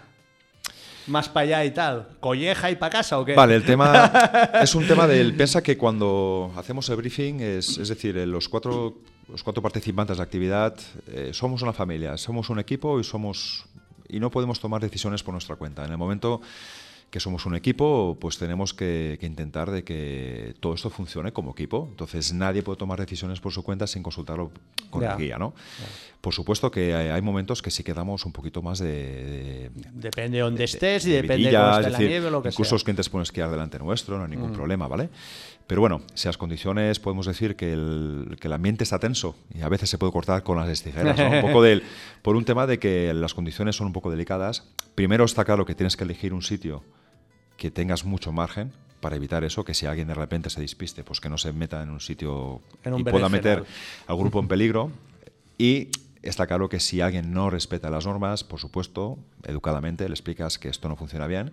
Más 1.09 1.27
para 1.27 1.43
allá 1.45 1.65
y 1.65 1.71
tal. 1.71 2.07
¿Colleja 2.19 2.71
y 2.71 2.75
para 2.75 2.91
casa 2.91 3.19
o 3.19 3.25
qué? 3.25 3.33
Vale, 3.33 3.55
el 3.55 3.63
tema 3.63 4.11
es 4.61 4.73
un 4.75 4.87
tema 4.87 5.07
del. 5.07 5.33
Piensa 5.35 5.61
que 5.61 5.77
cuando 5.77 6.53
hacemos 6.55 6.87
el 6.89 6.95
briefing, 6.97 7.39
es, 7.41 7.77
es 7.77 7.89
decir, 7.89 8.17
eh, 8.17 8.25
los 8.25 8.47
cuatro, 8.47 8.99
los 9.27 9.43
cuatro 9.43 9.61
participantes 9.61 10.17
de 10.17 10.19
la 10.19 10.23
actividad 10.23 10.75
eh, 11.07 11.31
somos 11.33 11.61
una 11.61 11.73
familia, 11.73 12.17
somos 12.17 12.49
un 12.49 12.59
equipo 12.59 12.99
y 12.99 13.03
somos 13.03 13.65
y 14.07 14.19
no 14.19 14.31
podemos 14.31 14.59
tomar 14.59 14.81
decisiones 14.81 15.23
por 15.23 15.33
nuestra 15.33 15.55
cuenta. 15.55 15.85
En 15.85 15.91
el 15.91 15.97
momento 15.97 16.41
que 17.09 17.19
somos 17.19 17.45
un 17.47 17.55
equipo, 17.55 18.17
pues 18.19 18.37
tenemos 18.37 18.73
que, 18.73 19.17
que 19.19 19.25
intentar 19.25 19.71
de 19.71 19.83
que 19.83 20.53
todo 20.59 20.75
esto 20.75 20.89
funcione 20.91 21.31
como 21.31 21.51
equipo. 21.51 21.87
Entonces 21.89 22.33
nadie 22.33 22.61
puede 22.61 22.77
tomar 22.77 22.99
decisiones 22.99 23.39
por 23.39 23.51
su 23.51 23.63
cuenta 23.63 23.87
sin 23.87 24.03
consultarlo 24.03 24.51
con 24.91 25.01
Ya. 25.01 25.13
el 25.13 25.17
guía, 25.17 25.37
¿no? 25.39 25.53
Por 26.21 26.33
supuesto 26.33 26.69
que 26.69 26.93
hay, 26.93 27.07
hay 27.07 27.21
momentos 27.21 27.61
que 27.61 27.71
sí 27.71 27.83
quedamos 27.83 28.25
un 28.25 28.31
poquito 28.31 28.61
más 28.61 28.77
de- 28.79 29.69
de, 29.73 29.89
Depende 29.93 30.37
de 30.37 30.43
dónde 30.43 30.63
estés 30.65 31.05
y 31.05 31.11
de 31.11 31.21
depende 31.23 31.49
de 31.49 31.55
cómo 31.57 31.79
esté 31.79 31.89
la 31.91 31.99
nieve 31.99 32.27
o 32.27 32.29
lo 32.29 32.41
que 32.43 32.49
incluso 32.49 32.69
sea. 32.69 32.75
los 32.75 32.83
clientes 32.83 33.09
pueden 33.09 33.23
esquiar 33.23 33.49
delante 33.49 33.79
nuestro, 33.79 34.17
no 34.17 34.23
hay 34.23 34.27
Mm. 34.27 34.31
ningún 34.31 34.53
problema, 34.53 34.87
¿vale? 34.87 35.09
Pero 35.69 35.81
bueno, 35.81 36.01
si 36.15 36.27
las 36.27 36.39
condiciones 36.39 36.99
podemos 36.99 37.27
decir 37.27 37.55
que 37.55 37.71
el, 37.71 38.37
que 38.41 38.47
el 38.47 38.53
ambiente 38.53 38.83
está 38.83 38.97
tenso 38.97 39.35
y 39.53 39.61
a 39.61 39.69
veces 39.69 39.87
se 39.87 39.99
puede 39.99 40.11
cortar 40.11 40.41
con 40.41 40.57
las 40.57 40.81
tijeras, 40.81 41.15
¿no? 41.15 41.29
un 41.29 41.41
poco 41.41 41.61
del, 41.61 41.83
por 42.23 42.35
un 42.35 42.43
tema 42.43 42.65
de 42.65 42.79
que 42.79 43.13
las 43.13 43.35
condiciones 43.35 43.75
son 43.75 43.85
un 43.85 43.93
poco 43.93 44.09
delicadas. 44.09 44.63
Primero 44.95 45.25
está 45.25 45.45
claro 45.45 45.67
que 45.67 45.75
tienes 45.75 45.95
que 45.95 46.05
elegir 46.05 46.33
un 46.33 46.41
sitio 46.41 46.83
que 47.55 47.69
tengas 47.69 48.03
mucho 48.03 48.31
margen 48.31 48.71
para 48.99 49.15
evitar 49.15 49.43
eso, 49.43 49.63
que 49.63 49.75
si 49.75 49.85
alguien 49.85 50.07
de 50.07 50.15
repente 50.15 50.49
se 50.49 50.59
despiste, 50.59 51.03
pues 51.03 51.21
que 51.21 51.29
no 51.29 51.37
se 51.37 51.53
meta 51.53 51.83
en 51.83 51.91
un 51.91 51.99
sitio 51.99 52.61
En 52.83 52.95
un 52.95 53.01
y 53.01 53.03
pueda 53.03 53.29
meter 53.29 53.63
al 54.07 54.17
grupo 54.17 54.39
en 54.39 54.47
peligro. 54.47 54.91
Y 55.59 55.89
está 56.23 56.47
claro 56.47 56.67
que 56.67 56.79
si 56.79 56.99
alguien 57.01 57.31
no 57.31 57.51
respeta 57.51 57.91
las 57.91 58.07
normas, 58.07 58.43
por 58.43 58.59
supuesto, 58.59 59.19
educadamente 59.43 60.09
le 60.09 60.15
explicas 60.15 60.57
que 60.57 60.69
esto 60.69 60.89
no 60.89 60.95
funciona 60.95 61.27
bien 61.27 61.51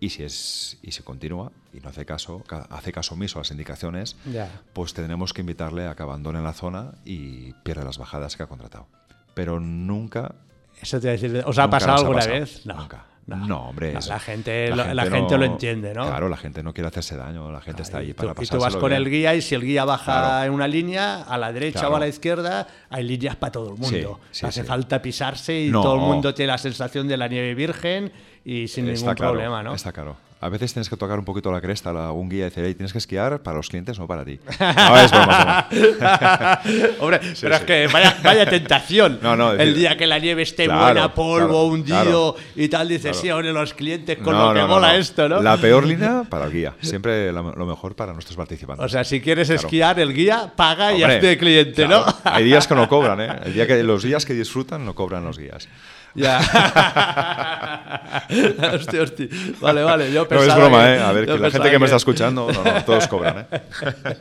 y 0.00 0.10
si 0.10 0.22
es 0.24 0.78
y 0.82 0.92
si 0.92 1.02
continúa 1.02 1.50
y 1.72 1.80
no 1.80 1.88
hace 1.88 2.04
caso, 2.04 2.42
ca- 2.46 2.66
hace 2.70 2.92
caso 2.92 3.14
omiso 3.14 3.38
a 3.38 3.42
las 3.42 3.50
indicaciones, 3.50 4.16
Ya. 4.30 4.50
pues 4.72 4.92
tendremos 4.94 5.32
que 5.32 5.40
invitarle 5.40 5.86
a 5.86 5.94
que 5.94 6.02
abandone 6.02 6.42
la 6.42 6.52
zona 6.52 6.92
y 7.04 7.52
pierda 7.62 7.84
las 7.84 7.98
bajadas 7.98 8.36
que 8.36 8.42
ha 8.42 8.46
contratado. 8.46 8.86
Pero 9.34 9.60
nunca 9.60 10.34
Eso 10.80 11.00
te 11.00 11.06
iba 11.06 11.10
a 11.10 11.16
decir, 11.16 11.42
¿os 11.46 11.58
ha 11.58 11.70
pasado 11.70 11.92
ha 11.92 11.98
alguna 11.98 12.18
pasado. 12.18 12.34
vez? 12.40 12.66
No. 12.66 12.74
Nunca. 12.76 13.06
No, 13.26 13.68
hombre. 13.70 13.94
No, 13.94 14.00
la 14.06 14.18
gente, 14.20 14.68
la 14.76 15.04
gente 15.06 15.30
no- 15.32 15.38
lo 15.38 15.44
entiende, 15.46 15.94
¿no? 15.94 16.04
Claro, 16.06 16.28
la 16.28 16.36
gente 16.36 16.62
no 16.62 16.74
quiere 16.74 16.88
hacerse 16.88 17.16
daño, 17.16 17.50
la 17.50 17.62
gente 17.62 17.80
está 17.80 17.98
ahí 17.98 18.12
tú, 18.12 18.26
para 18.26 18.42
y 18.42 18.46
tú 18.46 18.58
vas 18.58 18.76
con 18.76 18.90
bien. 18.90 19.00
el 19.00 19.08
guía 19.08 19.34
y 19.34 19.40
si 19.40 19.54
el 19.54 19.62
guía 19.62 19.86
baja 19.86 20.04
Claro. 20.20 20.44
en 20.44 20.52
una 20.52 20.68
línea, 20.68 21.22
a 21.22 21.38
la 21.38 21.50
derecha 21.50 21.78
Claro. 21.80 21.94
o 21.94 21.96
a 21.96 22.00
la 22.00 22.08
izquierda, 22.08 22.66
hay 22.90 23.02
líneas 23.04 23.36
para 23.36 23.52
todo 23.52 23.70
el 23.72 23.78
mundo. 23.80 24.20
Sí, 24.30 24.40
sí, 24.40 24.44
Hace 24.46 24.60
sí. 24.60 24.66
falta 24.66 25.00
pisarse 25.00 25.58
y 25.58 25.70
No. 25.70 25.80
todo 25.80 25.94
el 25.94 26.00
mundo 26.02 26.34
tiene 26.34 26.52
la 26.52 26.58
sensación 26.58 27.08
de 27.08 27.16
la 27.16 27.26
nieve 27.28 27.54
virgen 27.54 28.12
y 28.44 28.68
sin 28.68 28.88
Está 28.88 29.00
ningún 29.10 29.14
problema, 29.16 29.62
¿no? 29.62 29.74
Está 29.74 29.92
claro. 29.92 30.16
A 30.40 30.50
veces 30.50 30.74
tienes 30.74 30.90
que 30.90 30.96
tocar 30.98 31.18
un 31.18 31.24
poquito 31.24 31.50
la 31.50 31.62
cresta 31.62 31.88
a 31.88 32.12
un 32.12 32.28
guía 32.28 32.40
y 32.40 32.50
decir, 32.50 32.62
"Ey, 32.64 32.74
tienes 32.74 32.92
que 32.92 32.98
esquiar 32.98 33.42
para 33.42 33.56
los 33.56 33.70
clientes, 33.70 33.98
no 33.98 34.06
para 34.06 34.26
ti. 34.26 34.38
No, 34.60 34.98
es 34.98 35.10
broma, 35.10 35.68
es. 35.70 36.90
Hombre, 37.00 37.20
Sí, 37.34 37.38
pero 37.42 37.54
es 37.54 37.60
sí. 37.60 37.66
que 37.66 37.86
vaya, 37.86 38.18
vaya 38.22 38.44
tentación. 38.44 39.18
No, 39.22 39.36
no, 39.36 39.52
el 39.52 39.58
decir- 39.58 39.74
día 39.74 39.96
que 39.96 40.06
la 40.06 40.18
nieve 40.18 40.42
esté 40.42 40.66
Claro, 40.66 40.82
buena, 40.82 41.14
polvo, 41.14 41.46
claro, 41.46 41.64
hundido 41.68 42.34
claro. 42.34 42.48
y 42.56 42.68
tal, 42.68 42.88
dices, 42.88 43.16
sí, 43.16 43.30
ahora 43.30 43.52
los 43.52 43.72
clientes 43.72 44.18
con 44.18 44.34
No, 44.34 44.52
lo 44.52 44.60
que 44.60 44.66
mola 44.66 44.96
esto, 44.96 45.28
¿no? 45.30 45.40
La 45.40 45.56
peor 45.56 45.86
línea 45.86 46.24
para 46.28 46.44
el 46.44 46.52
guía. 46.52 46.74
Siempre 46.82 47.32
lo, 47.32 47.42
mejor 47.66 47.94
para 47.96 48.12
nuestros 48.12 48.36
participantes. 48.36 48.84
O 48.84 48.88
sea, 48.90 49.02
si 49.04 49.22
quieres 49.22 49.48
esquiar, 49.48 49.98
el 49.98 50.12
guía 50.12 50.52
paga 50.54 50.92
y 50.92 51.02
Hombre, 51.02 51.14
hazte 51.16 51.38
cliente, 51.38 51.88
¿no? 51.88 52.04
Hay 52.24 52.44
días 52.44 52.66
que 52.66 52.74
no 52.74 52.86
cobran, 52.90 53.18
¿eh? 53.22 53.28
El 53.46 53.54
día 53.54 53.66
que, 53.66 53.82
los 53.82 54.02
días 54.02 54.26
que 54.26 54.34
disfrutan 54.34 54.84
no 54.84 54.94
cobran 54.94 55.24
los 55.24 55.38
guías. 55.38 55.68
Ya. 56.14 56.38
hostia, 58.74 59.02
hostia. 59.02 59.28
Vale, 59.60 59.82
vale. 59.82 60.12
Yo 60.12 60.26
No 60.30 60.42
es 60.42 60.54
broma, 60.54 60.84
que- 60.84 60.94
¿eh? 60.94 61.00
A 61.00 61.12
ver, 61.12 61.26
que 61.26 61.38
la 61.38 61.50
gente 61.50 61.70
que 61.70 61.78
me 61.78 61.86
está 61.86 61.96
escuchando, 61.96 62.50
no, 62.52 62.62
no, 62.64 62.84
todos 62.84 63.08
cobran, 63.08 63.46
¿eh? 63.50 63.60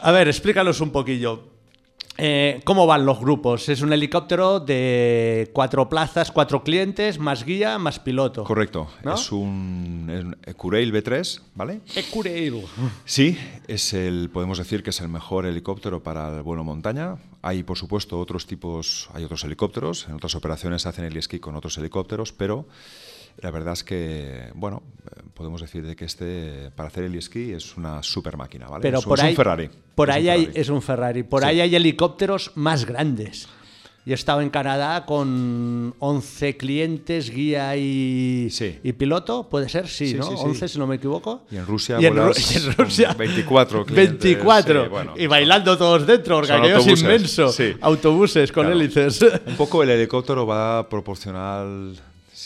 A 0.00 0.10
ver, 0.10 0.28
explícanos 0.28 0.80
un 0.80 0.90
poquillo. 0.90 1.48
Eh, 2.18 2.60
¿Cómo 2.64 2.86
van 2.86 3.06
los 3.06 3.18
grupos? 3.20 3.68
Es 3.70 3.80
un 3.80 3.90
helicóptero 3.92 4.60
de 4.60 5.50
cuatro 5.54 5.88
plazas, 5.88 6.30
cuatro 6.30 6.62
clientes, 6.62 7.18
más 7.18 7.44
guía, 7.44 7.78
más 7.78 7.98
piloto. 8.00 8.44
Correcto. 8.44 8.88
¿No? 9.02 9.14
Es 9.14 9.32
un, 9.32 10.10
es 10.12 10.24
un 10.24 10.36
Ecureil 10.44 10.92
B3, 10.92 11.40
¿vale? 11.54 11.80
Ecureil. 11.96 12.64
Sí, 13.06 13.38
es 13.66 13.94
el, 13.94 14.28
podemos 14.30 14.58
decir 14.58 14.82
que 14.82 14.90
es 14.90 15.00
el 15.00 15.08
mejor 15.08 15.46
helicóptero 15.46 16.02
para 16.02 16.28
el 16.36 16.42
vuelo 16.42 16.64
montaña. 16.64 17.16
Hay, 17.42 17.64
por 17.64 17.76
supuesto, 17.76 18.18
otros 18.20 18.46
tipos, 18.46 19.08
hay 19.12 19.24
otros 19.24 19.42
helicópteros. 19.44 20.06
En 20.08 20.14
otras 20.14 20.34
operaciones 20.36 20.86
hacen 20.86 21.04
el 21.04 21.16
esquí 21.16 21.40
con 21.40 21.56
otros 21.56 21.76
helicópteros, 21.76 22.32
pero 22.32 22.66
la 23.40 23.50
verdad 23.50 23.72
es 23.72 23.82
que, 23.82 24.50
bueno, 24.54 24.82
eh, 25.06 25.22
podemos 25.34 25.60
decir 25.60 25.84
de 25.86 25.96
que 25.96 26.04
este, 26.04 26.70
para 26.76 26.88
hacer 26.88 27.04
el 27.04 27.14
esquí 27.16 27.52
es 27.52 27.76
una 27.76 28.02
super 28.02 28.36
máquina, 28.36 28.68
¿vale? 28.68 28.82
Pero 28.82 28.98
es, 29.00 29.04
por 29.04 29.18
es 29.18 29.24
ahí, 29.24 29.30
un 29.30 29.36
Ferrari. 29.36 29.70
Por 29.94 30.10
Es 30.10 30.16
un 30.16 30.28
hay, 30.30 30.50
es 30.54 30.68
un 30.68 30.82
Ferrari. 30.82 31.22
Por 31.24 31.42
Sí. 31.42 31.48
ahí 31.48 31.60
hay 31.60 31.74
helicópteros 31.74 32.52
más 32.54 32.84
grandes. 32.84 33.48
Yo 34.04 34.12
he 34.12 34.14
estado 34.14 34.40
en 34.40 34.50
Canadá 34.50 35.06
con 35.06 35.94
11 36.00 36.56
clientes, 36.56 37.30
guía 37.30 37.76
y, 37.76 38.48
Sí. 38.50 38.80
y 38.82 38.92
piloto, 38.94 39.48
puede 39.48 39.68
ser, 39.68 39.86
sí, 39.86 40.08
Sí, 40.08 40.14
¿no? 40.14 40.24
sí, 40.24 40.30
sí. 40.36 40.42
11 40.44 40.68
si 40.68 40.78
no 40.80 40.88
me 40.88 40.96
equivoco. 40.96 41.44
Y 41.52 41.56
en 41.56 41.66
Rusia 41.66 41.98
y 42.00 42.06
en, 42.06 42.14
Ru- 42.16 42.34
y 42.52 42.56
en 42.66 42.72
Rusia 42.76 43.14
24 43.16 43.84
clientes, 43.86 44.18
24. 44.24 44.82
sí, 44.82 44.88
bueno, 44.88 45.14
y 45.16 45.26
bailando 45.28 45.78
todos 45.78 46.04
dentro, 46.04 46.36
porque 46.38 46.52
aquello 46.52 46.78
es 46.78 47.00
inmenso. 47.00 47.54
Autobuses 47.80 48.50
con 48.50 48.64
Claro. 48.66 48.80
hélices. 48.80 49.20
Un 49.46 49.54
poco 49.56 49.84
el 49.84 49.90
helicóptero 49.90 50.46
va 50.46 50.88
proporcional, 50.88 51.94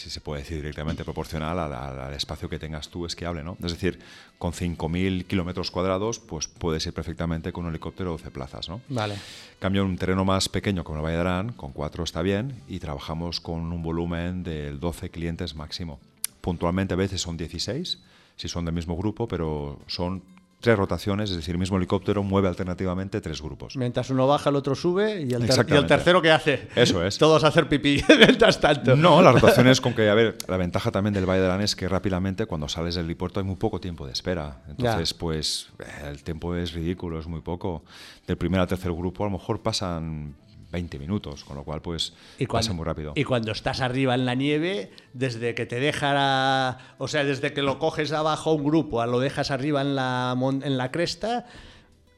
si 0.07 0.11
se 0.11 0.21
puede 0.21 0.43
decir 0.43 0.59
directamente, 0.59 1.03
proporcional 1.03 1.59
al, 1.59 2.15
espacio 2.15 2.49
que 2.49 2.61
tengas 2.61 2.89
tú 2.89 3.07
esquiable, 3.07 3.43
¿no? 3.43 3.57
Es 3.61 3.73
decir, 3.73 3.99
con 4.39 4.53
5.000 4.53 5.27
kilómetros 5.27 5.73
cuadrados, 5.73 6.21
pues 6.21 6.47
puedes 6.47 6.87
ir 6.87 6.93
perfectamente 6.93 7.53
con 7.53 7.65
un 7.65 7.71
helicóptero 7.71 8.13
12 8.13 8.31
plazas, 8.31 8.69
¿no? 8.69 8.81
Vale. 8.89 9.17
Cambio 9.59 9.83
en 9.83 9.89
un 9.89 9.99
terreno 9.99 10.25
más 10.25 10.49
pequeño 10.49 10.85
como 10.85 10.99
el 10.99 11.05
Valle 11.05 11.17
de 11.17 11.21
Arán, 11.23 11.53
con 11.55 11.73
4 11.73 12.05
está 12.05 12.23
bien, 12.23 12.63
y 12.69 12.79
trabajamos 12.79 13.41
con 13.41 13.73
un 13.73 13.83
volumen 13.83 14.45
del 14.45 14.79
12 14.79 15.11
clientes 15.11 15.57
máximo. 15.57 15.99
Puntualmente 16.41 16.95
a 16.95 16.97
veces 16.97 17.21
son 17.21 17.37
16, 17.37 17.99
si 18.37 18.49
son 18.49 18.65
del 18.65 18.75
mismo 18.75 18.97
grupo, 18.97 19.27
pero 19.27 19.81
son 19.89 20.23
tres 20.61 20.77
rotaciones, 20.77 21.31
es 21.31 21.37
decir, 21.37 21.55
el 21.55 21.59
mismo 21.59 21.77
helicóptero 21.77 22.23
mueve 22.23 22.49
alternativamente 22.49 23.21
tres 23.21 23.41
grupos. 23.43 23.77
Mientras 23.77 24.11
uno 24.11 24.27
baja, 24.27 24.51
el 24.51 24.57
otro 24.57 24.75
sube 24.75 25.21
y 25.21 25.25
el, 25.25 25.29
ter- 25.29 25.31
y 25.31 25.35
el 25.35 25.45
Exactamente. 25.45 25.89
tercero, 25.89 26.23
¿qué 26.23 26.31
hace? 26.33 26.69
Eso 26.75 27.05
es. 27.05 27.19
Todos 27.19 27.45
a 27.45 27.49
hacer 27.49 27.69
pipí 27.69 28.03
mientras 28.19 28.59
tanto. 28.61 28.97
No, 28.97 29.23
la 29.23 29.33
rotación 29.33 29.69
es 29.69 29.81
con 29.81 29.95
que, 29.95 30.09
a 30.09 30.15
ver, 30.15 30.37
la 30.49 30.57
ventaja 30.57 30.91
también 30.91 31.15
del 31.15 31.27
Valle 31.27 31.41
de 31.41 31.47
Arán 31.47 31.61
es 31.61 31.77
que 31.77 31.89
rápidamente 31.89 32.47
cuando 32.47 32.69
sales 32.69 32.95
del 32.95 33.05
helipuerto 33.05 33.39
hay 33.41 33.47
muy 33.47 33.57
poco 33.57 33.81
tiempo 33.81 34.07
de 34.07 34.13
espera. 34.13 34.63
Entonces, 34.69 35.15
pues 35.15 35.69
eh, 35.79 35.85
el 36.09 36.23
tiempo 36.25 36.55
es 36.57 36.73
ridículo, 36.73 37.19
es 37.21 37.27
muy 37.27 37.43
poco. 37.43 37.85
Del 38.27 38.37
primer 38.37 38.61
al 38.61 38.67
tercer 38.67 38.93
grupo 38.93 39.25
a 39.25 39.27
lo 39.29 39.33
mejor 39.39 39.61
pasan 39.63 40.35
20 40.77 40.99
minutos, 40.99 41.43
con 41.45 41.57
lo 41.57 41.65
cual 41.65 41.81
pues 41.81 42.13
Y 42.39 42.45
cuando, 42.47 42.67
pasa 42.67 42.73
muy 42.75 42.85
rápido. 42.85 43.13
y 43.17 43.25
cuando 43.25 43.51
estás 43.53 43.81
arriba 43.81 44.15
en 44.15 44.27
la 44.27 44.35
nieve, 44.35 44.91
desde 45.15 45.55
que 45.55 45.65
te 45.65 45.81
deja, 45.81 46.79
o 46.99 47.09
sea, 47.09 47.25
desde 47.25 47.53
que 47.55 47.63
lo 47.63 47.79
coges 47.79 48.13
abajo 48.13 48.53
un 48.53 48.65
grupo 48.65 49.01
a 49.01 49.07
lo 49.07 49.19
dejas 49.19 49.51
arriba 49.51 49.81
en 49.81 49.95
la, 49.97 50.37
en 50.63 50.77
la 50.77 50.91
cresta, 50.91 51.47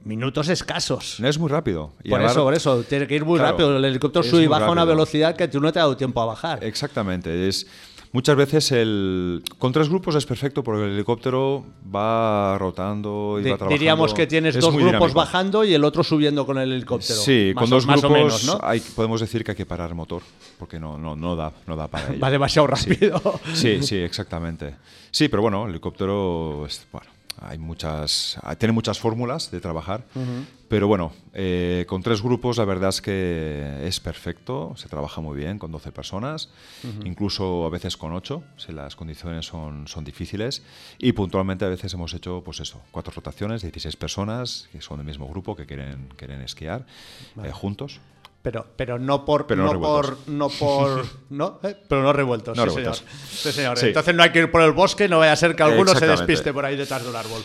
minutos 0.05 0.49
escasos. 0.49 1.21
Es 1.21 1.39
muy 1.39 1.49
rápido. 1.49 1.93
Y 2.03 2.09
por 2.11 2.19
hablar- 2.19 2.33
eso, 2.33 2.43
por 2.45 2.55
eso, 2.55 2.83
tiene 2.83 3.07
que 3.07 3.15
ir 3.15 3.25
muy 3.25 3.39
Claro, 3.39 3.53
rápido. 3.53 3.77
El 3.77 3.85
helicóptero 3.85 4.23
sube 4.25 4.43
y 4.43 4.47
baja 4.49 4.67
a 4.67 4.71
una 4.71 4.85
velocidad 4.85 5.37
que 5.37 5.47
tú 5.49 5.61
no 5.61 5.73
te 5.73 5.79
ha 5.79 5.83
dado 5.83 5.97
tiempo 5.97 6.21
a 6.21 6.25
bajar. 6.27 6.65
Exactamente. 6.65 7.49
Es, 7.49 7.67
muchas 8.13 8.37
veces 8.37 8.73
el, 8.73 9.43
con 9.59 9.73
tres 9.73 9.89
grupos 9.89 10.15
es 10.15 10.25
perfecto 10.27 10.63
porque 10.65 10.85
el 10.85 10.93
helicóptero 10.93 11.65
va 11.95 12.57
rotando 12.59 13.37
y 13.39 13.45
Di- 13.45 13.51
va 13.51 13.57
trabajando. 13.57 13.79
diríamos 13.79 14.15
que 14.15 14.27
tienes 14.27 14.57
Es 14.57 14.61
dos 14.63 14.73
grupos 14.75 14.93
dinámico. 14.93 15.15
bajando 15.19 15.65
y 15.65 15.75
el 15.75 15.85
otro 15.85 16.03
subiendo 16.03 16.45
con 16.47 16.59
el 16.59 16.73
helicóptero. 16.73 17.19
Sí, 17.21 17.53
Más 17.55 17.63
con 17.63 17.71
dos 17.71 17.87
grupos 17.87 18.05
o 18.05 18.11
menos, 18.11 18.45
¿no? 18.45 18.59
hay, 18.63 18.81
podemos 18.81 19.21
decir 19.21 19.45
que 19.45 19.53
hay 19.53 19.57
que 19.57 19.67
parar 19.67 19.95
motor 19.95 20.23
porque 20.59 20.79
no, 20.81 20.97
no, 20.99 21.15
no, 21.17 21.37
da, 21.37 21.53
no 21.67 21.77
da 21.77 21.89
para 21.89 22.09
ello. 22.11 22.21
Va 22.21 22.31
demasiado 22.31 22.67
rápido. 22.67 23.21
Sí, 23.55 23.83
sí, 23.83 23.97
exactamente. 23.97 24.75
Sí, 25.11 25.29
pero 25.29 25.43
bueno, 25.43 25.65
el 25.65 25.71
helicóptero 25.71 26.67
es, 26.67 26.87
bueno, 26.93 27.09
hay 27.41 27.59
muchas, 27.59 28.39
ah, 28.43 28.57
tiene 28.57 28.73
muchas 28.73 28.99
fórmulas 28.99 29.51
de 29.51 29.61
trabajar, 29.61 30.05
pero 30.69 30.87
bueno, 30.89 31.13
eh, 31.33 31.85
con 31.89 32.03
tres 32.03 32.23
grupos 32.23 32.59
la 32.59 32.65
verdad 32.65 32.91
es 32.91 33.01
que 33.01 33.87
es 33.87 34.01
perfecto, 34.01 34.75
se 34.77 34.89
trabaja 34.89 35.21
muy 35.21 35.37
bien 35.37 35.59
con 35.59 35.73
12 35.73 35.93
personas, 35.93 36.51
incluso 37.05 37.65
a 37.65 37.71
veces 37.71 37.97
con 37.97 38.13
8, 38.13 38.43
si 38.57 38.73
las 38.73 38.97
condiciones 38.97 39.47
son, 39.47 39.89
son 39.89 40.05
difíciles, 40.05 40.63
y 40.99 41.13
puntualmente 41.13 41.65
a 41.65 41.69
veces 41.69 41.95
hemos 41.95 42.13
hecho, 42.15 42.43
pues 42.45 42.61
eso, 42.61 42.81
cuatro 42.91 43.13
rotaciones, 43.15 43.63
16 43.63 43.97
personas 43.97 44.69
que 44.73 44.81
son 44.81 44.99
del 44.99 45.07
mismo 45.07 45.29
grupo 45.29 45.57
que 45.57 45.67
quieren, 45.67 46.09
quieren 46.17 46.41
esquiar 46.41 46.87
eh, 47.43 47.51
juntos. 47.53 48.01
Pero, 48.43 48.67
pero 48.77 48.99
no 48.99 49.25
por. 49.25 49.47
Pero 49.47 49.65
no 49.65 49.75
no, 49.75 49.81
por. 49.81 50.19
No 50.29 50.49
por. 50.49 51.05
¿no? 51.31 51.59
¿Eh? 51.63 51.77
Pero 51.89 52.03
no 52.03 52.13
revueltos. 52.13 52.57
No 52.57 52.63
sí, 52.63 52.69
revueltos. 52.69 52.99
señor. 52.99 53.29
Sí, 53.31 53.53
señor. 53.53 53.79
Sí. 53.79 53.87
Entonces 53.89 54.15
no 54.15 54.23
hay 54.23 54.31
que 54.31 54.39
ir 54.41 54.51
por 54.51 54.63
el 54.63 54.73
bosque, 54.73 55.09
no 55.09 55.19
vaya 55.19 55.33
a 55.33 55.37
ser 55.37 55.57
que 55.57 55.63
alguno 55.63 55.95
se 55.95 56.07
despiste 56.07 56.53
por 56.53 56.65
ahí 56.65 56.77
detrás 56.77 57.03
de 57.03 57.11
un 57.11 57.17
árbol. 57.17 57.43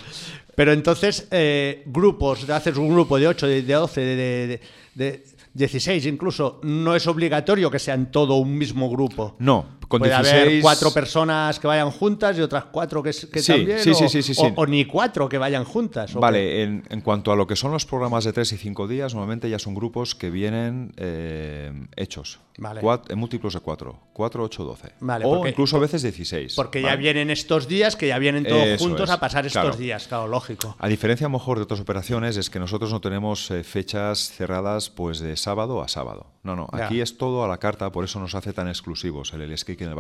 Pero 0.55 0.71
entonces, 0.71 1.27
eh, 1.31 1.83
grupos, 1.87 2.47
haces 2.49 2.77
un 2.77 2.89
grupo 2.89 3.17
de 3.17 3.27
8, 3.27 3.47
de, 3.47 3.61
de 3.63 3.73
12, 3.73 4.01
de, 4.01 4.15
de, 4.15 4.61
de 4.93 5.23
16 5.53 6.05
incluso, 6.07 6.59
no 6.63 6.95
es 6.95 7.05
obligatorio 7.07 7.69
que 7.69 7.79
sean 7.79 8.11
todo 8.11 8.35
un 8.35 8.57
mismo 8.57 8.89
grupo. 8.89 9.35
No, 9.39 9.77
con 9.87 9.99
Puede 9.99 10.11
16... 10.15 10.41
haber 10.41 10.61
cuatro 10.61 10.91
personas 10.91 11.59
que 11.59 11.67
vayan 11.67 11.91
juntas 11.91 12.37
y 12.37 12.41
otras 12.41 12.65
cuatro 12.71 13.01
que, 13.03 13.09
que 13.11 13.41
Sí, 13.41 13.51
también. 13.53 13.79
sí, 13.79 13.91
o, 13.91 13.93
sí, 13.95 14.09
sí, 14.09 14.23
sí, 14.23 14.31
o- 14.37 14.45
sí. 14.47 14.53
o 14.55 14.65
ni 14.65 14.85
cuatro 14.85 15.27
que 15.29 15.37
vayan 15.37 15.63
juntas. 15.63 16.13
Vale, 16.13 16.63
en, 16.63 16.83
en 16.89 17.01
cuanto 17.01 17.31
a 17.31 17.35
lo 17.35 17.45
que 17.47 17.55
son 17.55 17.71
los 17.71 17.85
programas 17.85 18.23
de 18.23 18.33
3 18.33 18.53
y 18.53 18.57
5 18.57 18.87
días, 18.87 19.13
normalmente 19.13 19.49
ya 19.49 19.59
son 19.59 19.73
grupos 19.75 20.15
que 20.15 20.29
vienen 20.29 20.93
eh, 20.97 21.71
hechos. 21.95 22.39
Vale. 22.57 22.81
En 23.09 23.17
múltiplos 23.17 23.53
de 23.55 23.59
4. 23.61 23.99
4, 24.13 24.43
8, 24.43 24.63
12. 24.63 24.89
Vale, 24.99 25.25
o 25.25 25.35
porque- 25.37 25.49
incluso 25.49 25.77
a 25.77 25.79
veces 25.79 26.03
16. 26.03 26.55
Porque 26.55 26.81
ya 26.83 26.95
vienen 26.95 27.31
estos 27.31 27.67
días, 27.67 27.95
que 27.95 28.07
ya 28.07 28.19
vienen 28.19 28.43
todos 28.45 28.61
Eso 28.63 28.83
juntos 28.83 29.09
es, 29.09 29.15
a 29.15 29.19
pasar 29.19 29.45
estos 29.47 29.61
claro. 29.63 29.77
días, 29.77 30.07
claro, 30.07 30.27
lógico. 30.27 30.75
A 30.79 30.87
diferencia 30.87 31.25
a 31.25 31.29
lo 31.29 31.37
mejor 31.37 31.57
de 31.57 31.63
otras 31.63 31.79
operaciones, 31.79 32.37
es 32.37 32.49
que 32.51 32.59
nosotros 32.59 32.91
no 32.91 33.01
tenemos 33.01 33.49
eh, 33.49 33.63
fechas 33.63 34.29
cerradas 34.31 34.91
pues 34.91 35.19
de 35.19 35.35
sábado 35.35 35.81
a 35.81 35.87
sábado. 35.87 36.27
No, 36.43 36.55
no, 36.55 36.67
Ya. 36.77 36.85
aquí 36.85 37.01
es 37.01 37.17
todo 37.17 37.43
a 37.43 37.47
la 37.47 37.57
carta, 37.57 37.91
por 37.91 38.03
eso 38.03 38.19
nos 38.19 38.35
hace 38.35 38.53
tan 38.53 38.67
exclusivos 38.67 39.33
el 39.33 39.41
Escape 39.73 39.83
en 39.85 39.89
el 39.89 39.95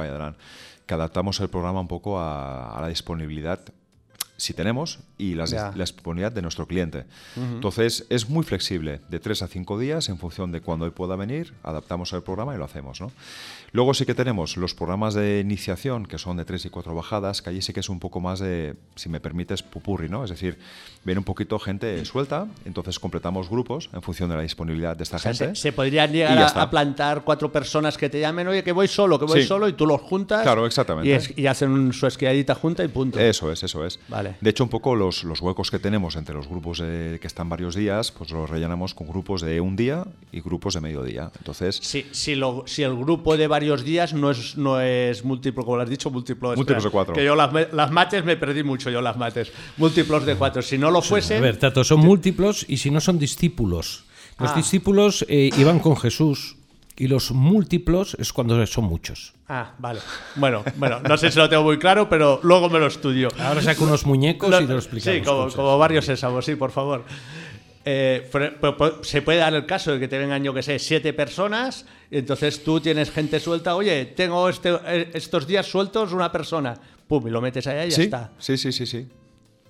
que 0.85 0.93
adaptamos 0.93 1.39
el 1.39 1.49
programa 1.49 1.79
un 1.79 1.87
poco 1.87 2.19
a, 2.19 2.77
a 2.77 2.81
la 2.81 2.87
disponibilidad 2.87 3.59
si 4.35 4.53
tenemos 4.53 4.99
y 5.17 5.35
las- 5.35 5.51
la 5.75 5.83
disponibilidad 5.85 6.31
de 6.31 6.41
nuestro 6.41 6.67
cliente. 6.67 7.05
Entonces 7.35 8.05
es 8.09 8.27
muy 8.29 8.43
flexible, 8.43 8.99
de 9.07 9.19
3 9.19 9.43
a 9.43 9.47
5 9.47 9.79
días 9.79 10.09
en 10.09 10.17
función 10.17 10.51
de 10.51 10.59
cuándo 10.59 10.85
él 10.85 10.91
pueda 10.91 11.15
venir, 11.15 11.53
adaptamos 11.63 12.11
el 12.13 12.23
programa 12.23 12.53
y 12.53 12.57
lo 12.57 12.65
hacemos. 12.65 12.99
¿no? 12.99 13.11
Luego 13.73 13.95
sí 13.95 14.05
que 14.05 14.13
tenemos 14.13 14.55
los 14.55 14.75
programas 14.75 15.15
de 15.15 15.39
iniciación, 15.39 16.05
que 16.05 16.19
son 16.19 16.37
de 16.37 16.45
3 16.45 16.65
y 16.65 16.69
4 16.69 16.93
bajadas, 16.93 17.41
que 17.41 17.49
allí 17.49 17.61
sí 17.63 17.73
que 17.73 17.79
es 17.79 17.89
un 17.89 17.99
poco 17.99 18.19
más 18.19 18.39
de, 18.39 18.75
si 18.95 19.09
me 19.09 19.19
permites, 19.19 19.63
pupurri, 19.63 20.09
¿no? 20.09 20.23
Es 20.23 20.29
decir, 20.29 20.59
viene 21.03 21.17
un 21.17 21.25
poquito 21.25 21.57
gente 21.57 22.05
suelta, 22.05 22.45
entonces 22.65 22.99
completamos 22.99 23.49
grupos 23.49 23.89
en 23.91 24.03
función 24.03 24.29
de 24.29 24.35
la 24.35 24.43
disponibilidad 24.43 24.95
de 24.95 25.03
esta 25.03 25.15
O 25.17 25.19
sea, 25.19 25.33
gente. 25.33 25.55
se, 25.55 25.61
se 25.63 25.71
podrían 25.73 26.11
llegar 26.11 26.37
a, 26.55 26.69
plantar 26.69 27.23
cuatro 27.23 27.51
personas 27.51 27.97
que 27.97 28.09
te 28.09 28.19
llamen, 28.19 28.47
oye, 28.47 28.63
que 28.63 28.71
voy 28.71 28.87
solo, 28.87 29.17
que 29.17 29.25
voy 29.25 29.41
Sí. 29.41 29.47
solo, 29.47 29.67
y 29.67 29.73
tú 29.73 29.87
los 29.87 30.01
juntas. 30.01 30.43
Claro, 30.43 30.67
exactamente. 30.67 31.09
Y, 31.09 31.13
es- 31.13 31.35
y 31.35 31.47
hacen 31.47 31.93
su 31.93 32.05
esquiadita 32.05 32.53
junta 32.53 32.83
y 32.83 32.89
punto. 32.89 33.19
Eso 33.19 33.51
es, 33.51 33.63
eso 33.63 33.83
es. 33.87 33.99
Vale. 34.07 34.35
De 34.39 34.51
hecho, 34.51 34.63
un 34.63 34.69
poco 34.69 34.95
los, 34.95 35.23
los 35.23 35.41
huecos 35.41 35.71
que 35.71 35.79
tenemos 35.79 36.15
entre 36.15 36.35
los 36.35 36.47
grupos 36.47 36.79
eh, 36.83 37.17
que 37.19 37.25
están 37.25 37.49
varios 37.49 37.73
días, 37.73 38.11
pues 38.11 38.29
los 38.29 38.47
rellenamos 38.47 38.93
con 38.93 39.07
grupos 39.07 39.41
de 39.41 39.59
un 39.61 39.75
día 39.75 40.05
y 40.31 40.41
grupos 40.41 40.75
de 40.75 40.81
medio 40.81 41.01
día. 41.01 41.31
Entonces, 41.39 41.77
Si, 41.81 42.05
si, 42.11 42.35
lo- 42.35 42.65
si 42.67 42.83
el 42.83 42.95
grupo 42.95 43.35
de 43.35 43.47
varios 43.47 43.62
días 43.83 44.13
no 44.13 44.29
es, 44.31 44.57
no 44.57 44.79
es 44.81 45.23
múltiplo, 45.23 45.63
como 45.63 45.77
lo 45.77 45.83
has 45.83 45.89
dicho, 45.89 46.09
múltiplo. 46.11 46.55
Múltiplos 46.55 46.83
de 46.83 46.89
cuatro. 46.89 47.13
Que 47.13 47.23
yo 47.25 47.35
las, 47.35 47.51
las 47.73 47.91
mates 47.91 48.23
me 48.25 48.35
perdí 48.37 48.63
mucho, 48.63 48.89
yo 48.89 49.01
las 49.01 49.17
mates. 49.17 49.51
Múltiplos 49.77 50.25
de 50.25 50.35
cuatro. 50.35 50.61
Si 50.61 50.77
no 50.77 50.91
lo 50.91 51.01
fuese. 51.01 51.37
A 51.37 51.41
ver, 51.41 51.57
Tato, 51.57 51.83
son 51.83 51.99
múltiplos 52.01 52.65
y 52.67 52.77
si 52.77 52.91
no 52.91 52.99
son 52.99 53.17
discípulos. 53.19 54.05
Los 54.39 54.51
Ah. 54.51 54.55
discípulos 54.55 55.25
eh, 55.29 55.49
iban 55.57 55.79
con 55.79 55.95
Jesús 55.97 56.57
Y 56.95 57.07
los 57.07 57.31
múltiplos 57.31 58.15
es 58.19 58.31
cuando 58.33 58.63
son 58.67 58.83
muchos. 58.83 59.33
Ah, 59.49 59.73
vale. 59.79 59.99
Bueno, 60.35 60.63
bueno, 60.75 60.99
no 60.99 61.17
sé 61.17 61.31
si 61.31 61.39
lo 61.39 61.49
tengo 61.49 61.63
muy 61.63 61.79
claro, 61.79 62.07
pero 62.07 62.39
luego 62.43 62.69
me 62.69 62.77
lo 62.77 62.85
estudio. 62.85 63.29
Ahora 63.39 63.63
saco 63.63 63.85
unos 63.85 64.05
muñecos 64.05 64.51
Lo- 64.51 64.61
y 64.61 64.67
te 64.67 64.73
lo 64.73 64.77
explicamos. 64.79 65.19
Sí, 65.19 65.25
como, 65.25 65.49
como 65.49 65.77
varios 65.79 66.05
sésamos, 66.05 66.45
sí, 66.45 66.55
por 66.55 66.69
favor. 66.69 67.03
Eh, 67.85 68.27
pero- 68.31 68.57
pero 68.77 69.03
se 69.03 69.21
puede 69.21 69.39
dar 69.39 69.53
el 69.53 69.65
caso 69.65 69.91
de 69.91 69.99
que 69.99 70.07
te 70.07 70.17
vengan, 70.17 70.41
yo 70.43 70.53
que 70.53 70.63
sé, 70.63 70.79
siete 70.79 71.11
personas, 71.13 71.85
y 72.09 72.19
entonces 72.19 72.63
tú 72.63 72.79
tienes 72.79 73.11
gente 73.11 73.39
suelta, 73.41 73.75
oye, 73.75 74.05
tengo 74.05 74.47
este, 74.47 74.69
eh, 74.85 75.09
estos 75.13 75.45
días 75.47 75.65
sueltos 75.67 76.13
una 76.13 76.31
persona, 76.31 76.75
pum, 77.07 77.27
y 77.27 77.31
lo 77.31 77.41
metes 77.41 77.67
allá 77.67 77.85
y 77.85 77.89
ya 77.89 77.95
sí, 77.95 78.01
está. 78.03 78.31
sí, 78.39 78.57
sí, 78.57 78.71
sí, 78.71 78.85
sí. 78.85 79.07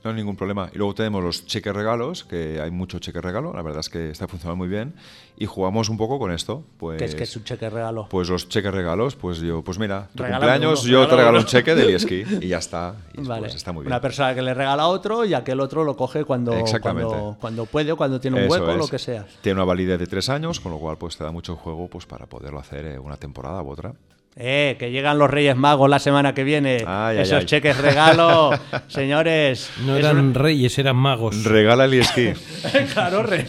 No 0.03 0.09
hay 0.09 0.15
ningún 0.17 0.35
problema. 0.35 0.69
Y 0.73 0.77
luego 0.77 0.93
tenemos 0.93 1.23
los 1.23 1.45
cheques 1.45 1.73
regalos, 1.73 2.25
que 2.25 2.59
hay 2.61 2.71
mucho 2.71 2.99
cheque 2.99 3.21
regalo, 3.21 3.53
la 3.53 3.61
verdad 3.61 3.79
es 3.79 3.89
que 3.89 4.09
está 4.09 4.27
funcionando 4.27 4.57
muy 4.57 4.67
bien. 4.67 4.93
Y 5.37 5.45
jugamos 5.45 5.87
un 5.89 5.97
poco 5.97 6.19
con 6.19 6.31
esto. 6.31 6.63
Pues, 6.77 6.97
que 6.99 7.05
es 7.05 7.15
que 7.15 7.23
es 7.23 7.35
un 7.37 7.43
cheque 7.43 7.69
regalo. 7.69 8.07
Pues 8.09 8.29
los 8.29 8.49
cheques 8.49 8.71
regalos, 8.73 9.15
pues 9.15 9.39
yo, 9.39 9.63
pues 9.63 9.79
mira, 9.79 10.09
tu 10.15 10.23
Regálame 10.23 10.51
cumpleaños, 10.51 10.83
uno, 10.83 10.91
yo 10.91 11.07
te 11.07 11.15
regalo 11.15 11.29
uno. 11.31 11.39
un 11.39 11.45
cheque 11.45 11.73
de 11.73 11.85
Lieski 11.85 12.23
y 12.41 12.47
ya 12.49 12.57
está. 12.57 12.95
Y 13.13 13.21
Vale. 13.25 13.41
pues 13.43 13.55
está 13.55 13.71
muy 13.71 13.83
bien. 13.83 13.93
Una 13.93 14.01
persona 14.01 14.35
que 14.35 14.41
le 14.41 14.53
regala 14.53 14.83
a 14.83 14.87
otro 14.87 15.23
y 15.25 15.33
aquel 15.33 15.59
otro 15.61 15.83
lo 15.83 15.95
coge 15.95 16.25
cuando, 16.25 16.53
cuando, 16.81 17.37
cuando 17.39 17.65
puede 17.65 17.91
o 17.93 17.97
cuando 17.97 18.19
tiene 18.19 18.37
un 18.37 18.43
Eso 18.43 18.53
hueco, 18.53 18.71
es. 18.71 18.77
lo 18.77 18.87
que 18.87 18.99
sea. 18.99 19.25
Tiene 19.41 19.55
una 19.55 19.65
validez 19.65 19.99
de 19.99 20.07
tres 20.07 20.27
años, 20.29 20.59
con 20.59 20.71
lo 20.73 20.79
cual 20.79 20.97
pues 20.97 21.17
te 21.17 21.23
da 21.23 21.31
mucho 21.31 21.55
juego 21.55 21.87
pues 21.87 22.05
para 22.05 22.25
poderlo 22.25 22.59
hacer 22.59 22.85
eh, 22.85 22.99
una 22.99 23.15
temporada 23.17 23.61
u 23.63 23.69
otra. 23.69 23.93
Eh, 24.35 24.77
que 24.79 24.89
llegan 24.91 25.19
los 25.19 25.29
Reyes 25.29 25.55
Magos 25.55 25.89
la 25.89 25.99
semana 25.99 26.33
que 26.33 26.43
viene. 26.43 26.83
Ay, 26.87 27.19
Esos 27.19 27.39
ay. 27.41 27.45
cheques 27.45 27.77
regalo, 27.77 28.49
señores. 28.87 29.69
No 29.85 29.95
eran 29.95 30.17
una- 30.17 30.39
reyes, 30.39 30.77
eran 30.79 30.95
magos. 30.95 31.43
Regala 31.43 31.85
el 31.85 31.91
Lieski. 31.91 32.31
claro, 32.93 33.21
re- 33.23 33.45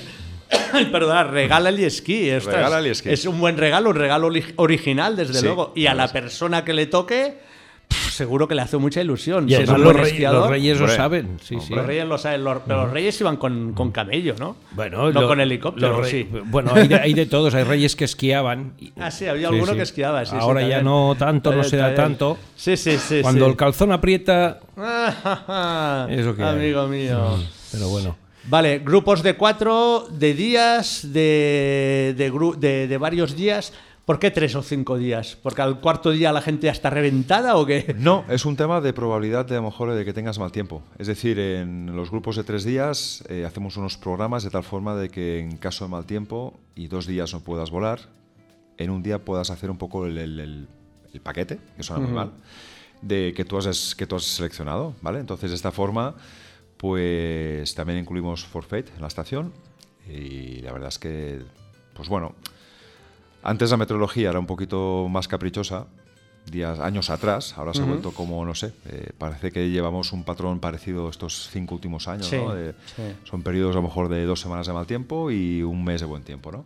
Perdona, 0.93 1.25
regala 1.25 1.71
el 1.71 1.79
esquí. 1.81 2.31
Regala 2.39 2.81
el 2.81 2.87
esquí. 2.87 3.09
Es 3.11 3.25
un 3.25 3.41
buen 3.41 3.57
regalo, 3.57 3.91
un 3.91 3.97
regalo 3.97 4.29
ori- 4.31 4.53
original, 4.57 5.17
desde 5.17 5.35
Sí, 5.41 5.45
luego. 5.47 5.73
Y 5.75 5.87
a 5.87 5.95
la 5.95 6.09
persona 6.09 6.65
que 6.65 6.75
le 6.75 6.87
toque, 6.87 7.39
seguro 7.91 8.47
que 8.47 8.55
le 8.55 8.63
hace 8.63 8.77
mucha 8.77 9.01
ilusión. 9.01 9.47
Y 9.47 9.51
Si 9.51 9.55
además 9.57 9.81
los, 9.81 9.95
los 9.97 10.49
reyes 10.49 10.79
lo 10.81 10.89
saben. 10.89 11.39
Sí, 11.43 11.57
sí. 11.61 11.75
los 11.75 11.85
reyes 11.85 12.07
lo 12.07 12.17
saben, 12.17 12.45
los- 12.45 12.59
pero 12.67 12.85
los 12.85 12.93
reyes 12.93 13.21
iban 13.21 13.37
con, 13.37 13.73
con 13.73 13.91
camello, 13.91 14.37
¿no? 14.39 14.57
Bueno, 14.73 15.11
no 15.13 15.21
lo- 15.23 15.27
con 15.29 15.41
helicóptero, 15.41 15.99
los 15.99 16.09
sí. 16.09 16.29
Bueno, 16.45 16.71
hay 16.75 16.87
de, 16.87 16.95
hay 16.97 17.13
de 17.15 17.27
todos. 17.27 17.55
Hay 17.55 17.65
reyes 17.65 17.97
que 17.97 18.05
esquiaban. 18.05 18.75
Ah, 18.99 19.11
sí, 19.11 19.27
había 19.27 19.49
alguno 19.49 19.75
que 19.75 19.83
esquiaba. 19.83 20.25
sí, 20.25 20.31
sí, 20.31 20.37
Ahora 20.39 20.61
ya 20.61 20.77
también. 20.77 20.85
no 20.85 21.17
tanto, 21.19 21.53
no 21.53 21.65
se 21.65 21.77
da 21.77 21.95
tanto. 21.95 22.39
Sí, 22.55 22.77
sí, 22.77 22.99
sí. 22.99 23.21
Cuando 23.23 23.45
sí. 23.47 23.51
el 23.51 23.57
calzón 23.57 23.91
aprieta. 23.93 24.61
Eso 26.09 26.37
que 26.37 26.43
hay. 26.43 26.49
Amigo 26.57 26.87
mío. 26.87 27.37
Pero 27.73 27.89
bueno. 27.89 28.17
Vale, 28.47 28.81
grupos 28.81 29.23
de 29.23 29.35
cuatro, 29.37 30.07
de 30.11 30.35
días, 30.35 31.01
de, 31.13 32.15
de- 32.17 32.87
de 32.89 32.99
varios 32.99 33.35
días. 33.35 33.73
¿Por 34.05 34.19
qué 34.19 34.31
tres 34.31 34.55
o 34.55 34.63
cinco 34.63 34.99
días? 34.99 35.37
¿Porque 35.43 35.63
al 35.63 35.81
cuarto 35.81 36.11
día 36.11 36.31
la 36.31 36.43
gente 36.43 36.67
ya 36.67 36.73
está 36.73 36.91
reventada 36.91 37.57
o 37.57 37.65
qué? 37.65 37.95
No, 37.99 38.25
es 38.29 38.45
un 38.45 38.55
tema 38.55 38.81
de 38.83 38.93
probabilidad 38.93 39.47
de 39.47 39.55
a 39.55 39.61
lo 39.61 39.65
mejor 39.65 39.93
de 39.95 40.05
que 40.05 40.13
tengas 40.13 40.39
mal 40.39 40.53
tiempo. 40.53 40.83
Es 40.99 41.07
decir, 41.07 41.39
en 41.39 41.97
los 41.97 42.11
grupos 42.11 42.37
de 42.37 42.45
tres 42.45 42.65
días 42.65 43.25
eh, 43.31 43.45
hacemos 43.47 43.79
unos 43.79 43.97
programas 43.97 44.43
de 44.45 44.51
tal 44.51 44.63
forma 44.63 44.95
de 44.95 45.09
que 45.09 45.39
en 45.41 45.57
caso 45.57 45.87
de 45.87 45.91
mal 45.91 46.05
tiempo 46.05 46.53
y 46.75 46.89
dos 46.89 47.07
días 47.07 47.33
no 47.33 47.41
puedas 47.41 47.71
volar, 47.71 48.01
en 48.77 48.91
un 48.91 49.03
día 49.03 49.25
puedas 49.25 49.49
hacer 49.51 49.71
un 49.71 49.79
poco 49.79 50.05
el, 50.07 50.19
el- 50.19 50.41
el- 50.41 50.69
el 51.15 51.21
paquete, 51.21 51.59
que 51.77 51.83
suena 51.85 52.05
muy 52.05 52.13
mal, 52.13 52.33
de 53.01 53.33
que 53.35 53.45
tú 53.45 53.57
has, 53.57 53.95
que 53.95 54.05
tú 54.07 54.17
has 54.17 54.25
seleccionado, 54.25 54.95
¿vale? 55.01 55.21
Entonces, 55.21 55.51
de 55.51 55.57
esta 55.57 55.71
forma, 55.71 56.17
pues 56.77 57.75
también 57.75 58.01
incluimos 58.01 58.45
forfait 58.45 58.89
en 58.95 59.01
la 59.01 59.07
estación 59.07 59.53
y 60.07 60.57
la 60.61 60.73
verdad 60.73 60.89
es 60.89 60.99
que, 60.99 61.41
pues 61.95 62.09
bueno, 62.09 62.35
antes 63.45 63.71
la 63.71 63.77
meteorología 63.77 64.31
era 64.31 64.39
un 64.41 64.47
poquito 64.47 65.07
más 65.09 65.29
caprichosa, 65.29 65.87
días, 66.51 66.79
años 66.81 67.09
atrás, 67.09 67.55
ahora 67.57 67.73
se 67.73 67.81
ha 67.83 67.85
vuelto 67.87 68.11
como, 68.13 68.45
no 68.45 68.55
sé, 68.55 68.73
eh, 68.87 69.11
parece 69.17 69.51
que 69.51 69.71
llevamos 69.71 70.13
un 70.13 70.25
patrón 70.25 70.61
parecido 70.61 71.09
estos 71.09 71.49
cinco 71.51 71.75
últimos 71.75 72.07
años, 72.09 72.27
Sí, 72.27 72.37
¿no? 72.37 72.53
De- 72.55 72.75
sí. 72.97 73.03
Son 73.25 73.43
periodos 73.43 73.73
a 73.75 73.79
lo 73.79 73.83
mejor 73.83 74.09
de 74.09 74.25
dos 74.27 74.41
semanas 74.41 74.67
de 74.67 74.73
mal 74.75 74.87
tiempo 74.87 75.31
y 75.31 75.63
un 75.63 75.83
mes 75.85 76.01
de 76.01 76.07
buen 76.07 76.23
tiempo, 76.23 76.53
¿no? 76.53 76.65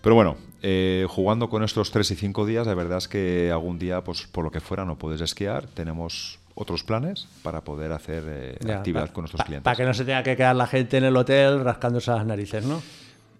Pero 0.00 0.14
bueno, 0.14 0.36
eh, 0.62 1.04
jugando 1.08 1.50
con 1.50 1.62
estos 1.64 1.90
tres 1.90 2.10
y 2.10 2.14
cinco 2.14 2.46
días, 2.46 2.66
la 2.66 2.74
verdad 2.74 2.98
es 2.98 3.08
que 3.08 3.50
algún 3.52 3.78
día, 3.78 4.02
pues 4.02 4.22
por 4.26 4.44
lo 4.44 4.50
que 4.50 4.60
fuera, 4.60 4.84
no 4.84 4.96
puedes 4.96 5.20
esquiar, 5.20 5.66
tenemos 5.66 6.38
otros 6.54 6.82
planes 6.82 7.28
para 7.42 7.60
poder 7.62 7.92
hacer 7.92 8.24
eh, 8.26 8.58
Ya, 8.64 8.78
actividad 8.78 9.10
con 9.10 9.22
nuestros 9.22 9.42
clientes. 9.44 9.64
Para 9.64 9.76
que 9.76 9.84
no 9.84 9.92
se 9.94 10.04
tenga 10.04 10.22
que 10.22 10.36
quedar 10.36 10.56
la 10.56 10.66
gente 10.66 10.96
en 10.98 11.04
el 11.04 11.16
hotel 11.16 11.62
rascándose 11.64 12.10
las 12.12 12.24
narices, 12.24 12.64
¿no? 12.64 12.80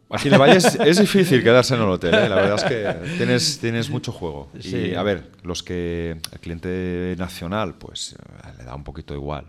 Aquí 0.11 0.29
en 0.29 0.35
el 0.35 0.41
Valle 0.41 0.57
es, 0.57 0.75
es 0.75 0.99
difícil 1.01 1.43
quedarse 1.43 1.75
en 1.75 1.83
el 1.83 1.89
hotel, 1.89 2.15
¿eh? 2.15 2.29
la 2.29 2.37
verdad 2.37 2.57
es 2.57 2.65
que 2.65 3.17
tienes, 3.19 3.59
tienes 3.59 3.91
mucho 3.91 4.11
juego. 4.11 4.51
Sí. 4.59 4.77
Y 4.77 4.95
a 4.95 5.03
ver, 5.03 5.31
los 5.43 5.63
que 5.63 6.17
el 6.33 6.41
cliente 6.41 7.15
nacional, 7.19 7.75
pues 7.75 8.15
eh, 8.15 8.49
le 8.59 8.65
da 8.65 8.75
un 8.75 8.85
poquito 8.85 9.15
igual. 9.15 9.45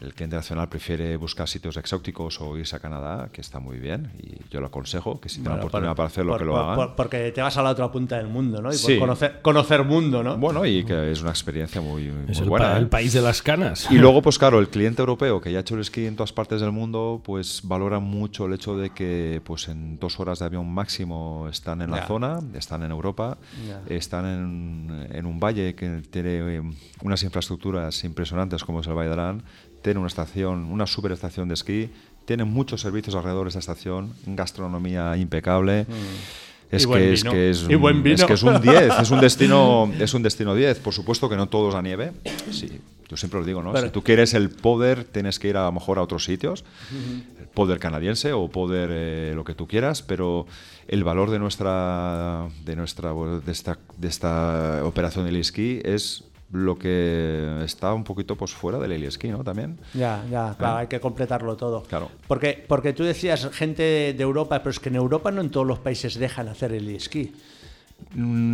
El 0.00 0.12
cliente 0.12 0.36
nacional 0.36 0.68
prefiere 0.68 1.16
buscar 1.16 1.48
sitios 1.48 1.76
exóticos 1.78 2.38
o 2.42 2.56
irse 2.58 2.76
a 2.76 2.80
Canadá, 2.80 3.30
que 3.32 3.40
está 3.40 3.60
muy 3.60 3.78
bien, 3.78 4.12
y 4.18 4.36
yo 4.50 4.60
lo 4.60 4.66
aconsejo, 4.66 5.18
que 5.20 5.28
si 5.30 5.36
tiene 5.36 5.48
la 5.48 5.54
Bueno, 5.54 5.62
oportunidad 5.68 5.90
por- 5.92 5.96
para 5.96 6.06
hacerlo, 6.08 6.32
por- 6.32 6.38
que 6.40 6.44
lo 6.44 6.52
por- 6.52 6.60
hagan. 6.60 6.74
por- 6.76 6.96
porque 6.96 7.32
te 7.32 7.40
vas 7.40 7.56
a 7.56 7.62
la 7.62 7.70
otra 7.70 7.90
punta 7.90 8.16
del 8.18 8.26
mundo, 8.28 8.60
¿no? 8.60 8.70
Y 8.70 8.76
Sí. 8.76 8.92
por 8.92 9.00
conocer, 9.08 9.40
conocer 9.40 9.84
mundo, 9.84 10.22
¿no? 10.22 10.36
Bueno, 10.36 10.66
y 10.66 10.84
que 10.84 11.10
es 11.12 11.22
una 11.22 11.30
experiencia 11.30 11.80
muy, 11.80 12.10
muy 12.10 12.30
Es 12.30 12.40
el, 12.40 12.48
buena. 12.50 12.66
pa- 12.72 12.74
¿eh? 12.76 12.78
el 12.80 12.88
país 12.88 13.12
de 13.14 13.22
las 13.22 13.40
canas. 13.40 13.88
Y 13.90 13.96
luego, 13.96 14.20
pues 14.20 14.38
claro, 14.38 14.58
el 14.58 14.68
cliente 14.68 15.00
europeo 15.00 15.40
que 15.40 15.50
ya 15.50 15.58
ha 15.58 15.60
hecho 15.62 15.74
el 15.76 15.80
esquí 15.80 16.04
en 16.04 16.14
todas 16.16 16.32
partes 16.32 16.60
del 16.60 16.72
mundo, 16.72 17.22
pues 17.24 17.62
valora 17.64 17.98
mucho 17.98 18.44
el 18.46 18.52
hecho 18.52 18.76
de 18.76 18.90
que 18.90 19.40
pues 19.44 19.68
en 19.68 19.98
dos 19.98 20.20
horas 20.20 20.40
de 20.40 20.44
avión 20.44 20.68
máximo 20.70 21.48
están 21.50 21.80
en 21.80 21.90
la 21.90 22.06
zona, 22.06 22.38
están 22.54 22.82
en 22.82 22.90
Europa, 22.90 23.38
están 23.88 24.26
en, 24.26 25.06
en 25.10 25.24
un 25.26 25.40
valle 25.40 25.74
que 25.74 26.02
tiene 26.10 26.56
eh, 26.56 26.62
unas 27.02 27.22
infraestructuras 27.22 28.04
impresionantes 28.04 28.62
como 28.64 28.80
es 28.80 28.86
el 28.86 28.94
Valle 28.94 29.08
de 29.08 29.12
Arán, 29.14 29.42
tiene 29.86 30.00
una 30.00 30.08
estación, 30.08 30.64
una 30.64 30.84
superestación 30.84 31.46
de 31.46 31.54
esquí, 31.54 31.90
tiene 32.24 32.42
muchos 32.42 32.80
servicios 32.80 33.14
alrededor 33.14 33.44
de 33.44 33.50
esta 33.50 33.60
estación, 33.60 34.12
gastronomía 34.26 35.16
impecable. 35.16 35.86
Es 36.72 36.82
Y 36.82 36.86
buen 36.86 37.02
que, 37.02 37.12
es 37.12 37.22
que 37.22 37.50
es 37.50 37.58
es 37.62 38.24
que 38.24 38.32
es 38.32 38.42
un 38.42 38.60
10, 38.60 38.98
es 39.00 39.10
un 39.12 39.20
destino 39.28 39.88
es 40.00 40.12
un 40.12 40.24
destino 40.24 40.56
10. 40.56 40.80
Por 40.80 40.92
supuesto 40.92 41.28
que 41.28 41.36
no 41.36 41.48
todo 41.48 41.68
es 41.68 41.74
la 41.74 41.82
nieve. 41.82 42.10
Sí, 42.50 42.80
yo 43.08 43.16
siempre 43.16 43.38
lo 43.38 43.46
digo, 43.46 43.62
¿no? 43.62 43.72
Pero- 43.72 43.86
si 43.86 43.92
tú 43.92 44.02
quieres 44.02 44.34
el 44.34 44.50
poder, 44.50 45.04
tienes 45.04 45.38
que 45.38 45.50
ir 45.50 45.56
a 45.56 45.66
lo 45.66 45.70
mejor 45.72 45.98
a 45.98 46.02
otros 46.02 46.24
sitios. 46.24 46.64
Poder 47.54 47.78
canadiense 47.78 48.32
o 48.32 48.48
poder 48.48 48.88
eh, 48.92 49.32
lo 49.36 49.44
que 49.44 49.54
tú 49.54 49.68
quieras, 49.68 50.02
pero 50.02 50.48
el 50.88 51.04
valor 51.04 51.30
de 51.30 51.38
nuestra 51.38 52.48
de 52.64 52.74
nuestra 52.74 53.12
de 53.12 53.52
esta 53.52 53.78
de 53.96 54.08
esta 54.08 54.80
operación 54.84 55.26
del 55.26 55.36
esquí 55.36 55.80
es 55.84 56.24
lo 56.52 56.76
que 56.78 57.60
está 57.64 57.92
un 57.92 58.04
poquito 58.04 58.36
pues 58.36 58.52
fuera 58.52 58.78
del 58.78 58.92
esquí, 59.04 59.28
¿no? 59.28 59.42
También. 59.42 59.78
Ya, 59.94 60.24
ya, 60.30 60.54
claro, 60.56 60.76
hay 60.78 60.86
que 60.86 61.00
completarlo 61.00 61.56
todo. 61.56 61.82
Claro. 61.82 62.10
Porque, 62.28 62.64
porque 62.68 62.92
tú 62.92 63.02
decías 63.04 63.48
gente 63.52 63.82
de 64.16 64.22
Europa, 64.22 64.58
pero 64.60 64.70
es 64.70 64.78
que 64.80 64.88
en 64.88 64.96
Europa 64.96 65.30
no 65.30 65.40
en 65.40 65.50
todos 65.50 65.66
los 65.66 65.78
países 65.80 66.14
dejan 66.14 66.48
hacer 66.48 66.72
el 66.72 66.88
esquí. 66.90 67.32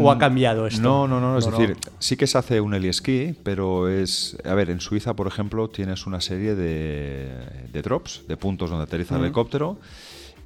¿O 0.00 0.10
ha 0.10 0.18
cambiado 0.18 0.66
esto? 0.68 0.80
Mm, 0.80 0.84
No, 0.84 1.08
no, 1.08 1.20
no, 1.20 1.36
es 1.38 1.44
No, 1.46 1.50
no. 1.52 1.58
decir, 1.58 1.76
sí 1.98 2.16
que 2.16 2.26
se 2.28 2.38
hace 2.38 2.60
un 2.60 2.74
heliesquí, 2.74 3.34
pero 3.42 3.88
es, 3.88 4.36
a 4.44 4.54
ver, 4.54 4.70
en 4.70 4.80
Suiza, 4.80 5.14
por 5.14 5.26
ejemplo, 5.26 5.68
tienes 5.68 6.06
una 6.06 6.20
serie 6.20 6.54
de, 6.54 7.28
de 7.72 7.82
drops, 7.82 8.22
de 8.28 8.36
puntos 8.36 8.70
donde 8.70 8.84
aterriza 8.84 9.16
el 9.16 9.24
helicóptero, 9.24 9.78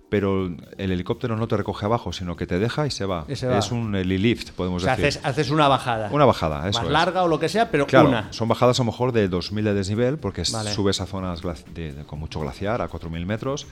pero 0.08 0.46
el 0.46 0.90
helicóptero 0.92 1.36
no 1.36 1.48
te 1.48 1.56
recoge 1.56 1.84
abajo, 1.84 2.12
sino 2.12 2.36
que 2.36 2.46
te 2.46 2.58
deja 2.58 2.86
y 2.86 2.90
se 2.90 3.04
va. 3.06 3.24
Y 3.28 3.36
se 3.36 3.46
va. 3.48 3.58
Es 3.58 3.70
un 3.72 3.94
helilift, 3.96 4.50
O 4.50 4.52
podemos 4.54 4.82
sea, 4.82 4.92
decir. 4.96 5.06
haces, 5.08 5.24
haces 5.24 5.50
una 5.50 5.66
bajada. 5.68 6.10
Una 6.12 6.24
bajada, 6.24 6.68
eso 6.68 6.78
Más 6.78 6.86
es. 6.86 6.92
larga 6.92 7.22
o 7.24 7.28
lo 7.28 7.38
que 7.40 7.48
sea, 7.48 7.70
pero 7.70 7.86
Claro, 7.86 8.08
una. 8.08 8.32
son 8.32 8.48
bajadas 8.48 8.78
a 8.78 8.82
lo 8.84 8.92
mejor 8.92 9.12
de 9.12 9.28
2.000 9.28 9.64
de 9.64 9.74
desnivel, 9.74 10.18
porque 10.18 10.42
Vale. 10.52 10.72
subes 10.72 11.00
a 11.00 11.06
zonas 11.06 11.40
de- 11.74 11.92
de- 11.92 12.04
con 12.04 12.18
mucho 12.20 12.40
glaciar, 12.40 12.82
a 12.82 12.88
4.000 12.88 13.26
metros, 13.26 13.66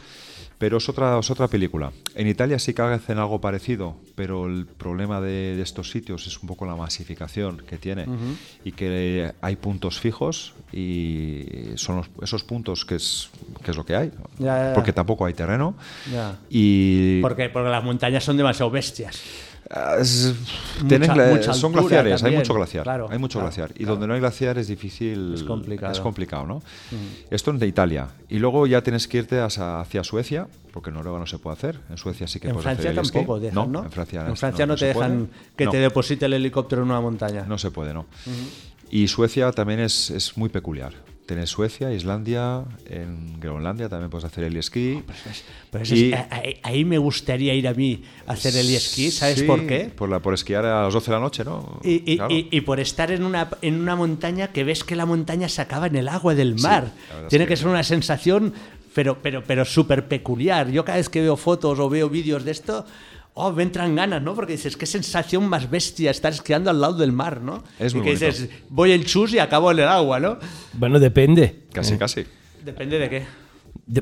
pero 0.58 0.78
es 0.78 0.88
otra, 0.88 1.18
es 1.18 1.30
otra 1.30 1.48
película. 1.48 1.92
En 2.14 2.26
Italia 2.28 2.58
sí 2.58 2.74
que 2.74 2.82
hacen 2.82 3.18
algo 3.18 3.40
parecido, 3.40 3.96
pero 4.14 4.46
el 4.46 4.66
problema 4.66 5.20
de, 5.20 5.56
de 5.56 5.62
estos 5.62 5.90
sitios 5.90 6.26
es 6.26 6.40
un 6.40 6.48
poco 6.48 6.64
la 6.64 6.76
masificación 6.76 7.58
que 7.58 7.76
tiene 7.76 8.06
y 8.64 8.72
que 8.72 9.32
hay 9.40 9.56
puntos 9.56 9.98
fijos 10.00 10.54
y 10.72 11.44
son 11.76 11.96
los- 11.96 12.10
esos 12.22 12.44
puntos 12.44 12.84
que 12.84 12.96
es, 12.96 13.30
que 13.64 13.70
es 13.72 13.76
lo 13.76 13.84
que 13.84 13.96
hay, 13.96 14.10
Ya, 14.38 14.46
ya, 14.56 14.68
ya. 14.68 14.74
porque 14.74 14.92
tampoco 14.92 15.26
hay 15.26 15.34
terreno. 15.34 15.74
Ya. 16.10 16.23
Y 16.50 17.20
Porque, 17.20 17.48
porque 17.48 17.68
las 17.70 17.84
montañas 17.84 18.22
son 18.24 18.36
demasiado 18.36 18.70
bestias. 18.70 19.20
Ah, 19.70 19.96
es- 19.98 20.34
Mucha- 20.82 21.14
mucha 21.30 21.54
son 21.54 21.72
glaciares, 21.72 22.20
también, 22.20 22.34
hay 22.36 22.42
mucho 22.42 22.52
glaciar. 22.54 22.82
claro, 22.84 23.08
hay 23.10 23.18
mucho 23.18 23.38
claro, 23.38 23.46
glaciar. 23.48 23.70
Y 23.70 23.78
claro. 23.78 23.92
donde 23.92 24.06
no 24.08 24.14
hay 24.14 24.20
glaciar 24.20 24.58
es 24.58 24.68
difícil. 24.68 25.32
Es 25.34 25.42
complicado. 25.42 25.90
es 25.90 26.00
complicado, 26.00 26.46
¿no? 26.46 26.62
Esto 27.30 27.50
es 27.50 27.60
de 27.60 27.66
Italia. 27.66 28.08
Y 28.28 28.38
luego 28.40 28.66
ya 28.66 28.82
tienes 28.82 29.08
que 29.08 29.18
irte 29.18 29.40
hacia, 29.40 29.80
hacia 29.80 30.04
Suecia, 30.04 30.48
porque 30.70 30.90
en 30.90 30.96
Noruega 30.96 31.18
no 31.18 31.26
se 31.26 31.38
puede 31.38 31.54
hacer. 31.56 31.80
En 31.88 31.96
Suecia 31.96 32.26
sí 32.28 32.40
que 32.40 32.48
En 32.48 32.52
puedes 32.54 32.64
Francia 32.64 32.90
hacer 32.90 32.98
el 33.00 33.10
tampoco 33.10 33.40
dejan, 33.40 33.72
¿no? 33.72 33.84
En 33.84 33.90
Francia, 33.90 34.26
En 34.28 34.36
Francia 34.36 34.66
no, 34.66 34.76
te 34.76 34.84
dejan 34.86 35.28
que 35.56 35.66
te 35.66 35.78
deposite 35.78 36.26
el 36.26 36.34
helicóptero 36.34 36.82
en 36.82 36.90
una 36.90 37.00
montaña. 37.00 37.46
No 37.48 37.56
se 37.56 37.70
puede, 37.70 37.94
no. 37.94 38.04
Y 38.90 39.08
Suecia 39.08 39.50
también 39.52 39.80
es, 39.80 40.10
es 40.10 40.36
muy 40.36 40.50
peculiar. 40.50 40.92
Tienes 41.26 41.48
Suecia, 41.48 41.90
Islandia, 41.90 42.64
en 42.84 43.40
Groenlandia 43.40 43.88
también 43.88 44.10
puedes 44.10 44.26
hacer 44.26 44.44
el 44.44 44.56
esquí. 44.58 45.02
Pero 45.70 45.82
eso 45.84 45.94
Y- 45.94 46.12
es- 46.12 46.20
a- 46.20 46.28
ahí, 46.30 46.60
ahí 46.62 46.84
me 46.84 46.98
gustaría 46.98 47.54
ir 47.54 47.66
a 47.66 47.72
mí 47.72 48.02
a 48.26 48.32
hacer 48.32 48.54
el 48.56 48.68
esquí, 48.74 49.10
¿sabes 49.10 49.38
Sí, 49.38 49.44
por 49.46 49.66
qué? 49.66 49.90
Por, 49.96 50.10
la, 50.10 50.20
por 50.20 50.34
esquiar 50.34 50.66
a 50.66 50.82
las 50.82 50.92
12 50.92 51.10
de 51.10 51.16
la 51.16 51.20
noche, 51.22 51.42
¿no? 51.42 51.80
Y, 51.82 52.12
y- 52.12 52.16
Claro. 52.16 52.34
y- 52.50 52.60
por 52.60 52.78
estar 52.78 53.10
en 53.10 53.24
una, 53.24 53.48
en 53.62 53.80
una 53.80 53.96
montaña 53.96 54.48
que 54.48 54.64
ves 54.64 54.84
que 54.84 54.96
la 54.96 55.06
montaña 55.06 55.48
se 55.48 55.62
acaba 55.62 55.86
en 55.86 55.96
el 55.96 56.08
agua 56.08 56.34
del 56.34 56.56
mar. 56.60 56.92
la 57.08 57.14
verdad 57.14 57.22
es 57.24 57.28
Tiene 57.30 57.46
que- 57.46 57.48
que 57.50 57.56
ser 57.56 57.68
una 57.68 57.82
sensación, 57.84 58.52
pero, 58.94 59.18
pero, 59.22 59.42
pero 59.44 59.64
súper 59.64 60.06
peculiar. 60.06 60.70
Yo 60.70 60.84
cada 60.84 60.98
vez 60.98 61.08
que 61.08 61.22
veo 61.22 61.38
fotos 61.38 61.78
o 61.78 61.88
veo 61.88 62.10
vídeos 62.10 62.44
de 62.44 62.50
esto, 62.50 62.84
oh, 63.34 63.52
me 63.52 63.62
entran 63.62 63.94
ganas, 63.94 64.22
¿no? 64.22 64.34
Porque 64.34 64.52
dices, 64.52 64.76
qué 64.76 64.86
sensación 64.86 65.48
más 65.48 65.68
bestia 65.68 66.10
estar 66.10 66.32
esquiando 66.32 66.70
al 66.70 66.80
lado 66.80 66.94
del 66.94 67.12
mar, 67.12 67.40
¿no? 67.40 67.62
Es 67.78 67.92
y 67.92 67.96
muy 67.96 68.04
que 68.04 68.10
bonito. 68.14 68.26
dices, 68.26 68.48
voy 68.68 68.92
en 68.92 69.04
chus 69.04 69.32
y 69.34 69.38
acabo 69.38 69.70
en 69.70 69.80
el 69.80 69.88
agua, 69.88 70.20
¿no? 70.20 70.38
Bueno, 70.72 70.98
depende. 70.98 71.62
Casi, 71.72 71.96
casi. 71.98 72.24
Depende 72.64 72.98
de 72.98 73.10
qué. 73.10 73.43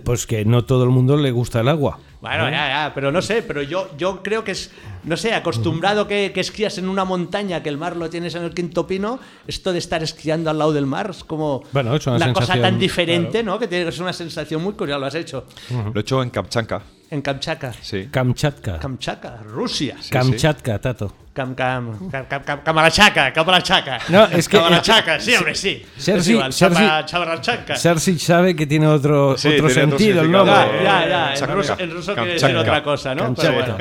Pues 0.05 0.27
que 0.27 0.45
no 0.45 0.65
todo 0.65 0.85
el 0.85 0.91
mundo 0.91 1.17
le 1.17 1.31
gusta 1.33 1.61
el 1.61 1.69
agua. 1.69 1.99
Bueno, 2.21 2.45
ya, 2.45 2.69
ya, 2.69 2.93
pero 2.95 3.11
no 3.11 3.21
sé, 3.21 3.43
pero 3.43 3.63
yo, 3.63 3.91
yo 3.99 4.23
creo 4.23 4.45
que 4.45 4.53
es, 4.53 4.71
no 5.03 5.17
sé, 5.17 5.35
acostumbrado 5.35 6.07
que, 6.07 6.31
que 6.33 6.41
esquías 6.41 6.79
en 6.79 6.89
una 6.89 7.05
montaña, 7.05 7.65
que 7.65 7.69
el 7.69 7.79
mar 7.79 7.97
lo 7.97 8.09
tienes 8.09 8.37
en 8.37 8.45
el 8.45 8.55
quinto 8.55 8.87
pino, 8.87 9.19
esto 9.49 9.73
de 9.73 9.81
estar 9.81 10.05
esquiando 10.05 10.49
al 10.49 10.59
lado 10.59 10.73
del 10.73 10.87
mar 10.87 11.11
es 11.11 11.25
como 11.25 11.65
Bueno, 11.73 11.97
es 11.97 12.07
una 12.07 12.33
cosa 12.33 12.61
tan 12.61 12.79
diferente, 12.79 13.43
¿no? 13.43 13.59
Que 13.59 13.67
tiene 13.67 13.87
que 13.87 13.93
ser 13.93 14.03
una 14.03 14.13
sensación 14.13 14.63
muy 14.63 14.75
curiosa, 14.75 15.01
lo 15.01 15.07
has 15.07 15.17
hecho. 15.17 15.47
Lo 15.71 15.99
he 15.99 16.01
hecho 16.01 16.23
en 16.23 16.31
Kamchatka. 16.31 16.83
En 17.11 17.21
Kamchatka. 17.21 17.73
Sí. 17.83 18.09
Kamchatka. 18.09 18.79
Kamchatka, 18.79 19.43
Rusia. 19.43 19.97
Sí, 20.01 20.11
Kamchatka, 20.11 20.79
Tato. 20.79 21.13
Cam, 21.35 21.55
cam, 21.55 22.11
cam, 22.11 22.27
cam, 22.27 22.43
cam- 22.45 22.63
Kamarachaca, 22.63 23.33
Kamarachaca. 23.33 23.99
No, 24.11 24.25
es 24.27 24.47
que- 24.49 24.59
Kamarachaca, 24.59 25.19
sí, 25.19 25.35
hombre, 25.35 25.55
sí. 25.55 25.83
Chamarachaca. 25.99 27.77
Sergi 27.77 28.19
sabe 28.19 28.55
que 28.55 28.67
tiene 28.67 28.87
otro, 28.87 29.37
Sí, 29.39 29.49
otro 29.49 29.69
tiene 29.69 29.83
otro 29.85 29.99
sentido 29.99 30.21
el 30.21 30.27
significado. 30.27 30.63
nombre. 30.63 30.85
Ya, 30.85 31.09
ya, 31.09 31.35
ya. 31.35 31.45
En 31.45 31.51
ruso, 31.55 31.77
en 31.79 31.91
ruso 31.91 32.15
quiere 32.15 32.33
decir 32.35 32.57
otra 32.57 32.83
cosa, 32.83 33.15
¿no? 33.15 33.35
Pero 33.35 33.53
bueno, 33.55 33.77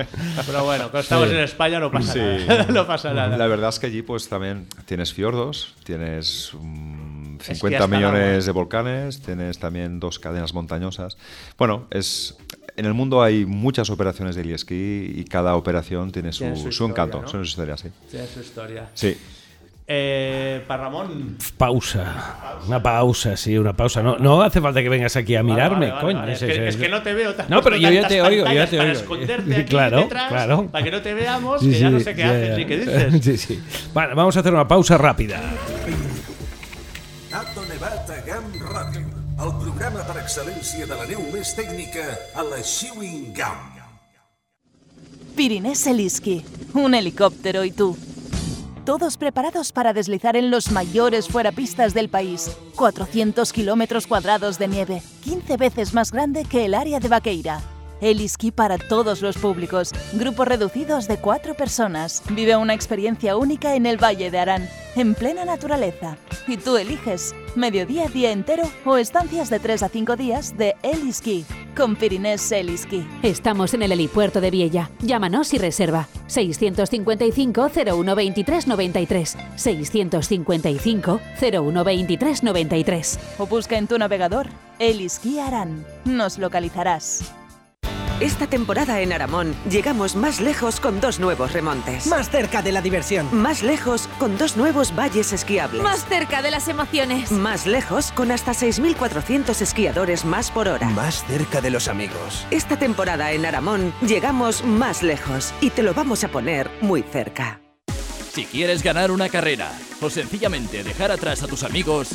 pero 0.45 0.63
bueno, 0.63 0.83
cuando 0.85 0.99
estamos 0.99 1.29
en 1.29 1.39
España 1.39 1.79
no 1.79 1.91
pasa 1.91 2.13
Sí. 2.13 2.19
nada. 2.19 2.65
no 2.69 2.87
pasa 2.87 3.13
nada. 3.13 3.37
La 3.37 3.47
verdad 3.47 3.69
es 3.69 3.79
que 3.79 3.87
allí 3.87 4.01
pues 4.01 4.29
también 4.29 4.67
tienes 4.85 5.13
fiordos, 5.13 5.75
tienes 5.83 6.51
mm, 6.59 7.35
Esquí 7.41 7.55
50 7.55 7.83
hasta 7.83 7.97
el 7.97 8.03
agua. 8.03 8.11
millones 8.17 8.45
de 8.45 8.51
volcanes, 8.51 9.21
tienes 9.21 9.59
también 9.59 9.99
dos 9.99 10.19
cadenas 10.19 10.53
montañosas. 10.53 11.17
Bueno, 11.57 11.87
es 11.91 12.37
en 12.77 12.85
el 12.85 12.93
mundo 12.93 13.21
hay 13.21 13.45
muchas 13.45 13.89
operaciones 13.89 14.35
de 14.35 14.53
esquí 14.53 15.13
y 15.15 15.23
cada 15.25 15.55
operación 15.55 16.11
tiene 16.11 16.31
su, 16.33 16.39
Tiene 16.43 16.55
su 16.55 16.63
su 16.63 16.69
historia, 16.69 16.91
encanto, 16.91 17.21
¿no? 17.21 17.27
su 17.27 17.41
historia, 17.41 17.77
sí. 17.77 17.89
Tiene 18.09 18.27
su 18.27 18.39
historia. 18.41 18.89
Sí. 18.93 19.17
Eh, 19.93 20.63
para 20.67 20.83
Ramón. 20.83 21.37
Pausa. 21.57 22.59
Una 22.65 22.81
pausa, 22.81 23.35
sí, 23.35 23.57
una 23.57 23.73
pausa. 23.73 24.01
No, 24.01 24.17
no 24.17 24.41
hace 24.41 24.61
falta 24.61 24.81
que 24.81 24.87
vengas 24.87 25.15
aquí 25.17 25.35
a 25.35 25.43
mirarme, 25.43 25.87
Vale, 25.87 25.91
vale, 25.91 26.01
coño. 26.05 26.19
vale. 26.19 26.33
Es, 26.33 26.39
que, 26.39 26.51
ese- 26.51 26.67
es 26.69 26.75
que 26.77 26.87
no 26.87 27.01
te 27.01 27.13
veo. 27.13 27.33
te 27.35 27.43
No, 27.49 27.61
pero 27.61 27.75
yo 27.75 27.89
ya 27.89 28.07
te 28.07 28.21
oigo, 28.21 28.45
yo 28.45 28.53
ya 28.53 28.67
te 28.67 28.77
para 28.77 28.89
oigo. 28.89 29.01
esconderte 29.01 29.55
aquí 29.57 29.69
Claro, 29.69 29.97
detrás, 29.97 30.29
claro. 30.29 30.67
Para 30.71 30.83
que 30.85 30.91
no 30.91 31.01
te 31.01 31.13
veamos, 31.13 31.59
Sí, 31.61 31.71
que 31.71 31.79
ya 31.79 31.87
sí, 31.89 31.93
no 31.93 31.99
sé 31.99 32.15
qué 32.15 32.21
ya, 32.21 32.29
haces 32.29 32.47
ya. 32.49 32.55
ni 32.57 32.65
qué 32.65 32.77
dices. 32.77 33.13
Sí, 33.23 33.37
sí. 33.37 33.63
Vale, 33.93 34.13
vamos 34.13 34.37
a 34.37 34.39
hacer 34.39 34.53
una 34.53 34.67
pausa 34.67 34.97
rápida. 34.97 35.41
El 39.41 39.53
programa 39.57 40.03
per 40.05 40.19
excel·lència 40.21 40.85
de 40.85 40.97
la 40.97 41.05
neu 41.09 41.21
més 41.33 41.55
tècnica 41.57 42.03
a 42.37 42.43
la 42.45 42.59
Chewing 42.61 43.31
Gum. 43.33 43.61
Pirinés 45.35 45.85
Eliski, 45.87 46.43
un 46.75 46.93
helicóptero 46.93 47.63
y 47.63 47.71
tú. 47.71 47.97
Todos 48.85 49.17
preparados 49.17 49.71
para 49.71 49.93
deslizar 49.93 50.35
en 50.35 50.51
los 50.51 50.71
mayores 50.71 51.27
fuerapistas 51.27 51.93
del 51.93 52.09
país. 52.09 52.51
400 52.75 53.51
kilómetros 53.51 54.05
cuadrados 54.05 54.59
de 54.59 54.67
nieve, 54.67 55.01
15 55.23 55.57
veces 55.57 55.93
más 55.93 56.11
grande 56.11 56.45
que 56.45 56.65
el 56.65 56.75
área 56.75 56.99
de 56.99 57.07
Vaqueira. 57.07 57.61
Eliski 58.01 58.51
para 58.51 58.79
todos 58.79 59.21
los 59.21 59.37
públicos, 59.37 59.91
grupos 60.13 60.47
reducidos 60.47 61.07
de 61.07 61.17
cuatro 61.17 61.53
personas. 61.53 62.23
Vive 62.31 62.55
una 62.55 62.73
experiencia 62.73 63.37
única 63.37 63.75
en 63.75 63.85
el 63.85 64.03
Valle 64.03 64.31
de 64.31 64.39
Arán, 64.39 64.67
en 64.95 65.13
plena 65.13 65.45
naturaleza. 65.45 66.17
Y 66.47 66.57
tú 66.57 66.77
eliges, 66.77 67.35
mediodía, 67.55 68.07
día 68.07 68.31
entero 68.31 68.63
o 68.85 68.97
estancias 68.97 69.49
de 69.51 69.59
3 69.59 69.83
a 69.83 69.89
5 69.89 70.15
días 70.15 70.57
de 70.57 70.75
Eliski, 70.81 71.45
con 71.77 71.95
Pirinés 71.95 72.51
Eliski. 72.51 73.07
Estamos 73.21 73.75
en 73.75 73.83
el 73.83 73.91
helipuerto 73.91 74.41
de 74.41 74.49
Viella. 74.49 74.89
Llámanos 75.01 75.53
y 75.53 75.59
reserva. 75.59 76.07
655 76.25 77.69
0123 77.69 78.67
93. 78.67 79.37
655 79.55 81.21
0123 81.39 82.43
93. 82.43 83.19
o 83.37 83.45
busca 83.45 83.77
en 83.77 83.87
tu 83.87 83.97
navegador 83.97 84.47
Eliski 84.79 85.39
Arán. 85.39 85.85
Nos 86.05 86.39
localizarás. 86.39 87.23
Esta 88.21 88.45
temporada 88.45 89.01
en 89.01 89.13
Aramón 89.13 89.55
llegamos 89.67 90.15
más 90.15 90.39
lejos 90.39 90.79
con 90.79 91.01
dos 91.01 91.19
nuevos 91.19 91.53
remontes. 91.53 92.05
Más 92.05 92.29
cerca 92.29 92.61
de 92.61 92.71
la 92.71 92.83
diversión. 92.83 93.27
Más 93.35 93.63
lejos 93.63 94.07
con 94.19 94.37
dos 94.37 94.57
nuevos 94.57 94.95
valles 94.95 95.33
esquiables. 95.33 95.81
Más 95.81 96.05
cerca 96.05 96.43
de 96.43 96.51
las 96.51 96.67
emociones. 96.67 97.31
Más 97.31 97.65
lejos 97.65 98.11
con 98.11 98.29
hasta 98.29 98.51
6.400 98.51 99.59
esquiadores 99.61 100.23
más 100.23 100.51
por 100.51 100.67
hora. 100.67 100.87
Más 100.89 101.25
cerca 101.25 101.61
de 101.61 101.71
los 101.71 101.87
amigos. 101.87 102.45
Esta 102.51 102.77
temporada 102.77 103.31
en 103.31 103.43
Aramón 103.43 103.91
llegamos 104.05 104.63
más 104.63 105.01
lejos 105.01 105.51
y 105.59 105.71
te 105.71 105.81
lo 105.81 105.95
vamos 105.95 106.23
a 106.23 106.27
poner 106.27 106.69
muy 106.79 107.01
cerca. 107.01 107.59
Si 108.31 108.45
quieres 108.45 108.83
ganar 108.83 109.09
una 109.09 109.29
carrera 109.29 109.71
o 109.99 110.11
sencillamente 110.11 110.83
dejar 110.83 111.11
atrás 111.11 111.41
a 111.41 111.47
tus 111.47 111.63
amigos, 111.63 112.09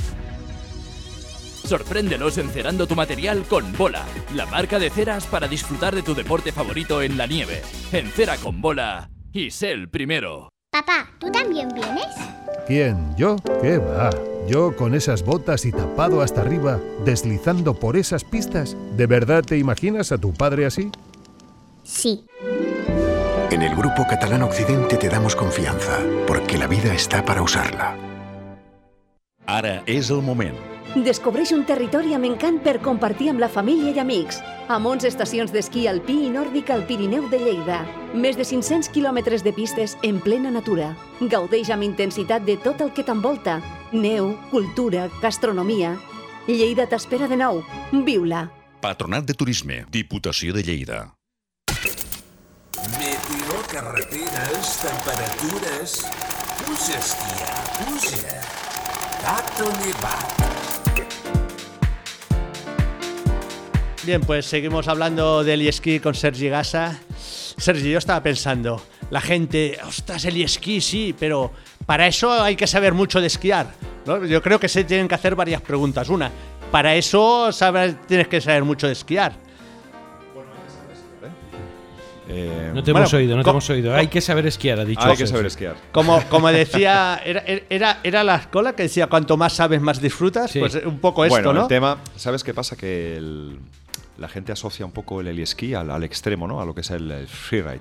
sorpréndelos 1.66 2.38
encerando 2.38 2.86
tu 2.86 2.94
material 2.94 3.44
con 3.48 3.72
Bola, 3.76 4.04
la 4.34 4.46
marca 4.46 4.78
de 4.78 4.90
ceras 4.90 5.26
para 5.26 5.48
disfrutar 5.48 5.94
de 5.94 6.02
tu 6.02 6.14
deporte 6.14 6.52
favorito 6.52 7.02
en 7.02 7.16
la 7.16 7.26
nieve. 7.26 7.62
Encera 7.92 8.36
con 8.36 8.60
Bola 8.60 9.10
y 9.32 9.50
sé 9.50 9.72
el 9.72 9.88
primero. 9.88 10.48
Papá, 10.70 11.10
¿tú 11.18 11.30
también 11.30 11.68
vienes? 11.74 12.06
¿Quién? 12.66 13.14
¿Yo? 13.16 13.36
¿Qué 13.62 13.78
va? 13.78 14.10
Yo 14.48 14.76
con 14.76 14.94
esas 14.94 15.24
botas 15.24 15.64
y 15.64 15.72
tapado 15.72 16.22
hasta 16.22 16.40
arriba, 16.40 16.80
deslizando 17.04 17.74
por 17.74 17.96
esas 17.96 18.24
pistas. 18.24 18.76
¿De 18.96 19.06
verdad 19.06 19.42
te 19.42 19.58
imaginas 19.58 20.12
a 20.12 20.18
tu 20.18 20.32
padre 20.32 20.66
así? 20.66 20.90
Sí. 21.82 22.24
En 23.50 23.62
el 23.62 23.74
Grupo 23.74 24.06
Catalán 24.08 24.42
Occidente 24.42 24.96
te 24.96 25.08
damos 25.08 25.36
confianza, 25.36 26.00
porque 26.26 26.58
la 26.58 26.66
vida 26.66 26.94
está 26.94 27.24
para 27.24 27.42
usarla. 27.42 27.96
Ara 29.46 29.84
és 29.86 30.10
el 30.10 30.22
moment. 30.22 30.75
Descobreix 31.04 31.50
un 31.52 31.66
territori 31.68 32.14
amb 32.16 32.24
encant 32.24 32.56
per 32.64 32.78
compartir 32.80 33.28
amb 33.28 33.42
la 33.42 33.50
família 33.52 33.92
i 33.92 33.98
amics. 34.00 34.38
Amb 34.72 34.88
11 34.88 35.10
estacions 35.10 35.50
d'esquí 35.52 35.84
alpí 35.90 36.14
i 36.24 36.30
nòrdic 36.32 36.70
al 36.72 36.86
Pirineu 36.88 37.26
de 37.28 37.36
Lleida. 37.42 37.82
Més 38.16 38.38
de 38.38 38.46
500 38.48 38.88
quilòmetres 38.94 39.44
de 39.44 39.52
pistes 39.52 39.98
en 40.08 40.22
plena 40.24 40.50
natura. 40.50 40.94
Gaudeix 41.20 41.68
amb 41.74 41.84
intensitat 41.84 42.46
de 42.48 42.56
tot 42.64 42.80
el 42.80 42.94
que 42.96 43.04
t'envolta. 43.04 43.58
Neu, 43.92 44.32
cultura, 44.48 45.10
gastronomia. 45.20 45.92
Lleida 46.48 46.88
t'espera 46.88 47.28
de 47.28 47.36
nou. 47.36 47.60
Viu-la. 47.92 48.46
Patronat 48.80 49.28
de 49.28 49.36
Turisme, 49.36 49.84
Diputació 49.92 50.56
de 50.56 50.64
Lleida. 50.64 51.02
Meteo, 52.96 53.60
carreteres, 53.68 54.76
temperatures... 54.80 56.00
Puja, 56.56 56.96
esquia, 56.96 57.52
puja. 57.84 58.40
Tato 59.20 59.68
Nevat. 59.76 60.55
Bien, 64.06 64.20
pues 64.20 64.46
seguimos 64.46 64.86
hablando 64.86 65.42
del 65.42 65.66
esquí 65.66 65.98
con 65.98 66.14
Sergi 66.14 66.48
Gasa. 66.48 67.00
Sergi, 67.18 67.90
yo 67.90 67.98
estaba 67.98 68.22
pensando, 68.22 68.80
la 69.10 69.20
gente, 69.20 69.78
ostras, 69.84 70.24
el 70.26 70.40
esquí 70.40 70.80
sí, 70.80 71.12
pero 71.18 71.50
para 71.86 72.06
eso 72.06 72.30
hay 72.30 72.54
que 72.54 72.68
saber 72.68 72.94
mucho 72.94 73.20
de 73.20 73.26
esquiar. 73.26 73.72
¿no? 74.06 74.24
Yo 74.24 74.40
creo 74.42 74.60
que 74.60 74.68
se 74.68 74.84
tienen 74.84 75.08
que 75.08 75.16
hacer 75.16 75.34
varias 75.34 75.60
preguntas. 75.60 76.08
Una, 76.08 76.30
para 76.70 76.94
eso 76.94 77.50
sabes, 77.50 77.96
tienes 78.06 78.28
que 78.28 78.40
saber 78.40 78.62
mucho 78.62 78.86
de 78.86 78.92
esquiar. 78.92 79.32
Eh, 82.28 82.70
No 82.74 82.82
te 82.82 82.90
Bueno, 82.92 83.06
hemos 83.06 83.14
oído, 83.14 83.36
no 83.36 83.42
te 83.42 83.50
hemos 83.50 83.70
oído. 83.70 83.94
Hay 83.94 84.06
que 84.08 84.20
saber 84.20 84.46
esquiar, 84.46 84.78
ha 84.80 84.84
dicho. 84.84 85.00
hay 85.04 85.16
que 85.16 85.26
saber 85.26 85.46
esquiar. 85.46 85.74
Como, 85.90 86.22
como 86.28 86.48
decía, 86.52 87.20
era, 87.24 87.42
era, 87.70 87.98
era 88.04 88.22
la 88.22 88.36
escuela 88.36 88.74
que 88.76 88.84
decía, 88.84 89.08
cuanto 89.08 89.36
más 89.36 89.52
sabes, 89.54 89.80
más 89.80 90.00
disfrutas. 90.00 90.50
Sí. 90.52 90.60
Pues 90.60 90.76
un 90.84 90.98
poco 91.00 91.24
esto, 91.24 91.34
bueno, 91.34 91.52
¿no? 91.52 91.62
el 91.62 91.68
tema, 91.68 91.98
¿sabes 92.16 92.44
qué 92.44 92.54
pasa? 92.54 92.76
Que 92.76 93.16
el- 93.16 93.58
la 94.18 94.28
gente 94.28 94.52
asocia 94.52 94.84
un 94.86 94.92
poco 94.92 95.20
el 95.20 95.38
esquí 95.38 95.74
al, 95.74 95.90
al 95.90 96.04
extremo, 96.04 96.46
¿no? 96.46 96.60
A 96.60 96.64
lo 96.64 96.74
que 96.74 96.80
es 96.82 96.90
el, 96.90 97.10
el 97.10 97.26
freeride. 97.26 97.80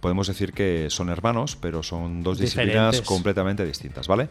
Podemos 0.00 0.26
decir 0.26 0.52
que 0.52 0.88
son 0.90 1.08
hermanos, 1.08 1.56
pero 1.58 1.82
son 1.82 2.22
dos 2.22 2.38
disciplinas 2.38 3.00
completamente 3.00 3.64
distintas, 3.64 4.06
¿vale? 4.06 4.28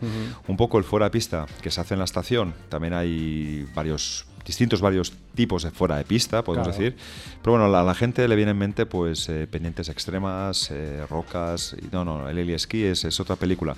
Un 0.48 0.56
poco 0.58 0.78
el 0.78 0.84
fuera 0.84 1.08
de 1.08 1.12
pista 1.12 1.48
que 1.62 1.72
se 1.72 1.82
hace 1.82 1.96
en 1.96 2.00
la 2.00 2.06
estación, 2.06 2.54
también 2.70 2.94
hay 2.94 3.66
varios 3.74 4.26
distintos 4.46 4.82
varios 4.82 5.14
tipos 5.36 5.64
de 5.64 5.72
fuera 5.72 5.98
de 5.98 6.04
pista, 6.04 6.44
podemos 6.44 6.68
Claro. 6.68 6.84
decir. 6.84 6.98
Pero 7.42 7.52
bueno, 7.54 7.66
a 7.66 7.70
la, 7.70 7.84
la 7.84 7.96
gente 7.96 8.28
le 8.28 8.36
viene 8.36 8.52
en 8.52 8.58
mente 8.58 8.86
pues 8.86 9.28
eh, 9.30 9.48
pendientes 9.50 9.90
extremas, 9.90 10.70
eh, 10.72 11.06
rocas. 11.10 11.76
Y 11.82 11.94
no, 11.94 12.04
no, 12.06 12.30
el 12.30 12.38
heli 12.38 12.54
esquí 12.54 12.84
es, 12.84 13.04
es 13.06 13.20
otra 13.20 13.36
película. 13.36 13.76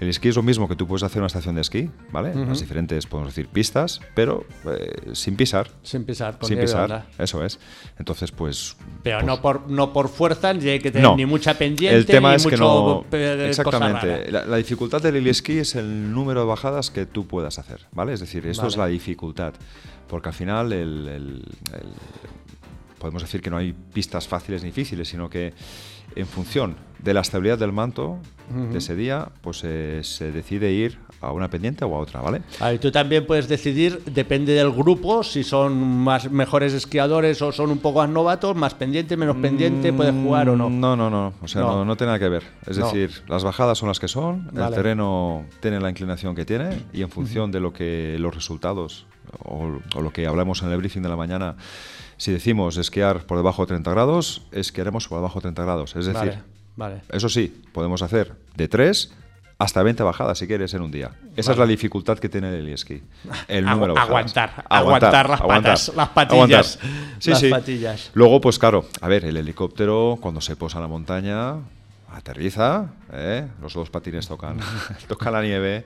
El 0.00 0.08
esquí 0.08 0.28
es 0.28 0.36
lo 0.36 0.42
mismo 0.42 0.68
que 0.68 0.74
tú 0.74 0.86
puedes 0.88 1.04
hacer 1.04 1.18
una 1.20 1.28
estación 1.28 1.54
de 1.54 1.60
esquí, 1.60 1.88
¿vale? 2.10 2.30
Ujú. 2.30 2.46
Las 2.46 2.60
diferentes, 2.60 3.06
podemos 3.06 3.32
decir, 3.34 3.48
pistas, 3.48 4.00
pero 4.14 4.44
eh, 4.66 5.10
sin 5.12 5.36
pisar. 5.36 5.70
Sin 5.82 6.04
pisar, 6.04 6.38
con 6.38 6.48
Sin 6.48 6.58
pisar, 6.58 6.82
onda. 6.84 7.06
eso 7.18 7.44
es. 7.44 7.60
Entonces, 7.98 8.32
pues... 8.32 8.76
Pero 9.04 9.18
pues, 9.18 9.26
no 9.26 9.40
por 9.40 9.70
no 9.70 9.92
por 9.92 10.08
fuerza, 10.08 10.52
ni 10.52 10.68
hay 10.68 10.80
que 10.80 10.90
tener 10.90 11.06
no. 11.08 11.16
ni 11.16 11.26
mucha 11.26 11.54
pendiente, 11.56 11.96
El 11.96 12.06
tema 12.06 12.30
ni 12.30 12.36
es 12.36 12.44
que 12.46 12.56
mucho, 12.56 13.04
no. 13.10 13.16
eh, 13.16 13.46
Exactamente. 13.48 14.30
La, 14.32 14.44
la 14.44 14.56
dificultad 14.56 15.00
del 15.00 15.16
heli 15.16 15.30
esquí 15.30 15.58
es 15.58 15.74
el 15.76 16.12
número 16.12 16.40
de 16.40 16.46
bajadas 16.46 16.90
que 16.90 17.06
tú 17.06 17.26
puedas 17.26 17.58
hacer, 17.60 17.80
¿vale? 17.92 18.14
Es 18.14 18.20
decir, 18.20 18.46
esto 18.46 18.66
es 18.66 18.76
Vale. 18.76 18.90
la 18.90 18.92
dificultad. 18.94 19.54
Porque 20.08 20.28
al 20.28 20.34
final 20.34 20.72
el- 20.72 21.08
el- 21.08 21.44
el- 21.72 21.92
podemos 22.98 23.22
decir 23.22 23.40
que 23.42 23.50
no 23.50 23.56
hay 23.56 23.72
pistas 23.72 24.26
fáciles 24.28 24.62
ni 24.62 24.68
difíciles, 24.70 25.08
sino 25.08 25.28
que 25.28 25.52
en 26.16 26.26
función 26.26 26.76
de 27.00 27.12
la 27.14 27.20
estabilidad 27.20 27.58
del 27.58 27.72
manto 27.72 28.18
de 28.72 28.78
ese 28.78 28.94
día, 28.94 29.28
pues 29.42 29.62
eh, 29.64 30.00
se 30.02 30.30
decide 30.32 30.72
ir 30.72 30.98
a 31.24 31.32
una 31.32 31.48
pendiente 31.50 31.84
o 31.84 31.94
a 31.94 31.98
otra, 31.98 32.20
¿vale? 32.20 32.42
A 32.60 32.70
ver, 32.70 32.78
tú 32.78 32.90
también 32.90 33.26
puedes 33.26 33.48
decidir, 33.48 34.02
depende 34.04 34.52
del 34.54 34.70
grupo, 34.70 35.22
si 35.22 35.42
son 35.44 35.76
más 35.82 36.30
mejores 36.30 36.72
esquiadores 36.72 37.40
o 37.42 37.52
son 37.52 37.70
un 37.70 37.78
poco 37.78 38.00
más 38.00 38.08
novatos, 38.10 38.54
más 38.56 38.74
pendiente, 38.74 39.16
menos 39.16 39.36
pendiente, 39.36 39.92
puedes 39.92 40.14
jugar 40.14 40.48
o 40.48 40.56
no. 40.56 40.70
No, 40.70 40.96
no, 40.96 41.10
no. 41.10 41.32
O 41.42 41.48
sea, 41.48 41.62
No. 41.62 41.76
no, 41.76 41.84
no 41.84 41.96
tiene 41.96 42.08
nada 42.08 42.18
que 42.18 42.28
ver. 42.28 42.42
Es 42.66 42.78
No. 42.78 42.86
decir, 42.86 43.22
las 43.28 43.44
bajadas 43.44 43.78
son 43.78 43.88
las 43.88 44.00
que 44.00 44.08
son, 44.08 44.50
el 44.56 44.74
terreno 44.74 45.44
tiene 45.60 45.80
la 45.80 45.90
inclinación 45.90 46.34
que 46.34 46.44
tiene 46.44 46.82
y 46.92 47.02
en 47.02 47.10
función 47.10 47.50
de 47.50 47.60
lo 47.60 47.72
que 47.72 48.16
los 48.18 48.34
resultados 48.34 49.06
o, 49.44 49.70
o 49.96 50.00
lo 50.02 50.12
que 50.12 50.26
hablamos 50.26 50.62
en 50.62 50.70
el 50.70 50.76
briefing 50.78 51.02
de 51.02 51.08
la 51.08 51.16
mañana, 51.16 51.56
si 52.16 52.30
decimos 52.30 52.76
esquiar 52.76 53.26
por 53.26 53.36
debajo 53.36 53.62
de 53.62 53.68
30 53.68 53.90
grados, 53.90 54.42
esquiaremos 54.52 55.08
por 55.08 55.18
debajo 55.18 55.38
de 55.38 55.42
30 55.42 55.62
grados. 55.64 55.96
Es 55.96 56.06
decir, 56.06 56.14
Vale, 56.28 56.42
vale. 56.76 57.00
eso 57.10 57.28
sí, 57.28 57.62
podemos 57.72 58.02
hacer 58.02 58.34
de 58.56 58.68
3 58.68 59.12
hasta 59.58 59.82
20 59.82 60.02
bajadas 60.02 60.38
si 60.38 60.46
quieres 60.46 60.74
en 60.74 60.82
un 60.82 60.90
día. 60.90 61.12
Esa 61.36 61.52
es 61.52 61.58
la 61.58 61.66
dificultad 61.66 62.18
que 62.18 62.28
tiene 62.28 62.48
el 62.58 62.68
esquí. 62.68 63.02
El 63.48 63.64
número 63.64 63.94
de 63.94 64.00
bajadas. 64.00 64.08
aguantar, 64.08 64.64
aguantar 64.68 65.28
las 65.30 65.40
patas, 65.40 65.92
las 65.94 66.08
patillas, 66.08 66.78
Aguantar. 66.82 67.14
Sí, 67.20 67.30
las 67.30 67.38
sí. 67.40 67.50
patillas. 67.50 68.10
Luego, 68.14 68.40
pues 68.40 68.58
claro, 68.58 68.86
a 69.00 69.08
ver, 69.08 69.24
el 69.24 69.36
helicóptero 69.36 70.18
cuando 70.20 70.40
se 70.40 70.56
posa 70.56 70.78
en 70.78 70.82
la 70.82 70.88
montaña, 70.88 71.54
aterriza, 72.12 72.86
¿eh? 73.12 73.46
los 73.60 73.74
dos 73.74 73.90
patines 73.90 74.28
tocan, 74.28 74.58
tocan 75.08 75.32
la 75.32 75.42
nieve, 75.42 75.84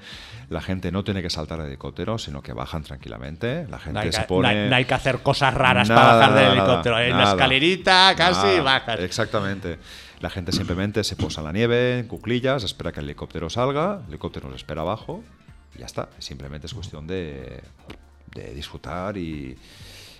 la 0.50 0.60
gente 0.60 0.92
no 0.92 1.02
tiene 1.04 1.22
que 1.22 1.30
saltar 1.30 1.60
al 1.60 1.66
helicóptero, 1.68 2.18
sino 2.18 2.42
que 2.42 2.52
bajan 2.52 2.82
tranquilamente, 2.82 3.66
la 3.70 3.78
gente 3.78 3.94
No 3.94 4.00
hay, 4.00 4.12
se 4.12 4.20
que, 4.22 4.26
pone... 4.26 4.42
no 4.54 4.62
hay- 4.64 4.68
no 4.70 4.76
hay 4.76 4.84
que 4.84 4.94
hacer 4.94 5.18
cosas 5.20 5.54
raras 5.54 5.88
Nada, 5.88 6.00
para 6.02 6.16
bajar 6.18 6.34
del 6.34 6.52
helicóptero. 6.58 6.96
Hay 6.96 7.08
una 7.10 7.18
nada. 7.18 7.30
escalerita, 7.32 8.14
casi 8.16 8.46
Nada, 8.46 8.62
bajas. 8.62 9.00
Exactamente. 9.00 9.78
La 10.20 10.30
gente 10.30 10.50
simplemente 10.52 11.04
se 11.04 11.14
posa 11.16 11.40
en 11.40 11.46
la 11.46 11.52
nieve, 11.52 12.00
en 12.00 12.08
cuclillas, 12.08 12.64
espera 12.64 12.90
que 12.92 13.00
el 13.00 13.06
helicóptero 13.06 13.48
salga, 13.50 14.00
el 14.04 14.08
helicóptero 14.08 14.48
nos 14.48 14.56
espera 14.56 14.80
abajo 14.80 15.22
y 15.76 15.78
ya 15.80 15.86
está. 15.86 16.08
Simplemente 16.18 16.66
es 16.66 16.74
cuestión 16.74 17.06
de, 17.06 17.62
de 18.34 18.52
disfrutar 18.54 19.16
y 19.16 19.56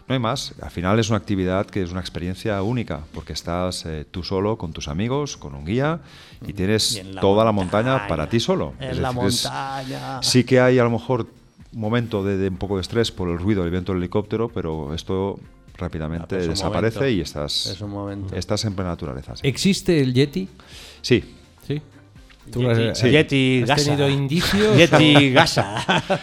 no 0.07 0.15
hay 0.15 0.21
más. 0.21 0.55
Al 0.63 0.71
final 0.71 0.99
es 1.01 1.09
una 1.09 1.19
actividad 1.19 1.67
que 1.67 1.83
es 1.83 1.91
una 1.91 2.01
experiencia 2.01 2.63
única 2.63 3.01
porque 3.13 3.33
estás 3.33 3.85
eh, 3.87 4.07
tú 4.09 4.23
solo 4.23 4.57
con 4.57 4.73
tus 4.73 4.87
amigos, 4.87 5.37
con 5.37 5.55
un 5.57 5.65
guía 5.65 6.01
y 6.47 6.53
tienes 6.53 6.97
Y 6.97 7.03
la 7.03 7.21
toda 7.21 7.45
la 7.45 7.51
montaña 7.53 8.07
para 8.07 8.29
ti 8.29 8.39
solo. 8.39 8.75
En 8.79 8.91
Es 8.91 8.99
la 8.99 9.09
decir, 9.13 9.27
es- 9.29 9.45
montaña. 9.45 10.23
Sí 10.23 10.45
que 10.45 10.61
hay 10.61 10.79
a 10.79 10.85
lo 10.85 10.91
mejor 10.91 11.27
un 11.73 11.81
momento 11.81 12.23
de, 12.23 12.37
de 12.37 12.49
un 12.49 12.57
poco 12.57 12.77
de 12.77 12.83
estrés 12.83 13.11
por 13.11 13.29
el 13.29 13.39
ruido 13.39 13.63
del 13.63 13.73
viento 13.73 13.93
del 13.93 14.01
helicóptero, 14.01 14.49
pero 14.49 14.95
esto 14.95 15.39
rápidamente 15.79 16.37
desaparece 16.37 16.99
momento. 16.99 17.17
y 17.17 17.21
estás, 17.23 17.67
Es 17.67 17.81
un 17.81 17.91
momento. 17.91 18.35
estás 18.37 18.65
en 18.65 18.75
plena 18.75 18.91
naturaleza. 18.91 19.37
sí. 19.37 19.47
¿Existe 19.47 20.01
el 20.01 20.13
Yeti? 20.13 20.49
Sí. 21.01 21.25
Sí. 21.67 21.81
¿Tú 22.53 22.63
Yeti- 22.63 22.91
has- 22.91 22.99
Sí. 22.99 23.11
Yeti 23.11 23.63
has 23.63 23.69
Gasa. 23.69 23.85
tenido 23.85 24.09
indicios? 24.09 24.77
Yeti 24.77 25.31
Gasa. 25.33 26.03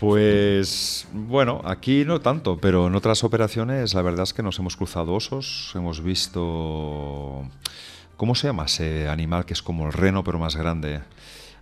Pues 0.00 1.06
bueno, 1.12 1.60
aquí 1.64 2.04
no 2.04 2.20
tanto, 2.20 2.56
pero 2.58 2.88
en 2.88 2.94
otras 2.96 3.22
operaciones 3.22 3.94
la 3.94 4.02
verdad 4.02 4.24
es 4.24 4.34
que 4.34 4.42
nos 4.42 4.58
hemos 4.58 4.76
cruzado 4.76 5.12
osos, 5.14 5.70
hemos 5.76 6.02
visto... 6.02 7.46
¿Cómo 8.16 8.34
se 8.34 8.48
llama 8.48 8.64
ese 8.64 9.08
animal 9.08 9.44
que 9.44 9.52
es 9.52 9.62
como 9.62 9.86
el 9.86 9.92
reno 9.92 10.24
pero 10.24 10.40
más 10.40 10.56
grande? 10.56 11.02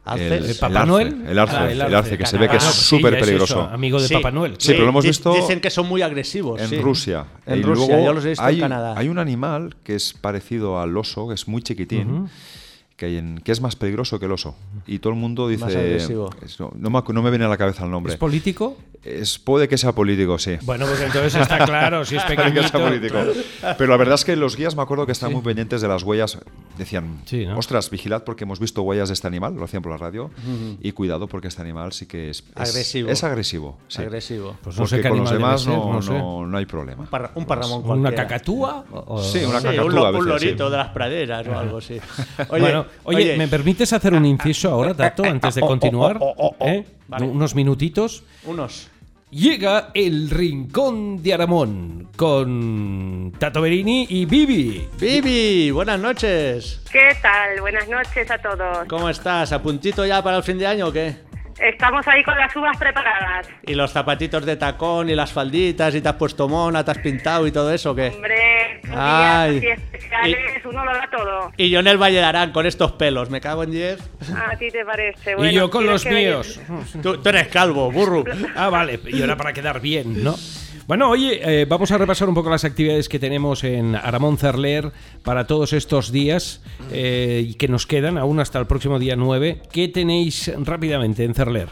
¿Alces? 0.05 0.51
¿El 0.51 0.57
Papá 0.57 0.79
arce, 0.81 0.87
Noel? 0.89 1.25
El 1.29 1.39
arce, 1.39 1.57
Ah, 1.57 1.65
el 1.67 1.73
el 1.73 1.81
arce, 1.83 1.97
arce, 1.97 2.19
que 2.19 2.27
se 2.27 2.39
ve 2.39 2.49
que 2.49 2.57
es 2.57 2.63
sí, 2.63 2.97
súper 2.97 3.21
peligroso. 3.21 3.61
eso, 3.65 3.71
amigo 3.75 4.01
de 4.01 4.09
Sí, 4.09 4.15
Papá 4.15 4.31
Noel. 4.31 4.55
Sí, 4.59 4.73
pero 4.73 4.85
lo 4.85 4.89
hemos 4.91 5.05
visto 5.05 5.35
Dicen 5.35 5.61
que 5.61 5.71
son 5.71 5.87
muy 5.89 6.01
agresivos. 6.03 6.61
en 6.61 6.69
sí. 6.69 6.79
Rusia. 6.79 7.27
En 7.47 7.59
y 7.59 7.63
Rusia, 7.63 7.87
luego 7.87 8.05
yo 8.07 8.13
los 8.15 8.25
he 8.25 8.31
visto 8.31 8.45
hay, 8.45 8.55
en 8.57 8.61
Canadá. 8.63 8.95
hay 8.97 9.09
un 9.09 9.19
animal 9.19 9.77
que 9.85 9.95
es 9.95 10.15
parecido 10.15 10.81
al 10.81 10.97
oso, 10.97 11.29
que 11.29 11.35
es 11.35 11.47
muy 11.49 11.63
chiquitín. 11.63 12.29
Que, 13.01 13.07
hay 13.07 13.17
en- 13.17 13.39
que 13.43 13.51
es 13.51 13.63
más 13.63 13.77
peligroso 13.77 14.19
que 14.21 14.27
el 14.27 14.33
oso. 14.33 14.55
Y 14.87 14.99
todo 14.99 15.15
el 15.15 15.19
mundo 15.19 15.49
dice... 15.49 15.65
Más 15.65 15.75
agresivo. 15.75 16.29
es- 16.45 16.61
no, 16.61 16.71
no 16.77 16.91
me, 16.91 16.99
acu- 16.99 17.15
no 17.15 17.23
me 17.23 17.31
viene 17.31 17.47
a 17.47 17.49
la 17.49 17.57
cabeza 17.57 17.85
el 17.85 17.91
nombre. 17.91 18.13
¿Es 18.13 18.19
político? 18.19 18.77
Es- 19.03 19.39
puede 19.39 19.67
que 19.69 19.79
sea 19.79 19.93
político, 19.95 20.39
sí. 20.39 20.59
Bueno, 20.63 20.85
pues 20.85 21.01
entonces 21.01 21.35
está 21.35 21.65
claro, 21.65 22.05
si 22.05 22.17
es 22.17 22.23
Puede 22.27 22.37
que 22.37 22.43
sea 22.63 22.71
pequeñito. 22.71 22.79
político. 22.85 23.19
Pero 23.79 23.91
la 23.91 23.97
verdad 23.97 24.17
es 24.17 24.25
que 24.27 24.37
los 24.37 24.55
guías 24.55 24.77
me 24.77 24.83
acuerdo 24.83 25.07
que 25.07 25.13
estaban 25.13 25.33
muy 25.33 25.43
pendientes 25.43 25.81
de 25.81 25.89
las 25.89 26.03
huellas. 26.03 26.39
Decían, 26.77 27.23
Sí, 27.25 27.47
¿no? 27.47 27.59
ostras, 27.59 27.89
vigilad 27.89 28.23
porque 28.25 28.45
hemos 28.45 28.61
visto 28.61 28.83
huellas 28.83 29.09
de 29.09 29.15
este 29.15 29.27
animal, 29.27 29.55
lo 29.55 29.65
hacían 29.65 29.83
por 29.83 29.93
la 29.93 29.99
radio, 29.99 30.31
y 30.83 30.93
cuidado 30.93 31.27
porque 31.27 31.49
este 31.49 31.63
animal 31.63 31.93
sí 31.93 32.05
que 32.07 32.29
es, 32.29 32.41
es- 32.41 32.71
Agresivo. 32.71 33.09
Es, 33.11 33.25
agresivo. 33.25 33.79
sí. 33.89 34.03
Agresivo. 34.03 34.57
Pues 34.63 34.77
no 34.77 34.83
porque 34.83 34.97
sé 34.97 35.03
qué 35.03 35.09
con 35.09 35.19
los 35.21 35.31
demás 35.31 35.63
ser, 35.63 35.73
no, 35.73 35.93
no 35.95 36.03
sé. 36.03 36.13
no- 36.13 36.47
no 36.47 36.59
hay 36.59 36.67
problema. 36.67 37.07
Parra- 37.09 37.33
un 37.35 37.47
parramón 37.47 37.83
¿Una 38.01 38.15
cacatúa? 38.15 38.85
O- 38.93 39.15
o- 39.17 39.23
Sí, 39.23 39.43
una 39.45 39.61
Sí, 39.61 39.67
cacatúa 39.69 40.11
un, 40.11 40.27
lorito 40.29 40.67
sí. 40.67 40.71
de 40.73 40.77
las 40.77 40.89
praderas 40.91 41.47
o 41.49 41.59
algo 41.59 41.79
así. 41.79 41.99
Oye, 42.51 42.61
bueno, 42.61 42.87
oye, 43.05 43.37
¿me 43.37 43.49
permites 43.49 43.93
hacer 43.93 44.15
un 44.15 44.25
inciso 44.27 44.71
ahora, 44.71 44.95
Tato, 44.95 45.25
antes 45.25 45.55
de 45.55 45.63
Oh, 45.63 45.65
oh, 45.65 45.69
continuar? 45.69 46.17
oh, 46.21 46.35
oh, 46.37 46.57
oh, 46.59 46.67
¿Eh? 46.69 46.85
vale. 47.09 47.27
Unos 47.27 47.55
minutitos. 47.55 48.23
Unos. 48.45 48.89
Llega 49.31 49.91
el 49.95 50.29
Rincón 50.29 51.23
de 51.23 51.33
Aramón 51.35 52.09
con 52.17 53.33
Tato 53.39 53.61
Berini 53.63 54.05
y 54.09 54.25
Bibi. 54.25 54.89
Bibi, 54.99 55.71
buenas 55.71 56.01
noches. 56.01 56.81
¿Qué 56.91 57.17
tal? 57.23 57.61
Buenas 57.61 57.89
noches 57.89 58.29
a 58.29 58.39
todos. 58.39 58.89
¿Cómo 58.89 59.09
estás? 59.09 59.53
¿A 59.53 59.63
puntito 59.63 60.05
ya 60.05 60.21
para 60.23 60.39
el 60.39 60.43
fin 60.43 60.59
de 60.59 60.67
año 60.67 60.89
o 60.89 60.93
qué? 60.93 61.15
Estamos 61.61 62.07
ahí 62.09 62.23
con 62.25 62.37
las 62.39 62.55
uvas 62.57 62.77
preparadas. 62.79 63.47
¿Y 63.67 63.75
los 63.75 63.93
zapatitos 63.93 64.47
de 64.47 64.57
tacón 64.57 65.11
y 65.11 65.15
las 65.15 65.33
falditas 65.33 65.95
y 65.95 66.01
te 66.01 66.09
has 66.09 66.15
puesto 66.15 66.49
mona, 66.49 66.85
te 66.85 66.91
has 66.91 66.99
pintado 66.99 67.47
y 67.47 67.53
todo 67.53 67.73
eso 67.73 67.91
o 67.91 67.95
qué? 67.95 68.09
Hombre, 68.09 68.81
días 68.83 68.97
Ay. 68.97 69.59
así 69.59 69.67
especiales, 69.67 70.65
uno 70.65 70.85
lo 70.85 70.93
da 70.93 71.09
todo. 71.11 71.53
Y 71.57 71.69
yo 71.69 71.81
en 71.81 71.87
el 71.87 71.99
Valle 71.99 72.17
de 72.17 72.25
Arán 72.25 72.53
con 72.53 72.65
estos 72.67 72.93
pelos, 72.93 73.29
me 73.29 73.41
cago 73.41 73.63
en 73.63 73.73
10. 73.73 74.01
A 74.37 74.57
ti 74.57 74.71
te 74.71 74.85
parece. 74.85 75.33
y 75.33 75.35
Bueno, 75.35 75.53
yo 75.53 75.71
con 75.71 75.85
los 75.87 76.07
míos. 76.07 76.61
Tú, 77.03 77.19
tú 77.19 77.29
eres 77.29 77.49
calvo, 77.49 77.91
burro. 77.91 78.25
Ah, 78.57 78.71
vale, 78.71 78.99
y 79.07 79.21
ahora 79.21 79.37
para 79.37 79.53
quedar 79.53 79.81
bien, 79.81 80.25
¿no? 80.25 80.35
Bueno, 80.91 81.09
oye, 81.09 81.41
eh, 81.45 81.67
vamos 81.67 81.93
a 81.93 81.99
repasar 81.99 82.29
un 82.29 82.35
poco 82.35 82.51
las 82.51 82.65
actividades 82.65 83.09
que 83.09 83.21
tenemos 83.21 83.63
en 83.63 83.95
Aramón 83.95 84.39
Cerler 84.39 84.91
para 85.23 85.47
todos 85.47 85.73
estos 85.73 86.11
días 86.11 86.63
eh, 86.91 87.45
y 87.47 87.55
que 87.55 87.69
nos 87.69 87.87
quedan 87.87 88.19
aún 88.19 88.41
hasta 88.41 88.59
el 88.59 88.67
próximo 88.67 88.99
día 88.99 89.15
9. 89.15 89.63
¿Qué 89.71 89.87
tenéis 89.87 90.51
rápidamente 90.59 91.23
en 91.23 91.35
Cerler? 91.35 91.69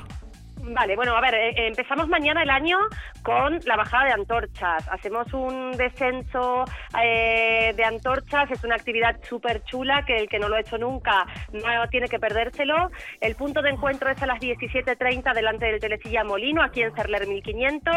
Vale, 0.78 0.94
bueno, 0.94 1.16
a 1.16 1.20
ver, 1.20 1.34
eh, 1.34 1.66
empezamos 1.66 2.06
mañana 2.06 2.44
el 2.44 2.50
año 2.50 2.78
con 3.24 3.58
la 3.66 3.74
bajada 3.74 4.04
de 4.04 4.12
antorchas. 4.12 4.88
Hacemos 4.88 5.26
un 5.34 5.72
descenso 5.72 6.66
eh, 7.02 7.72
de 7.76 7.84
antorchas, 7.84 8.48
es 8.52 8.62
una 8.62 8.76
actividad 8.76 9.16
súper 9.24 9.64
chula 9.64 10.04
que 10.06 10.16
el 10.16 10.28
que 10.28 10.38
no 10.38 10.48
lo 10.48 10.54
ha 10.54 10.60
hecho 10.60 10.78
nunca 10.78 11.26
no 11.52 11.88
tiene 11.90 12.06
que 12.06 12.20
perdérselo. 12.20 12.92
El 13.20 13.34
punto 13.34 13.60
de 13.60 13.70
encuentro 13.70 14.08
es 14.08 14.22
a 14.22 14.26
las 14.26 14.38
17.30 14.38 15.34
delante 15.34 15.66
del 15.66 15.80
Telecilla 15.80 16.22
Molino, 16.22 16.62
aquí 16.62 16.80
en 16.80 16.94
Cerler 16.94 17.26
1500. 17.26 17.92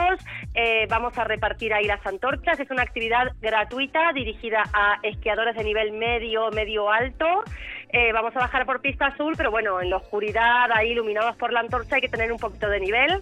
Eh, 0.56 0.88
vamos 0.90 1.16
a 1.20 1.24
repartir 1.24 1.76
ahí 1.76 1.86
las 1.86 2.04
antorchas. 2.08 2.60
Es 2.60 2.72
una 2.72 2.82
actividad 2.82 3.32
gratuita 3.42 4.12
dirigida 4.12 4.64
a 4.74 4.98
esquiadores 5.04 5.56
de 5.56 5.64
nivel 5.64 5.92
medio, 5.92 6.50
medio 6.50 6.90
alto. 6.90 7.44
Eh, 7.94 8.12
vamos 8.14 8.34
a 8.36 8.40
bajar 8.40 8.66
por 8.66 8.82
pista 8.82 9.08
azul, 9.08 9.34
pero 9.36 9.52
bueno, 9.52 9.82
en 9.82 9.90
la 9.90 9.98
oscuridad, 9.98 10.72
ahí 10.74 10.92
iluminados 10.92 11.36
por 11.36 11.52
la 11.52 11.60
antorcha, 11.60 11.96
hay 11.96 12.02
que 12.02 12.08
tener 12.08 12.32
un 12.32 12.38
poquito 12.38 12.70
de 12.70 12.80
nivel. 12.80 13.22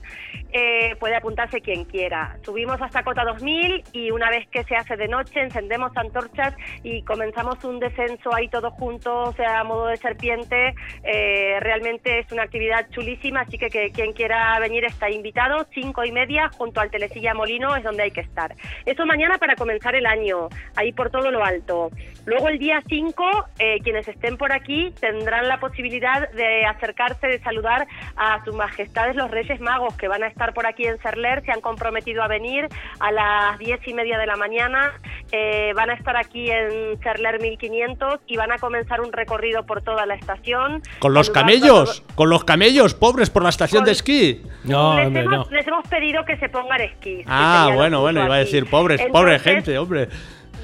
Eh, 0.51 0.95
puede 0.99 1.15
apuntarse 1.15 1.61
quien 1.61 1.85
quiera. 1.85 2.37
Subimos 2.43 2.81
hasta 2.81 3.03
cota 3.03 3.23
2000 3.23 3.83
y 3.93 4.11
una 4.11 4.29
vez 4.29 4.47
que 4.49 4.63
se 4.63 4.75
hace 4.75 4.95
de 4.95 5.07
noche 5.07 5.41
encendemos 5.41 5.95
antorchas 5.95 6.55
y 6.83 7.01
comenzamos 7.03 7.63
un 7.63 7.79
descenso 7.79 8.33
ahí 8.33 8.47
todos 8.47 8.73
juntos, 8.73 9.29
o 9.29 9.33
sea, 9.33 9.61
a 9.61 9.63
modo 9.63 9.87
de 9.87 9.97
serpiente. 9.97 10.75
Eh, 11.03 11.57
realmente 11.61 12.19
es 12.19 12.31
una 12.31 12.43
actividad 12.43 12.87
chulísima, 12.91 13.41
así 13.41 13.57
que, 13.57 13.69
que 13.69 13.91
quien 13.91 14.13
quiera 14.13 14.59
venir 14.59 14.85
está 14.85 15.09
invitado. 15.09 15.65
Cinco 15.73 16.03
y 16.03 16.11
media 16.11 16.49
junto 16.49 16.79
al 16.79 16.91
Telecilla 16.91 17.33
Molino 17.33 17.75
es 17.75 17.83
donde 17.83 18.03
hay 18.03 18.11
que 18.11 18.21
estar. 18.21 18.55
Eso 18.85 19.05
mañana 19.05 19.37
para 19.39 19.55
comenzar 19.55 19.95
el 19.95 20.05
año, 20.05 20.49
ahí 20.75 20.91
por 20.91 21.09
todo 21.09 21.31
lo 21.31 21.43
alto. 21.43 21.89
Luego 22.25 22.49
el 22.49 22.59
día 22.59 22.81
5, 22.87 23.45
eh, 23.57 23.79
quienes 23.81 24.07
estén 24.07 24.37
por 24.37 24.51
aquí 24.51 24.58
tendrán 24.99 25.47
la 25.47 25.59
posibilidad 25.59 26.29
de 26.31 26.65
acercarse, 26.65 27.27
de 27.27 27.39
saludar 27.39 27.87
a 28.15 28.43
sus 28.43 28.55
majestades 28.55 29.15
los 29.15 29.31
Reyes 29.31 29.59
Magos 29.59 29.95
que 29.95 30.07
van 30.07 30.23
a 30.23 30.27
estar 30.27 30.53
por 30.53 30.65
aquí 30.67 30.85
en 30.85 30.97
Cerler. 30.99 31.43
Se 31.45 31.51
han 31.51 31.61
comprometido 31.61 32.23
a 32.23 32.27
venir 32.27 32.67
a 32.99 33.11
las 33.11 33.59
diez 33.59 33.79
y 33.87 33.93
media 33.93 34.17
de 34.17 34.25
la 34.25 34.35
mañana. 34.35 34.93
Eh, 35.31 35.73
van 35.75 35.89
a 35.89 35.93
estar 35.93 36.17
aquí 36.17 36.49
en 36.49 36.99
Cerler 37.01 37.41
1500 37.41 38.19
y 38.27 38.37
van 38.37 38.51
a 38.51 38.57
comenzar 38.57 39.01
un 39.01 39.11
recorrido 39.11 39.65
por 39.65 39.81
toda 39.81 40.05
la 40.05 40.15
estación. 40.15 40.81
Con 40.99 41.13
los 41.13 41.29
camellos, 41.29 42.03
con 42.15 42.29
los 42.29 42.43
camellos, 42.43 42.93
pobres 42.93 43.29
por 43.29 43.43
la 43.43 43.49
estación 43.49 43.83
de 43.83 43.91
esquí. 43.91 44.41
No, 44.63 44.95
les, 44.95 45.07
hombre, 45.07 45.23
hemos, 45.23 45.49
no. 45.49 45.55
les 45.55 45.67
hemos 45.67 45.87
pedido 45.87 46.25
que 46.25 46.37
se 46.37 46.49
pongan 46.49 46.81
esquís. 46.81 47.19
que 47.19 47.23
Ah, 47.27 47.71
bueno, 47.73 48.01
bueno, 48.01 48.23
iba 48.25 48.35
a 48.35 48.37
aquí. 48.39 48.45
decir 48.45 48.69
pobres, 48.69 49.01
pobre 49.11 49.35
Entonces, 49.35 49.41
gente, 49.41 49.77
hombre. 49.77 50.09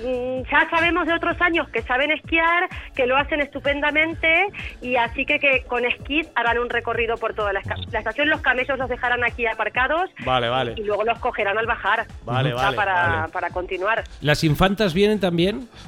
Mm, 0.04 0.44
Ya 0.52 0.70
sabemos 0.70 1.06
de 1.08 1.14
otros 1.14 1.40
años 1.42 1.68
que 1.70 1.82
saben 1.84 2.12
esquiar, 2.12 2.68
que 2.96 3.06
lo 3.06 3.18
hacen 3.18 3.42
estupendamente 3.42 4.48
y 4.82 4.96
así 4.96 5.26
que, 5.26 5.40
que 5.40 5.64
con 5.64 5.86
esquís 5.86 6.28
harán 6.36 6.58
un 6.60 6.70
recorrido 6.70 7.16
por 7.18 7.34
toda 7.34 7.54
la, 7.54 7.60
estación. 7.60 8.30
Los 8.30 8.42
camellos 8.42 8.78
los 8.78 8.90
dejarán 8.90 9.24
aquí 9.24 9.46
aparcados 9.46 10.10
Vale, 10.26 10.50
vale. 10.50 10.74
y 10.78 10.84
luego 10.84 11.04
los 11.04 11.20
cogerán 11.20 11.58
al 11.58 11.66
bajar. 11.66 12.06
Vale, 12.24 12.50
Ya 12.50 12.56
vale, 12.56 12.76
para, 12.76 13.08
vale. 13.08 13.32
para 13.32 13.50
continuar. 13.50 14.04
¿Las 14.22 14.44
infantas 14.44 14.94
vienen 14.94 15.20
también? 15.20 15.68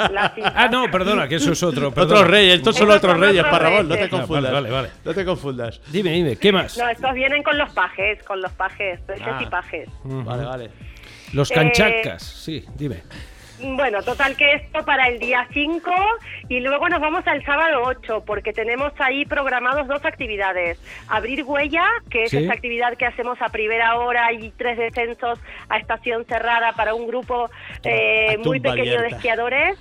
Ah, 0.00 0.68
no, 0.70 0.88
perdona, 0.92 1.26
que 1.26 1.34
eso 1.34 1.50
es 1.50 1.60
otro. 1.60 1.90
perdona. 1.92 2.20
Otros 2.20 2.30
reyes, 2.30 2.54
estos 2.58 2.76
son 2.76 2.88
otros 2.88 3.18
reyes, 3.18 3.42
Parrabón, 3.42 3.88
no 3.88 3.94
te 3.96 4.02
reyes. 4.02 4.10
Confundas. 4.10 4.52
vale, 4.52 4.70
vale, 4.70 4.70
vale. 4.70 4.88
No 5.04 5.12
te 5.12 5.24
confundas. 5.24 5.80
Dime, 5.90 6.10
dime, 6.12 6.36
¿qué 6.36 6.52
más? 6.52 6.78
No, 6.78 6.88
estos 6.88 7.12
vienen 7.14 7.42
con 7.42 7.58
los 7.58 7.68
pajes, 7.72 8.22
con 8.22 8.40
los 8.40 8.52
pajes, 8.52 9.00
peces 9.00 9.26
Ah. 9.26 9.40
y 9.42 9.46
pajes. 9.46 9.88
Vale, 10.04 10.44
vale. 10.44 10.70
Los 11.32 11.50
Eh, 11.50 11.54
canchacas, 11.54 12.22
sí, 12.22 12.64
dime. 12.76 13.02
Bueno, 13.60 14.00
total 14.04 14.36
que 14.36 14.52
esto 14.52 14.84
para 14.84 15.08
el 15.08 15.18
día 15.18 15.48
5 15.52 15.90
y 16.48 16.60
luego 16.60 16.88
nos 16.88 17.00
vamos 17.00 17.26
al 17.26 17.44
sábado 17.44 17.82
8 17.86 18.22
porque 18.24 18.52
tenemos 18.52 18.92
ahí 18.98 19.24
programados 19.26 19.88
dos 19.88 20.04
actividades. 20.04 20.78
Abrir 21.08 21.42
huella, 21.42 21.84
que 22.08 22.22
es 22.24 22.30
Sí. 22.30 22.36
esta 22.36 22.52
actividad 22.52 22.96
que 22.96 23.04
hacemos 23.06 23.36
a 23.42 23.48
primera 23.48 23.96
hora 23.96 24.32
y 24.32 24.52
tres 24.56 24.78
descensos 24.78 25.40
a 25.68 25.78
estación 25.78 26.24
cerrada 26.26 26.72
para 26.74 26.94
un 26.94 27.08
grupo 27.08 27.50
eh, 27.82 28.38
muy 28.44 28.60
pequeño 28.60 29.00
de 29.02 29.08
esquiadores. 29.08 29.76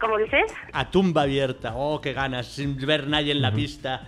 ¿Cómo 0.00 0.16
dices? 0.16 0.50
A 0.72 0.90
tumba 0.90 1.22
abierta. 1.22 1.74
Oh, 1.74 2.00
qué 2.00 2.14
ganas, 2.14 2.46
sin 2.46 2.74
ver 2.86 3.06
nadie 3.06 3.32
en 3.32 3.42
la 3.42 3.52
pista. 3.52 4.00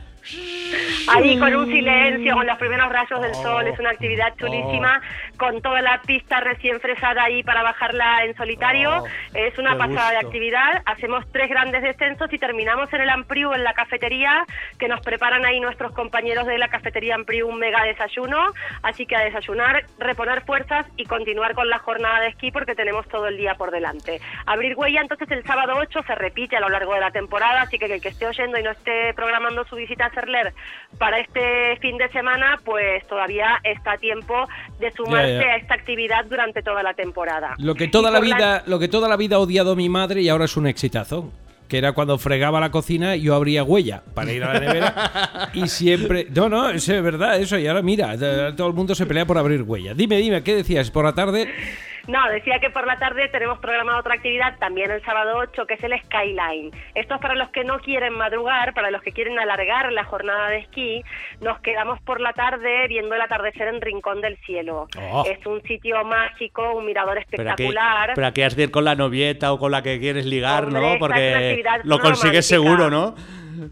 Ahí 1.08 1.38
con 1.38 1.54
un 1.54 1.66
silencio, 1.66 2.34
con 2.34 2.46
los 2.46 2.58
primeros 2.58 2.88
rayos 2.90 3.20
del 3.20 3.32
Oh. 3.32 3.42
sol, 3.42 3.66
es 3.66 3.78
una 3.78 3.90
actividad 3.90 4.34
chulísima, 4.36 5.00
con 5.36 5.60
toda 5.62 5.82
la 5.82 6.00
pista 6.02 6.40
recién 6.40 6.80
fresada 6.80 7.24
ahí 7.24 7.42
para 7.42 7.62
bajarla 7.62 8.24
en 8.24 8.36
solitario. 8.36 9.02
Oh, 9.02 9.06
es 9.34 9.58
una 9.58 9.76
pasada 9.76 10.10
de 10.10 10.14
gusto. 10.16 10.28
actividad. 10.28 10.82
Hacemos 10.86 11.24
tres 11.32 11.48
grandes 11.48 11.82
descensos 11.82 12.32
y 12.32 12.38
terminamos 12.38 12.92
en 12.92 13.00
el 13.00 13.10
Ampriu, 13.10 13.52
en 13.52 13.64
la 13.64 13.74
cafetería, 13.74 14.44
que 14.78 14.88
nos 14.88 15.00
preparan 15.00 15.44
ahí 15.44 15.58
nuestros 15.60 15.92
compañeros 15.92 16.46
de 16.46 16.58
la 16.58 16.68
cafetería 16.68 17.14
Ampriu 17.16 17.48
un 17.48 17.58
mega 17.58 17.82
desayuno. 17.84 18.52
Así 18.82 19.06
que 19.06 19.16
a 19.16 19.20
desayunar, 19.20 19.84
reponer 19.98 20.42
fuerzas 20.42 20.86
y 20.96 21.04
continuar 21.06 21.54
con 21.54 21.68
la 21.68 21.78
jornada 21.78 22.20
de 22.20 22.28
esquí 22.28 22.50
porque 22.52 22.74
tenemos 22.74 23.08
todo 23.08 23.26
el 23.26 23.36
día 23.36 23.54
por 23.56 23.70
delante. 23.70 24.20
Abrir 24.46 24.74
huella, 24.76 25.00
entonces 25.00 25.30
el 25.30 25.42
sábado 25.44 25.74
8 25.78 26.02
se 26.06 26.14
repite 26.14 26.56
a 26.56 26.60
lo 26.60 26.68
largo 26.68 26.94
de 26.94 27.00
la 27.00 27.10
temporada, 27.10 27.62
así 27.62 27.78
que 27.78 27.86
el 27.86 28.00
que 28.00 28.08
esté 28.08 28.26
oyendo 28.26 28.58
y 28.58 28.62
no 28.62 28.70
esté 28.70 29.12
programando 29.14 29.64
su 29.64 29.76
visita 29.76 30.10
Serler 30.14 30.52
para 30.98 31.18
este 31.18 31.76
fin 31.80 31.96
de 31.98 32.08
semana, 32.10 32.58
pues 32.64 33.06
todavía 33.06 33.58
está 33.64 33.92
a 33.92 33.98
tiempo 33.98 34.46
de 34.78 34.92
sumarse 34.92 35.34
Ya, 35.34 35.40
ya. 35.40 35.52
a 35.52 35.56
esta 35.56 35.74
actividad 35.74 36.24
durante 36.26 36.62
toda 36.62 36.82
la 36.82 36.94
temporada. 36.94 37.54
Lo 37.58 37.74
que 37.74 37.88
toda 37.88 38.10
Y 38.10 38.12
la 38.12 38.20
vida, 38.20 38.62
lo 38.66 38.78
que 38.78 38.88
toda 38.88 39.08
la 39.08 39.16
vida 39.16 39.36
ha 39.36 39.38
odiado 39.38 39.74
mi 39.76 39.88
madre 39.88 40.22
y 40.22 40.28
ahora 40.28 40.44
es 40.46 40.56
un 40.56 40.66
exitazo. 40.66 41.30
Que 41.68 41.78
era 41.78 41.92
cuando 41.92 42.18
fregaba 42.18 42.60
la 42.60 42.70
cocina 42.70 43.16
yo 43.16 43.34
abría 43.34 43.64
huella 43.64 44.02
para 44.14 44.30
ir 44.30 44.44
a 44.44 44.52
la 44.52 44.60
nevera 44.60 45.50
y 45.54 45.66
siempre... 45.68 46.26
No, 46.34 46.50
no, 46.50 46.68
es 46.68 46.86
verdad 46.86 47.40
eso. 47.40 47.56
Y 47.58 47.66
ahora 47.66 47.80
mira, 47.80 48.12
eh, 48.14 48.52
todo 48.54 48.68
el 48.68 48.74
mundo 48.74 48.94
se 48.94 49.06
pelea 49.06 49.24
por 49.24 49.38
abrir 49.38 49.62
huella. 49.62 49.94
Dime, 49.94 50.18
dime, 50.18 50.42
¿qué 50.42 50.54
decías? 50.56 50.90
¿Por 50.90 51.06
la 51.06 51.14
tarde? 51.14 51.50
No, 52.08 52.28
decía 52.28 52.58
que 52.58 52.70
por 52.70 52.86
la 52.86 52.98
tarde 52.98 53.28
tenemos 53.28 53.58
programada 53.58 53.98
otra 53.98 54.14
actividad 54.14 54.58
también 54.58 54.90
el 54.90 55.02
sábado 55.04 55.38
8, 55.38 55.66
que 55.66 55.74
es 55.74 55.84
el 55.84 55.92
Skyline. 56.04 56.70
Esto 56.94 57.14
es 57.14 57.20
para 57.20 57.34
los 57.34 57.50
que 57.50 57.64
no 57.64 57.78
quieren 57.78 58.14
madrugar, 58.14 58.74
para 58.74 58.90
los 58.90 59.02
que 59.02 59.12
quieren 59.12 59.38
alargar 59.38 59.92
la 59.92 60.04
jornada 60.04 60.48
de 60.50 60.58
esquí. 60.58 61.02
Nos 61.40 61.60
quedamos 61.60 62.00
por 62.02 62.20
la 62.20 62.32
tarde 62.32 62.88
viendo 62.88 63.14
el 63.14 63.20
atardecer 63.20 63.68
en 63.68 63.80
Rincón 63.80 64.20
del 64.20 64.36
Cielo. 64.38 64.88
Oh. 64.98 65.24
Es 65.26 65.44
un 65.46 65.62
sitio 65.62 66.04
mágico, 66.04 66.74
un 66.74 66.86
mirador 66.86 67.18
espectacular. 67.18 68.12
pero 68.14 68.26
aquí 68.26 68.42
has 68.42 68.56
de 68.56 68.64
ir 68.64 68.70
con 68.70 68.84
la 68.84 68.94
novieta 68.94 69.52
o 69.52 69.58
con 69.58 69.70
la 69.72 69.82
que 69.82 70.00
quieres 70.00 70.26
ligar, 70.26 70.64
Hombre, 70.64 70.80
¿no? 70.80 70.98
Porque 70.98 71.62
lo 71.84 71.98
consigues 72.00 72.20
romántica. 72.22 72.42
seguro, 72.42 72.90
¿no? 72.90 73.14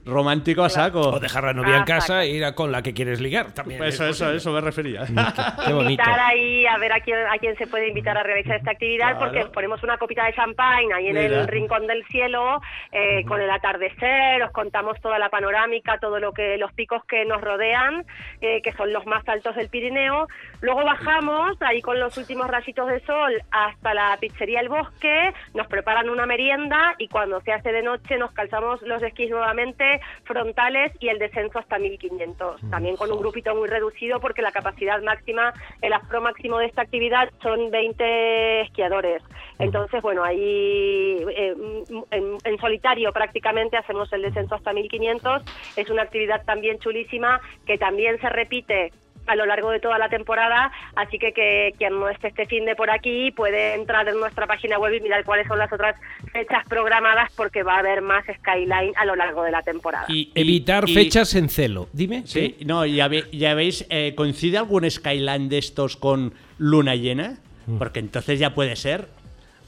Romántico 0.05 0.63
a 0.63 0.69
saco. 0.69 1.01
O 1.01 1.21
dejar 1.21 1.45
la 1.45 1.53
novia 1.53 1.77
en 1.77 1.85
casa 1.85 2.23
e 2.25 2.29
ir 2.31 2.45
a 2.45 2.55
con 2.55 2.73
la 2.73 2.83
que 2.83 2.93
quieres 2.95 3.21
ligar 3.21 3.53
también. 3.53 3.83
Eso, 3.85 4.07
es 4.07 4.21
eso, 4.21 4.53
me 4.53 4.61
refería. 4.61 5.05
Qué 5.07 5.73
bonito. 5.73 6.03
invitar 6.03 6.21
ahí 6.21 6.67
a 6.67 6.79
ver 6.79 6.93
a 6.93 7.01
quién, 7.01 7.19
a 7.27 7.39
quién 7.39 7.57
se 7.57 7.67
puede 7.67 7.89
invitar 7.89 8.17
a 8.17 8.23
realizar 8.23 8.57
esta 8.57 8.71
actividad 8.73 9.17
Claro. 9.17 9.19
porque 9.33 9.47
ponemos 9.47 9.83
una 9.83 9.99
copita 9.99 10.25
de 10.25 10.35
champagne 10.35 10.93
ahí 10.95 11.09
en 11.09 11.15
Mira. 11.15 11.41
el 11.41 11.49
rincón 11.49 11.87
del 11.87 12.05
cielo 12.07 12.61
eh, 12.93 13.25
con 13.27 13.41
el 13.41 13.51
atardecer, 13.51 14.43
os 14.43 14.51
contamos 14.53 15.01
toda 15.01 15.19
la 15.19 15.29
panorámica, 15.31 15.99
todo 15.99 16.19
lo 16.21 16.33
que 16.33 16.57
los 16.59 16.73
picos 16.73 17.05
que 17.07 17.25
nos 17.25 17.41
rodean, 17.41 18.05
eh, 18.41 18.61
que 18.63 18.73
son 18.73 18.93
los 18.93 19.07
más 19.07 19.27
altos 19.29 19.57
del 19.57 19.69
Pirineo. 19.69 20.27
Luego 20.61 20.85
bajamos 20.85 21.57
ahí 21.63 21.81
con 21.81 21.99
los 21.99 22.17
últimos 22.19 22.49
rayitos 22.49 22.89
de 22.89 23.01
sol 23.01 23.33
hasta 23.51 23.95
la 23.95 24.17
pizzería 24.21 24.61
El 24.61 24.69
Bosque, 24.69 25.33
nos 25.55 25.67
preparan 25.67 26.09
una 26.11 26.27
merienda 26.27 26.95
y 26.99 27.09
cuando 27.09 27.41
se 27.41 27.53
hace 27.53 27.73
de 27.73 27.83
noche 27.83 28.19
nos 28.19 28.33
calzamos 28.33 28.83
los 28.83 29.03
esquís 29.03 29.31
nuevamente 29.31 29.70
frontales 30.25 30.93
y 31.01 31.09
el 31.09 31.19
descenso 31.19 31.59
hasta 31.59 31.79
1500. 31.79 32.61
También 32.71 32.97
con 32.97 33.11
un 33.11 33.19
grupito 33.19 33.55
muy 33.55 33.69
reducido 33.69 34.21
porque 34.21 34.43
la 34.43 34.53
capacidad 34.53 35.01
máxima, 35.03 35.53
el 35.83 35.93
afro 35.93 36.21
máximo 36.21 36.59
de 36.59 36.67
esta 36.67 36.83
actividad 36.83 37.31
son 37.43 37.71
20 37.71 38.63
esquiadores. 38.63 39.23
Entonces, 39.59 40.01
bueno, 40.03 40.25
ahí 40.25 41.25
eh, 41.37 41.55
en, 42.11 42.39
en 42.43 42.59
solitario 42.59 43.13
prácticamente 43.13 43.77
hacemos 43.77 44.13
el 44.13 44.23
descenso 44.23 44.55
hasta 44.55 44.73
1500. 44.73 45.43
Es 45.77 45.91
una 45.91 46.03
actividad 46.03 46.45
también 46.45 46.79
chulísima 46.79 47.41
que 47.67 47.79
también 47.79 48.19
se 48.21 48.29
repite 48.29 48.93
a 49.31 49.37
lo 49.37 49.47
largo 49.47 49.71
de 49.71 49.79
toda 49.81 49.97
la 49.99 50.09
temporada, 50.09 50.73
así 50.97 51.19
que, 51.19 51.33
que 51.33 51.73
quien 51.79 51.99
no 52.01 52.09
esté 52.09 52.29
este 52.29 52.47
fin 52.47 52.65
de 52.65 52.75
por 52.75 52.91
aquí 52.91 53.31
puede 53.31 53.75
entrar 53.75 54.09
en 54.09 54.19
nuestra 54.19 54.47
página 54.47 54.79
web 54.79 54.93
y 54.95 55.01
mirar 55.01 55.25
cuáles 55.25 55.47
son 55.47 55.59
las 55.59 55.73
otras 55.73 55.95
fechas 56.33 56.65
programadas 56.69 57.31
porque 57.37 57.63
va 57.63 57.77
a 57.77 57.79
haber 57.79 58.03
más 58.03 58.25
Skyline 58.41 58.93
a 58.97 59.05
lo 59.05 59.15
largo 59.15 59.45
de 59.45 59.53
la 59.53 59.63
temporada. 59.63 60.07
Y, 60.09 60.33
Evitar 60.35 60.89
y- 60.89 60.95
fechas 60.95 61.35
en 61.35 61.49
celo. 61.49 61.89
Dime. 61.93 62.23
Sí, 62.27 62.57
no, 62.67 62.85
ya, 62.87 63.07
ve- 63.09 63.27
ya 63.33 63.55
veis, 63.55 63.87
eh, 63.91 64.15
¿coincide 64.17 64.59
algún 64.59 64.91
Skyline 64.91 65.49
de 65.49 65.59
estos 65.59 65.97
con 65.97 66.35
luna 66.59 66.97
llena? 66.97 67.39
Porque 67.79 68.01
entonces 68.01 68.41
ya 68.41 68.53
puede 68.55 68.75
ser 68.75 69.07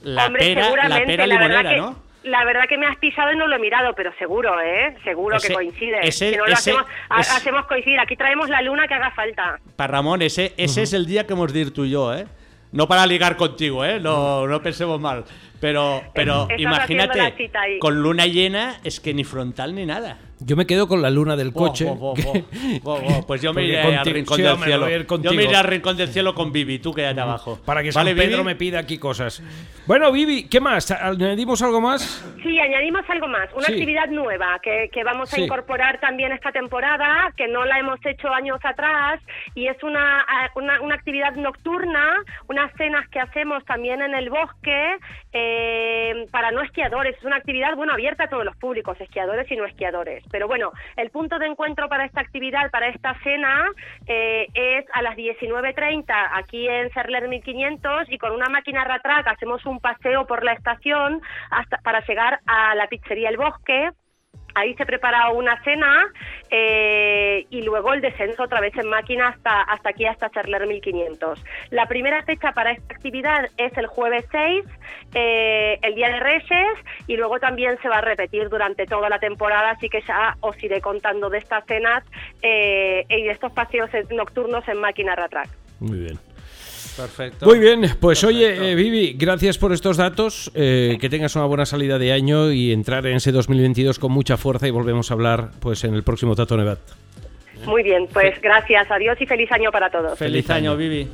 la 0.03 0.27
Hombre, 0.27 0.43
pera, 0.55 0.89
la 0.89 1.05
pera 1.05 1.27
limonera, 1.27 1.71
que- 1.71 1.77
¿no? 1.77 2.03
La 2.25 2.45
verdad 2.45 2.62
que 2.68 2.79
me 2.79 2.87
has 2.87 2.97
pisado 2.97 3.33
y 3.33 3.37
no 3.37 3.47
lo 3.49 3.57
he 3.57 3.59
mirado, 3.59 3.95
pero 3.95 4.12
seguro, 4.18 4.61
¿eh? 4.61 4.97
Seguro 5.03 5.37
Ese- 5.37 5.49
que 5.49 5.55
coincide. 5.55 5.99
ese- 6.07 6.31
si 6.31 6.37
no 6.37 6.47
lo 6.47 6.53
ese- 6.53 6.70
hacemos, 6.70 6.85
ha- 7.09 7.20
es- 7.20 7.31
hacemos 7.37 7.66
coincidir. 7.66 7.99
Aquí 7.99 8.16
traemos 8.16 8.49
la 8.49 8.62
luna 8.62 8.87
que 8.87 8.95
haga 8.95 9.11
falta. 9.11 9.59
Para 9.77 9.93
Ramón, 9.93 10.23
ese, 10.23 10.55
ese 10.57 10.83
es 10.83 10.93
el 10.93 11.07
día 11.07 11.27
que 11.27 11.33
hemos 11.33 11.53
de 11.53 11.61
ir 11.61 11.73
tú 11.75 11.85
y 11.85 11.91
yo, 11.91 12.14
¿eh? 12.14 12.27
No 12.70 12.89
para 12.89 13.07
ligar 13.07 13.37
contigo, 13.37 13.85
¿eh? 13.85 14.01
No, 14.01 14.47
no 14.47 14.62
pensemos 14.62 14.99
mal. 15.01 15.25
Pero, 15.61 16.03
pero 16.14 16.49
imagínate, 16.57 17.35
con 17.79 18.03
luna 18.03 18.27
llena 18.27 18.81
es 18.83 18.99
que 18.99 19.12
ni 19.14 19.25
frontal 19.25 19.75
ni 19.75 19.85
nada. 19.87 20.18
Yo 20.45 20.57
me 20.57 20.66
quedo 20.66 20.88
con 20.88 21.03
la 21.03 21.11
luna 21.11 21.36
del 21.36 21.53
coche. 21.53 21.86
Pues 23.26 23.43
yo 23.43 23.53
me 23.53 23.64
iré 23.64 23.80
al 23.80 24.05
rincón 24.07 24.36
sí, 24.36 24.43
del 24.43 24.57
cielo. 24.59 24.88
Yo 25.18 25.32
me 25.32 25.45
iré 25.45 25.57
al 25.57 25.64
rincón 25.64 25.97
del 25.97 26.09
cielo 26.09 26.34
con 26.34 26.53
Vivi, 26.53 26.78
tú 26.78 26.93
quédate 26.93 27.20
abajo. 27.20 27.59
Para 27.64 27.82
que 27.82 27.93
San 27.93 28.05
¿Vale, 28.05 28.16
Pedro 28.16 28.38
Vivi? 28.38 28.45
me 28.45 28.55
pida 28.57 28.78
aquí 28.80 28.99
cosas. 28.99 29.43
Bueno, 29.86 30.11
Vivi, 30.12 30.49
¿qué 30.49 30.61
más? 30.61 30.90
¿Añadimos 30.90 31.62
algo 31.62 31.80
más? 31.80 32.24
Sí, 32.43 32.59
añadimos 32.59 33.03
algo 33.09 33.28
más, 33.28 33.49
una 33.55 33.66
Sí. 33.66 33.72
actividad 33.72 34.09
nueva 34.09 34.59
que, 34.62 34.88
que 34.93 35.05
vamos 35.05 35.32
a 35.32 35.36
Sí. 35.36 35.43
incorporar 35.43 36.01
también 36.01 36.32
esta 36.32 36.53
temporada, 36.53 37.32
que 37.36 37.49
no 37.49 37.64
la 37.64 37.78
hemos 37.78 37.99
hecho 38.05 38.28
años 38.32 38.59
atrás, 38.64 39.20
y 39.55 39.66
es 39.66 39.82
una, 39.82 40.24
una, 40.55 40.80
una 40.80 40.95
actividad 40.95 41.34
nocturna, 41.36 42.16
unas 42.49 42.72
cenas 42.76 43.09
que 43.09 43.20
hacemos 43.20 43.64
también 43.64 44.03
en 44.03 44.14
el 44.14 44.30
bosque 44.30 44.97
eh, 45.32 46.26
para 46.30 46.51
no 46.51 46.62
esquiadores. 46.62 47.16
Es 47.16 47.24
una 47.24 47.36
actividad, 47.36 47.74
bueno, 47.76 47.93
abierta 47.93 48.24
a 48.24 48.28
todos 48.28 48.45
los 48.45 48.57
públicos, 48.57 49.01
esquiadores 49.01 49.51
y 49.51 49.57
no 49.57 49.64
esquiadores. 49.66 50.22
Pero 50.33 50.49
bueno, 50.49 50.72
el 50.97 51.11
punto 51.11 51.39
de 51.39 51.47
encuentro 51.47 51.89
para 51.89 52.07
esta 52.07 52.20
actividad, 52.20 52.70
para 52.70 52.89
esta 52.89 53.14
cena, 53.22 53.66
eh, 54.07 54.49
es 54.55 54.85
a 54.93 55.03
las 55.03 55.16
19.30 55.16 56.05
aquí 56.33 56.66
en 56.66 56.91
Cerler 56.91 57.28
1500 57.28 58.11
y 58.11 58.18
con 58.18 58.33
una 58.33 58.49
máquina 58.49 58.83
ratrack 58.83 59.28
hacemos 59.28 59.64
un 59.66 59.78
paseo 59.78 60.26
por 60.26 60.43
la 60.43 60.55
estación 60.55 61.20
hasta 61.51 61.78
para 61.78 62.05
llegar 62.07 62.41
a 62.47 62.74
la 62.74 62.89
pizzería 62.89 63.28
El 63.28 63.37
Bosque 63.37 63.93
Ahí 64.55 64.75
se 64.75 64.87
prepara 64.87 65.31
una 65.31 65.63
cena 65.63 66.05
eh, 66.51 67.47
y 67.51 67.63
luego 67.63 67.93
el 67.93 68.01
descenso 68.01 68.43
otra 68.43 68.61
vez 68.61 68.77
en 68.77 68.89
máquina 68.89 69.29
hasta, 69.29 69.63
hasta 69.63 69.91
aquí, 69.91 70.07
hasta 70.07 70.31
Charler 70.31 70.67
1500. 70.67 71.43
La 71.71 71.87
primera 71.87 72.23
fecha 72.23 72.53
para 72.53 72.73
esta 72.73 72.95
actividad 72.95 73.47
es 73.57 73.77
el 73.77 73.87
jueves 73.87 74.25
6, 74.31 74.65
eh, 75.15 75.79
el 75.83 75.95
Día 75.95 76.09
de 76.09 76.21
Reyes, 76.21 76.79
y 77.07 77.17
luego 77.17 77.39
también 77.39 77.79
se 77.83 77.89
va 77.89 77.99
a 77.99 78.03
repetir 78.03 78.49
durante 78.49 78.87
toda 78.87 79.09
la 79.09 79.19
temporada, 79.19 79.71
así 79.71 79.89
que 79.89 80.03
ya 80.07 80.37
os 80.41 80.63
iré 80.63 80.81
contando 80.81 81.31
de 81.31 81.39
estas 81.39 81.65
cenas 81.67 82.05
eh, 82.43 83.05
y 83.09 83.23
de 83.23 83.31
estos 83.31 83.53
paseos 83.53 83.91
nocturnos 84.11 84.67
en 84.69 84.79
máquina 84.79 85.15
Ratrack. 85.15 85.49
Muy 85.81 85.99
bien. 85.99 86.32
Perfecto. 86.97 87.47
Muy 87.47 87.59
bien, 87.59 87.88
pues 88.01 88.22
oye, 88.24 88.70
eh, 88.72 88.74
Vivi, 88.74 89.14
gracias 89.16 89.57
por 89.59 89.72
estos 89.72 89.97
datos, 89.97 90.51
eh, 90.55 90.99
que 91.01 91.09
tengas 91.09 91.34
una 91.36 91.47
buena 91.47 91.64
salida 91.66 91.99
de 91.99 92.12
año 92.12 92.53
y 92.53 92.70
entrar 92.72 93.07
en 93.07 93.16
ese 93.16 93.32
2022 93.32 93.99
con 93.99 94.12
mucha 94.12 94.36
fuerza 94.36 94.68
y 94.68 94.70
volvemos 94.70 95.11
a 95.11 95.14
hablar 95.14 95.51
pues 95.61 95.84
en 95.84 95.95
el 95.95 96.03
próximo 96.03 96.36
Tato 96.36 96.57
Nevat. 96.57 96.78
Muy 97.64 97.82
bien, 97.82 98.09
pues 98.12 98.40
gracias, 98.43 98.90
adiós 98.90 99.16
y 99.20 99.26
feliz 99.26 99.51
año 99.53 99.70
para 99.70 99.88
todos. 99.90 100.18
Feliz 100.18 100.51
año, 100.51 100.76
Vivi. 100.76 101.09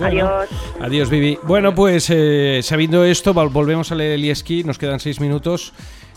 Adiós. 0.00 0.48
Adiós, 0.80 1.08
Vivi. 1.08 1.38
Bueno, 1.44 1.72
pues 1.74 2.10
eh, 2.10 2.60
sabiendo 2.64 3.04
esto, 3.04 3.32
vol- 3.32 3.52
volvemos 3.52 3.92
a 3.92 3.94
leer 3.94 4.12
el 4.18 4.24
esquí, 4.28 4.64
nos 4.64 4.76
quedan 4.76 4.98
seis 4.98 5.20
minutos. 5.20 5.72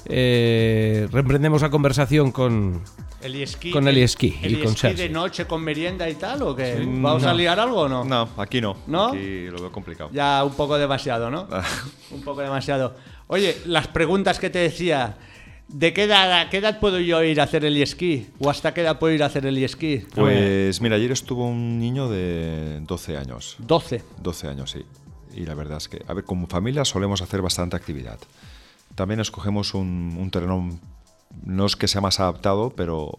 Eh, 0.09 1.07
reemprendemos 1.11 1.61
la 1.61 1.69
conversación 1.69 2.31
con, 2.31 2.81
El 3.21 3.35
esquí, 3.35 3.71
con 3.71 3.87
el 3.87 3.97
esquí 3.97 4.39
el 4.41 4.53
y 4.53 4.55
con 4.59 4.67
esquí 4.69 4.79
Sergi. 4.81 5.01
de 5.03 5.09
noche 5.09 5.45
con 5.45 5.61
merienda 5.63 6.09
y 6.09 6.15
tal 6.15 6.41
o 6.43 6.55
qué? 6.55 6.77
Sí, 6.79 6.83
¿Vamos 6.85 7.23
a 7.23 7.31
no. 7.31 7.37
liar 7.37 7.59
algo 7.59 7.81
o 7.81 7.89
no? 7.89 8.05
No, 8.05 8.29
aquí 8.37 8.61
no. 8.61 8.77
¿No? 8.87 9.07
Aquí 9.09 9.47
lo 9.47 9.59
veo 9.59 9.71
complicado. 9.71 10.09
Ya 10.13 10.43
un 10.43 10.53
poco 10.53 10.77
demasiado, 10.77 11.29
¿no? 11.29 11.47
un 12.11 12.21
poco 12.21 12.41
demasiado. 12.41 12.95
Oye, 13.27 13.57
las 13.65 13.87
preguntas 13.87 14.39
que 14.39 14.49
te 14.49 14.59
decía, 14.59 15.17
¿de 15.67 15.91
qué 15.91 16.03
edad, 16.03 16.39
a 16.39 16.49
qué 16.49 16.57
edad 16.57 16.79
puedo 16.79 16.99
yo 16.99 17.21
ir 17.23 17.41
a 17.41 17.43
hacer 17.43 17.65
el 17.65 17.75
esquí? 17.81 18.27
¿O 18.39 18.49
hasta 18.49 18.73
qué 18.73 18.81
edad 18.81 18.99
puedo 18.99 19.13
ir 19.13 19.23
a 19.23 19.25
hacer 19.25 19.45
el 19.45 19.57
esquí? 19.61 20.05
Pues 20.15 20.79
mira, 20.79 20.95
ayer 20.95 21.11
estuvo 21.11 21.45
un 21.45 21.79
niño 21.79 22.07
de 22.09 22.79
12 22.81 23.17
años. 23.17 23.57
12. 23.59 24.03
12 24.21 24.47
años, 24.47 24.71
sí. 24.71 24.85
Y 25.35 25.45
la 25.45 25.53
verdad 25.53 25.77
es 25.77 25.89
que, 25.89 26.01
a 26.07 26.13
ver, 26.13 26.23
como 26.23 26.47
familia 26.47 26.85
solemos 26.85 27.21
hacer 27.21 27.41
bastante 27.41 27.75
actividad. 27.75 28.17
También 28.97 29.19
escogemos 29.19 29.73
un, 29.75 30.17
un 30.19 30.31
terreno, 30.31 30.67
no 31.45 31.65
es 31.67 31.75
que 31.75 31.87
sea 31.87 32.01
más 32.01 32.19
adaptado, 32.19 32.73
pero 32.75 33.11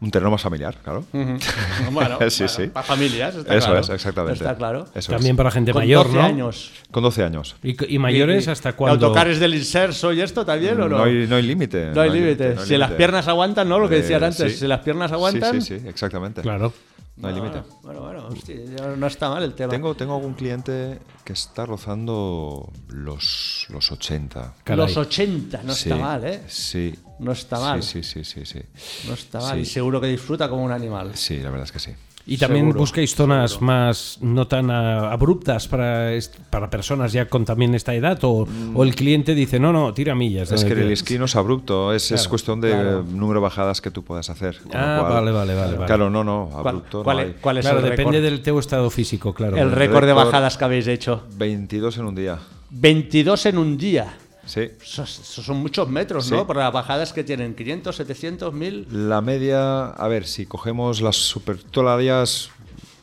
un 0.00 0.10
terreno 0.10 0.30
más 0.30 0.40
familiar, 0.40 0.74
claro. 0.82 1.04
Bueno, 1.12 2.16
sí, 2.30 2.44
bueno, 2.44 2.48
sí. 2.48 2.66
para 2.68 2.86
familias, 2.86 3.34
está 3.34 3.54
Eso 3.54 3.66
claro. 3.66 3.80
es, 3.80 3.88
exactamente. 3.90 4.38
Está 4.38 4.56
claro. 4.56 4.86
Eso 4.94 5.12
También 5.12 5.34
es. 5.34 5.36
para 5.36 5.50
gente 5.50 5.72
Con 5.72 5.82
mayor, 5.82 6.06
12 6.06 6.16
¿no? 6.18 6.24
años. 6.24 6.72
Con 6.90 7.02
12 7.02 7.24
años. 7.24 7.56
¿Y, 7.62 7.94
y 7.94 7.98
mayores 7.98 8.46
Y- 8.46 8.50
hasta 8.50 8.72
cuándo? 8.72 9.06
¿Autocares 9.08 9.38
del 9.38 9.54
inserso 9.54 10.14
y 10.14 10.22
esto 10.22 10.46
también 10.46 10.80
o 10.80 10.88
no? 10.88 10.96
No 10.98 11.04
hay, 11.04 11.26
no 11.26 11.36
hay 11.36 11.42
límite. 11.42 11.90
No 11.94 12.00
hay 12.00 12.08
límite. 12.10 12.54
no 12.54 12.64
si 12.64 12.78
las 12.78 12.92
piernas 12.92 13.28
aguantan, 13.28 13.68
¿no? 13.68 13.78
Lo 13.78 13.86
que 13.88 13.96
Eh, 13.96 14.02
decían 14.02 14.24
antes. 14.24 14.52
sí. 14.52 14.58
Si 14.60 14.66
las 14.66 14.80
piernas 14.80 15.12
aguantan. 15.12 15.60
Sí, 15.60 15.76
sí, 15.76 15.80
sí, 15.80 15.88
exactamente. 15.88 16.40
Claro. 16.40 16.72
No 17.16 17.26
hay 17.28 17.34
límite. 17.34 17.62
Bueno, 17.82 18.00
bueno, 18.02 18.26
hostia, 18.28 18.54
no 18.96 19.06
está 19.08 19.28
mal 19.28 19.42
el 19.42 19.52
tema. 19.54 19.72
Tengo, 19.72 19.94
tengo 19.96 20.14
algún 20.14 20.34
cliente 20.34 21.00
que 21.28 21.34
está 21.34 21.66
rozando 21.66 22.72
los, 22.88 23.66
los 23.68 23.92
80. 23.92 24.54
Los 24.64 24.96
80, 24.96 25.62
no 25.62 25.74
Sí, 25.74 25.90
está 25.90 26.02
mal, 26.02 26.24
¿eh? 26.24 26.40
Sí. 26.48 26.94
No 27.18 27.32
está 27.32 27.60
mal. 27.60 27.82
Sí, 27.82 28.02
sí, 28.02 28.24
sí, 28.24 28.46
sí. 28.46 28.46
sí. 28.46 28.60
No 29.06 29.12
está 29.12 29.38
mal. 29.38 29.56
Sí. 29.56 29.60
Y 29.60 29.64
seguro 29.66 30.00
que 30.00 30.06
disfruta 30.06 30.48
como 30.48 30.64
un 30.64 30.72
animal. 30.72 31.14
Sí, 31.16 31.36
la 31.36 31.50
verdad 31.50 31.66
es 31.66 31.72
que 31.72 31.80
sí. 31.80 31.90
Y 32.30 32.36
también 32.36 32.66
Seguro, 32.66 32.80
buscáis 32.80 33.14
zonas 33.14 33.62
más 33.62 34.18
no 34.20 34.46
tan 34.46 34.70
abruptas 34.70 35.66
para, 35.66 36.10
para 36.50 36.68
personas 36.68 37.12
ya 37.12 37.26
con 37.26 37.46
también 37.46 37.74
esta 37.74 37.94
edad 37.94 38.18
o, 38.22 38.46
o 38.74 38.84
el 38.84 38.94
cliente 38.94 39.34
dice 39.34 39.58
no, 39.58 39.72
no, 39.72 39.94
tira 39.94 40.14
millas. 40.14 40.52
Es 40.52 40.62
que 40.62 40.68
el 40.72 40.76
quieras". 40.76 40.92
esquí 40.92 41.18
no 41.18 41.24
es 41.24 41.34
abrupto, 41.36 41.94
es, 41.94 42.12
es 42.12 42.28
cuestión 42.28 42.60
de 42.60 42.70
claro. 42.72 43.02
número 43.02 43.40
de 43.40 43.44
bajadas 43.44 43.80
que 43.80 43.90
tú 43.90 44.04
puedas 44.04 44.28
hacer. 44.28 44.58
Ah, 44.74 44.98
cual- 45.00 45.14
vale, 45.14 45.32
vale, 45.32 45.54
vale. 45.54 45.86
Claro, 45.86 46.10
no, 46.10 46.22
no, 46.22 46.50
¿Cuál- 46.52 46.66
abrupto 46.68 47.02
cuál 47.02 47.16
no 47.16 47.22
es- 47.22 47.28
hay. 47.30 47.34
cuál 47.40 47.58
es 47.58 47.64
Claro, 47.64 47.78
el 47.80 47.90
depende 47.90 48.20
del 48.20 48.42
teu 48.42 48.58
estado 48.58 48.90
físico, 48.90 49.32
claro. 49.32 49.56
El 49.56 49.72
récord 49.72 50.04
de 50.06 50.12
bajadas 50.12 50.58
que 50.58 50.64
habéis 50.64 50.86
hecho. 50.86 51.22
22 51.36 51.96
en 51.96 52.04
un 52.04 52.14
día. 52.14 52.38
22 52.70 53.46
en 53.46 53.56
un 53.56 53.78
día. 53.78 54.18
Sí. 54.48 54.70
Eso 54.80 55.04
son 55.06 55.58
muchos 55.58 55.88
metros, 55.90 56.24
Sí. 56.26 56.34
¿no? 56.34 56.46
Por 56.46 56.56
las 56.56 56.72
bajadas 56.72 57.12
que 57.12 57.22
tienen. 57.22 57.54
500, 57.54 57.94
700, 57.94 58.52
1000. 58.54 58.88
La 59.08 59.20
media, 59.20 59.88
a 59.88 60.08
ver, 60.08 60.26
si 60.26 60.46
cogemos 60.46 61.00
las 61.02 61.16
super 61.16 61.62
toladías, 61.62 62.48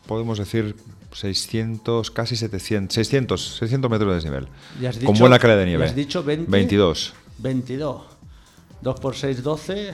podemos 0.08 0.40
decir 0.40 0.76
600, 1.14 2.10
casi 2.12 2.36
700, 2.36 2.94
600, 2.96 3.58
600 3.60 3.92
metros 3.92 4.10
de 4.10 4.16
desnivel. 4.16 4.48
¿Y 4.82 4.88
has 4.88 4.98
con 4.98 5.08
dicho- 5.14 5.20
buena 5.20 5.38
calidad 5.40 5.60
de 5.60 5.66
nieve. 5.68 5.86
has 5.86 5.96
dicho 5.96 6.24
20? 6.24 6.50
22. 6.52 7.14
22. 7.38 8.02
2 8.82 9.00
por 9.00 9.16
6, 9.16 9.44
12. 9.44 9.94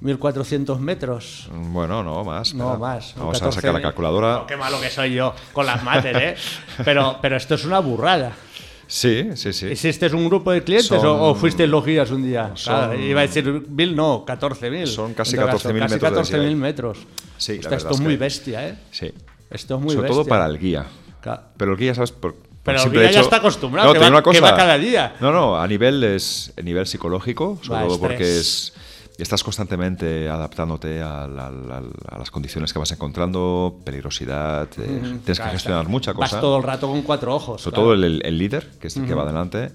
1400 0.00 0.78
metros. 0.78 1.48
Bueno, 1.52 2.04
no, 2.04 2.22
más. 2.22 2.54
No, 2.54 2.66
espera. 2.74 2.78
más. 2.78 3.14
Vamos 3.16 3.42
14.000. 3.42 3.48
a 3.48 3.52
sacar 3.52 3.74
la 3.74 3.82
calculadora. 3.82 4.32
No, 4.34 4.46
qué 4.46 4.56
malo 4.56 4.80
que 4.80 4.90
soy 4.90 5.12
yo 5.14 5.34
con 5.52 5.66
las 5.66 5.82
mates, 5.82 6.16
¿eh? 6.16 6.36
pero, 6.84 7.18
pero 7.20 7.36
esto 7.36 7.56
es 7.56 7.64
una 7.64 7.80
burrada. 7.80 8.32
Sí, 8.90 9.28
sí, 9.34 9.52
sí. 9.52 9.66
¿Hiciste 9.66 10.06
un 10.14 10.26
grupo 10.28 10.50
de 10.50 10.64
clientes 10.64 10.86
Son- 10.88 11.06
o, 11.06 11.28
o 11.30 11.34
fuisteis 11.34 11.68
los 11.68 11.84
guías 11.84 12.10
un 12.10 12.22
día? 12.24 12.52
son- 12.54 12.74
Claro, 12.74 12.98
iba 12.98 13.20
a 13.20 13.26
decir 13.26 13.66
mil, 13.68 13.94
no, 13.94 14.24
14.000. 14.26 14.86
Son 14.86 15.12
casi 15.12 15.32
En 15.36 15.42
todo 15.42 15.46
caso, 15.50 15.68
14.000 15.68 15.78
casi 15.80 15.94
metros 15.94 16.00
de 16.00 16.16
14.000 16.16 16.30
desnivel. 16.40 16.56
metros. 16.56 16.98
Sí, 17.36 17.58
Hostia, 17.58 17.76
esto 17.76 17.90
es 17.90 18.00
muy 18.00 18.16
bestia, 18.16 18.66
¿eh? 18.68 18.78
Sí. 18.90 19.12
Esto 19.50 19.74
es 19.76 19.80
muy 19.80 19.90
Sobre 19.94 20.08
bestia. 20.08 20.22
todo 20.22 20.28
para 20.28 20.46
el 20.46 20.58
guía. 20.58 20.86
Claro. 21.20 21.42
Pero 21.56 21.72
el 21.72 21.78
guía, 21.78 21.94
¿sabes? 21.94 22.12
Por, 22.12 22.34
Pero 22.64 22.82
el 22.82 22.90
guía 22.90 23.10
ya 23.10 23.20
está 23.20 23.36
acostumbrado, 23.36 23.88
No, 23.88 23.92
que 23.92 23.98
va- 24.00 24.08
una 24.08 24.22
cosa. 24.22 24.34
que 24.38 24.40
va 24.40 24.56
cada 24.56 24.78
día. 24.78 25.14
No, 25.20 25.32
no, 25.32 25.60
a 25.60 25.66
nivel, 25.68 26.02
es, 26.04 26.52
a 26.58 26.62
nivel 26.62 26.86
psicológico, 26.86 27.58
sobre 27.62 27.80
Va, 27.82 27.86
todo 27.86 27.94
estrés. 27.96 28.10
porque 28.10 28.38
es, 28.38 28.72
estás 29.22 29.42
constantemente 29.42 30.28
adaptándote 30.28 31.02
a, 31.02 31.26
la- 31.26 31.50
la- 31.50 31.82
a 32.08 32.18
las 32.18 32.30
condiciones 32.30 32.72
que 32.72 32.78
vas 32.78 32.90
encontrando, 32.92 33.80
peligrosidad, 33.84 34.68
eh, 34.78 34.86
Mm, 34.86 35.02
tienes 35.02 35.24
que 35.26 35.32
claro, 35.34 35.50
gestionar 35.52 35.80
claro. 35.82 35.90
mucha 35.90 36.14
cosa. 36.14 36.36
Vas 36.36 36.40
todo 36.40 36.56
el 36.58 36.62
rato 36.62 36.86
con 36.88 37.02
cuatro 37.02 37.34
ojos. 37.34 37.60
Sobre 37.62 37.74
claro. 37.74 37.84
todo 37.86 37.94
el, 37.94 38.22
el 38.24 38.38
líder, 38.38 38.70
que 38.80 38.86
es 38.86 38.96
el 38.96 39.04
que 39.06 39.10
Ujú. 39.12 39.18
va 39.18 39.24
adelante. 39.24 39.70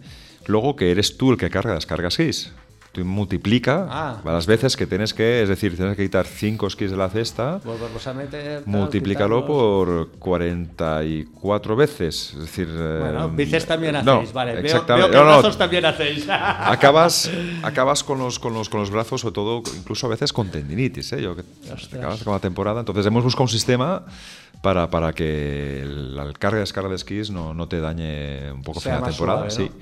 Luego 0.46 0.76
que 0.76 0.92
eres 0.92 1.18
tú 1.18 1.32
el 1.32 1.38
que 1.38 1.50
carga 1.50 1.74
las 1.74 1.86
cargas 1.86 2.14
skis. 2.16 2.52
Tú 2.94 3.04
multiplica 3.04 3.88
Ah. 3.90 4.22
las 4.24 4.46
veces 4.46 4.78
que 4.78 4.86
tienes 4.86 5.14
que, 5.16 5.42
es 5.42 5.50
decir, 5.50 5.76
tienes 5.76 5.98
que 5.98 6.04
quitar 6.04 6.28
5 6.28 6.70
skis 6.70 6.92
de 6.92 6.98
la 6.98 7.10
cesta, 7.10 7.60
Volverlos 7.66 8.06
a 8.06 8.14
meter. 8.14 8.62
tal, 8.64 8.68
multiplícalo 8.72 9.42
quitarlos. 9.42 10.08
por 10.08 10.10
44 10.20 11.76
veces. 11.76 12.34
Es 12.34 12.40
decir, 12.42 12.68
Bueno, 12.68 13.26
eh, 13.26 13.30
bíceps 13.34 13.66
también 13.66 13.96
no, 14.04 14.14
hacéis, 14.18 14.32
vale. 14.34 14.60
Exactamente. 14.60 15.10
veo 15.10 15.20
que 15.20 15.26
No, 15.26 15.32
no, 15.32 15.40
brazos 15.40 15.58
también 15.58 15.86
hacéis. 15.86 16.26
acabas, 16.30 17.30
acabas 17.64 18.04
con 18.04 18.20
los, 18.20 18.38
con, 18.40 18.54
los, 18.54 18.70
con 18.70 18.80
los 18.82 18.92
brazos, 18.92 19.22
sobre 19.22 19.34
todo, 19.34 19.64
incluso 19.76 20.08
a 20.08 20.10
veces 20.10 20.32
con 20.32 20.50
tendinitis. 20.50 21.14
¿eh? 21.14 21.22
Yo, 21.24 21.36
que 21.36 21.44
acabas 21.98 22.24
con 22.24 22.34
la 22.34 22.40
temporada. 22.40 22.80
Entonces, 22.80 23.06
hemos 23.06 23.24
buscado 23.24 23.44
un 23.46 23.50
sistema 23.50 24.04
para, 24.62 24.90
para 24.90 25.14
que 25.14 25.84
la 25.86 26.32
carga 26.34 26.58
y 26.58 26.60
descarga 26.62 26.90
de 26.90 26.96
esquís 26.96 27.32
no, 27.32 27.54
no 27.56 27.68
te 27.68 27.80
dañe 27.80 28.52
un 28.52 28.62
poco 28.62 28.80
Sea 28.80 28.98
final 28.98 29.06
de 29.10 29.16
temporada. 29.16 29.50
suave, 29.50 29.70
sí. 29.72 29.76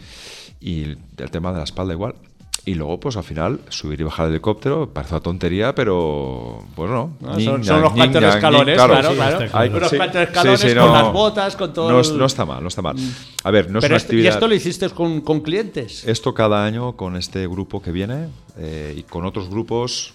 Y 0.61 0.83
el 1.21 1.31
tema 1.31 1.51
de 1.51 1.57
la 1.57 1.63
espalda 1.63 1.93
igual. 1.93 2.15
Y 2.63 2.75
luego, 2.75 2.99
pues 2.99 3.17
al 3.17 3.23
final, 3.23 3.59
subir 3.69 3.99
y 4.01 4.03
bajar 4.03 4.27
el 4.27 4.33
helicóptero, 4.33 4.87
parece 4.93 5.15
una 5.15 5.21
tontería, 5.23 5.73
pero 5.73 6.63
bueno, 6.75 7.15
No, 7.19 7.39
son- 7.39 7.63
son 7.63 7.81
los 7.81 7.93
ñang, 7.95 8.15
escalones, 8.15 8.75
claro, 8.75 8.95
sí, 8.97 9.15
claro. 9.15 9.37
Unos 9.39 9.89
Sí, 9.89 9.97
sí, 9.97 10.17
escalones 10.19 10.59
sí, 10.61 10.75
con 10.75 10.93
las 10.93 11.11
botas, 11.13 11.55
con 11.55 11.73
todo 11.73 11.91
No, 11.91 11.99
el- 12.01 12.17
no 12.19 12.25
está 12.25 12.45
mal, 12.45 12.61
no 12.61 12.67
está 12.67 12.83
mal. 12.83 12.95
A 13.43 13.49
ver, 13.49 13.71
no 13.71 13.79
es 13.79 13.85
una 13.85 13.95
esto- 13.95 14.05
actividad... 14.05 14.25
¿Y 14.25 14.33
esto 14.35 14.47
lo 14.47 14.53
hiciste 14.53 14.89
con, 14.91 15.21
con 15.21 15.39
clientes? 15.41 16.07
Esto 16.07 16.35
cada 16.35 16.63
año 16.63 16.95
con 16.95 17.15
este 17.15 17.47
grupo 17.47 17.81
que 17.81 17.91
viene 17.91 18.27
eh, 18.57 18.93
y 18.95 19.03
con 19.03 19.25
otros 19.25 19.49
grupos 19.49 20.13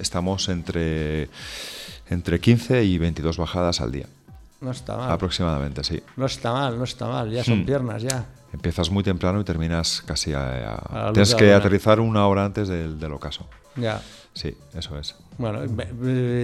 estamos 0.00 0.48
entre, 0.48 1.28
entre 2.08 2.40
15 2.40 2.84
y 2.84 2.96
22 2.96 3.36
bajadas 3.36 3.82
al 3.82 3.92
día. 3.92 4.06
No 4.62 4.70
está 4.70 4.96
mal. 4.96 5.10
Aproximadamente, 5.10 5.84
sí. 5.84 6.00
No 6.16 6.24
está 6.24 6.52
mal, 6.52 6.78
no 6.78 6.84
está 6.84 7.06
mal. 7.06 7.30
Ya 7.30 7.44
son 7.44 7.60
Hmm. 7.60 7.66
piernas, 7.66 8.02
ya. 8.02 8.24
Empiezas 8.52 8.90
muy 8.90 9.02
temprano 9.02 9.40
y 9.40 9.44
terminas 9.44 10.02
casi 10.06 10.32
a... 10.34 11.10
tienes 11.12 11.34
que 11.34 11.52
aterrizar 11.54 12.00
una 12.00 12.26
hora 12.26 12.44
antes 12.44 12.68
del, 12.68 12.98
del 13.00 13.12
ocaso. 13.12 13.46
Ya. 13.76 14.00
Sí, 14.34 14.54
eso 14.74 14.98
es. 14.98 15.14
Bueno, 15.38 15.60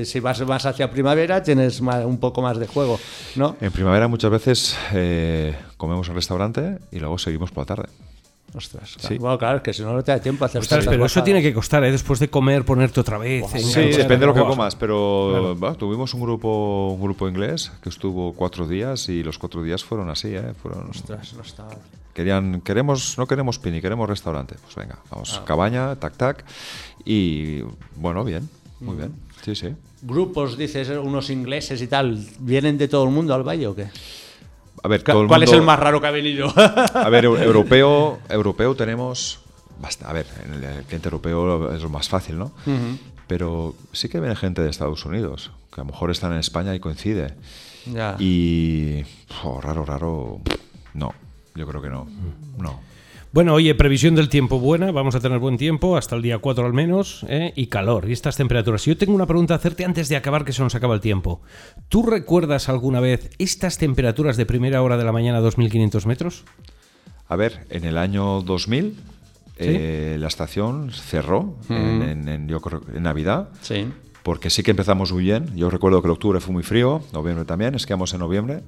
si 0.04 0.20
vas 0.20 0.40
más 0.46 0.64
hacia 0.66 0.90
primavera, 0.90 1.42
tienes 1.42 1.80
más- 1.82 2.04
un 2.04 2.18
poco 2.18 2.40
más 2.42 2.59
de 2.59 2.66
juego, 2.66 2.98
¿no? 3.36 3.56
En 3.61 3.70
primavera 3.72 4.09
muchas 4.09 4.30
veces 4.30 4.76
eh, 4.92 5.54
comemos 5.76 6.09
en 6.09 6.14
restaurante 6.14 6.78
y 6.90 6.98
luego 6.98 7.18
seguimos 7.18 7.50
por 7.50 7.62
la 7.62 7.76
tarde. 7.76 7.88
Ostras, 8.55 8.92
Sí. 8.92 8.99
claro. 8.99 9.16
Bueno, 9.20 9.38
claro, 9.38 9.57
es 9.59 9.62
que 9.62 9.72
si 9.74 9.82
no, 9.82 9.92
no 9.92 10.03
te 10.03 10.11
da 10.11 10.20
tiempo 10.20 10.44
a 10.44 10.46
hacer 10.46 10.61
Ostras, 10.62 10.86
pero 10.86 11.05
eso 11.05 11.22
tiene 11.22 11.42
que 11.42 11.53
costar, 11.53 11.84
¿eh? 11.84 11.90
Después 11.92 12.18
de 12.18 12.28
comer, 12.30 12.64
ponerte 12.64 12.99
otra 13.01 13.18
vez. 13.18 13.44
Sí, 13.51 13.80
depende 13.80 14.18
de 14.20 14.26
lo 14.26 14.34
que 14.34 14.40
comas, 14.40 14.74
pero 14.74 15.28
Claro. 15.30 15.57
bueno, 15.57 15.76
tuvimos 15.76 16.14
un 16.14 16.22
grupo, 16.22 16.88
un 16.94 17.01
grupo 17.03 17.28
inglés 17.28 17.70
que 17.82 17.90
estuvo 17.90 18.32
cuatro 18.32 18.66
días 18.66 19.09
y 19.11 19.22
los 19.22 19.38
cuatro 19.38 19.62
días 19.62 19.84
fueron 19.84 20.09
así, 20.09 20.28
¿eh? 20.34 20.55
Fueron, 20.62 20.88
Ostras, 20.90 21.34
no 21.34 21.42
está. 21.42 21.68
Querían, 22.14 22.62
queremos, 22.62 23.16
no 23.18 23.26
queremos 23.26 23.59
pini, 23.59 23.80
queremos 23.80 24.09
restaurante. 24.09 24.57
Pues 24.62 24.74
venga, 24.74 24.99
vamos, 25.11 25.38
Ah. 25.40 25.44
cabaña, 25.44 25.94
tac, 25.96 26.16
tac. 26.16 26.44
Y 27.05 27.61
bueno, 27.96 28.24
bien, 28.24 28.49
muy 28.80 28.96
bien. 28.96 29.12
Sí, 29.44 29.55
sí. 29.55 29.68
Grupos, 30.03 30.57
dices, 30.57 30.88
unos 30.88 31.28
ingleses 31.30 31.80
y 31.82 31.86
tal, 31.86 32.18
¿vienen 32.40 32.78
de 32.78 32.88
todo 32.88 33.05
el 33.05 33.11
mundo 33.11 33.34
al 33.34 33.42
valle 33.46 33.66
o 33.66 33.74
qué? 33.74 33.88
A 34.83 34.89
ver, 34.89 35.03
Ca- 35.03 35.12
todo 35.12 35.22
el 35.22 35.29
¿Cuál 35.29 35.43
es 35.43 35.53
el 35.53 35.62
más 35.62 35.79
raro 35.79 36.01
que 36.01 36.07
ha 36.07 36.11
venido? 36.11 36.53
A 36.57 37.09
ver, 37.11 37.24
eu- 37.24 37.41
europeo, 37.43 38.18
europeo 38.29 38.74
tenemos 38.74 39.41
basta- 39.81 40.09
a 40.09 40.12
ver, 40.12 40.26
en 40.45 40.55
el, 40.64 40.85
cliente 40.85 41.09
europeo 41.09 41.72
es 41.74 41.83
lo 41.83 41.89
más 41.89 42.09
fácil, 42.09 42.39
¿no? 42.39 42.53
Pero 43.26 43.74
sí 43.93 44.09
que 44.09 44.20
viene 44.20 44.35
gente 44.37 44.62
de 44.62 44.70
Estados 44.70 45.05
Unidos, 45.05 45.51
que 45.72 45.81
a 45.81 45.85
lo 45.85 45.91
mejor 45.93 46.11
están 46.11 46.33
en 46.33 46.39
España 46.39 46.74
y 46.74 46.81
coincide. 46.81 47.35
Ya. 47.87 48.16
Y 48.18 49.05
oh, 49.45 49.61
raro, 49.61 49.85
raro, 49.85 50.41
no, 50.95 51.14
yo 51.55 51.66
creo 51.66 51.81
que 51.83 51.91
no, 51.91 52.07
no. 52.59 52.81
Bueno, 53.31 53.53
oye, 53.55 53.74
previsión 53.74 54.14
del 54.14 54.31
tiempo 54.31 54.59
buena, 54.59 54.91
vamos 54.91 55.14
a 55.14 55.20
tener 55.20 55.39
buen 55.39 55.59
tiempo, 55.59 55.99
hasta 55.99 56.16
el 56.16 56.22
día 56.22 56.39
4 56.39 56.64
al 56.64 56.72
menos, 56.72 57.26
¿eh? 57.29 57.53
y 57.57 57.66
calor, 57.66 58.09
y 58.09 58.12
estas 58.12 58.37
temperaturas. 58.39 58.85
Yo 58.87 58.97
tengo 58.97 59.14
una 59.14 59.26
pregunta 59.26 59.53
a 59.53 59.59
hacerte 59.59 59.85
antes 59.85 60.09
de 60.09 60.16
acabar, 60.16 60.47
que 60.47 60.53
se 60.55 60.62
nos 60.62 60.74
acaba 60.74 60.95
el 60.95 61.01
tiempo. 61.01 61.43
¿Tú 61.91 62.03
recuerdas 62.05 62.70
alguna 62.70 63.01
vez 63.01 63.31
estas 63.39 63.76
temperaturas 63.76 64.39
de 64.39 64.47
primera 64.47 64.83
hora 64.83 64.97
de 64.97 65.05
la 65.05 65.12
mañana 65.12 65.39
a 65.39 65.43
2.500 65.43 66.07
metros? 66.07 66.45
A 67.29 67.37
ver, 67.37 67.66
en 67.68 67.85
el 67.85 67.99
año 67.99 68.41
2000 68.41 68.97
eh, 69.59 70.16
la 70.18 70.29
estación 70.29 70.91
cerró 70.93 71.57
en, 71.68 71.99
Mm. 71.99 72.03
en- 72.03 72.29
en- 72.29 72.49
yo 72.49 72.61
creo, 72.61 72.81
en 72.95 73.03
Navidad. 73.03 73.49
Sí. 73.61 73.89
Porque 74.22 74.49
sí 74.51 74.62
que 74.62 74.70
empezamos 74.70 75.12
muy 75.12 75.24
bien. 75.24 75.51
Yo 75.55 75.68
recuerdo 75.68 76.01
que 76.01 76.07
el 76.07 76.12
octubre 76.12 76.41
fue 76.41 76.53
muy 76.55 76.62
frío, 76.62 77.03
noviembre 77.12 77.45
también, 77.45 77.74
esquiamos 77.74 78.14
en 78.14 78.20
noviembre. 78.20 78.61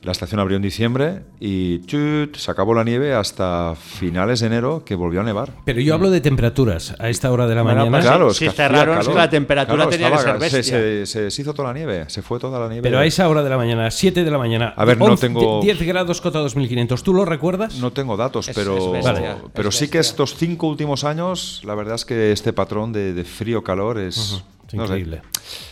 La 0.00 0.12
estación 0.12 0.38
abrió 0.38 0.56
en 0.56 0.62
diciembre 0.62 1.22
y 1.40 1.80
chut, 1.86 2.36
se 2.36 2.50
acabó 2.52 2.72
la 2.72 2.84
nieve 2.84 3.14
hasta 3.14 3.74
finales 3.74 4.38
de 4.38 4.46
enero 4.46 4.84
que 4.84 4.94
volvió 4.94 5.22
a 5.22 5.24
nevar. 5.24 5.52
Pero 5.64 5.80
yo 5.80 5.92
hablo 5.94 6.08
de 6.10 6.20
temperaturas 6.20 6.94
a 7.00 7.08
esta 7.08 7.32
hora 7.32 7.48
de 7.48 7.56
la 7.56 7.62
Bueno, 7.62 7.78
mañana. 7.80 7.96
pues 7.98 8.04
Claro, 8.06 8.30
si- 8.32 8.38
si 8.38 8.44
que 8.44 8.50
cerraron, 8.52 8.96
que 8.98 9.04
calor. 9.06 9.16
la 9.16 9.28
temperatura 9.30 9.76
Claro, 9.76 9.90
tenía 9.90 10.08
que 10.10 10.14
estaba- 10.14 10.38
ser 10.38 10.50
se- 10.50 10.56
bestia. 10.56 10.78
Se, 10.78 11.06
se 11.06 11.22
deshizo 11.22 11.52
toda 11.52 11.68
la 11.68 11.74
nieve, 11.74 12.04
se 12.06 12.22
fue 12.22 12.38
toda 12.38 12.60
la 12.60 12.68
nieve. 12.68 12.82
Pero 12.82 13.00
a 13.00 13.06
esa 13.06 13.28
hora 13.28 13.42
de 13.42 13.50
la 13.50 13.56
mañana, 13.56 13.90
7 13.90 14.22
de 14.22 14.30
la 14.30 14.38
mañana. 14.38 14.72
A 14.76 14.84
ver, 14.84 14.98
no 14.98 15.16
tengo- 15.16 15.60
10 15.60 15.82
grados 15.82 16.20
cota 16.20 16.38
2500. 16.38 17.02
¿Tú 17.02 17.12
lo 17.12 17.24
recuerdas? 17.24 17.74
No 17.80 17.92
tengo 17.92 18.16
datos, 18.16 18.48
pero, 18.54 18.76
es 18.78 18.92
bestia, 19.04 19.12
Vale. 19.12 19.34
pero 19.52 19.72
sí 19.72 19.88
que 19.88 19.98
estos 19.98 20.36
cinco 20.36 20.68
últimos 20.68 21.02
años, 21.02 21.60
la 21.64 21.74
verdad 21.74 21.96
es 21.96 22.04
que 22.04 22.30
este 22.30 22.52
patrón 22.52 22.92
de, 22.92 23.14
de 23.14 23.24
frío-calor 23.24 23.98
es, 23.98 24.16
Ujú, 24.16 24.42
es 24.68 24.74
no 24.74 24.86
sé. 24.86 24.92
increíble. 24.92 25.22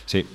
Sí. 0.05 0.25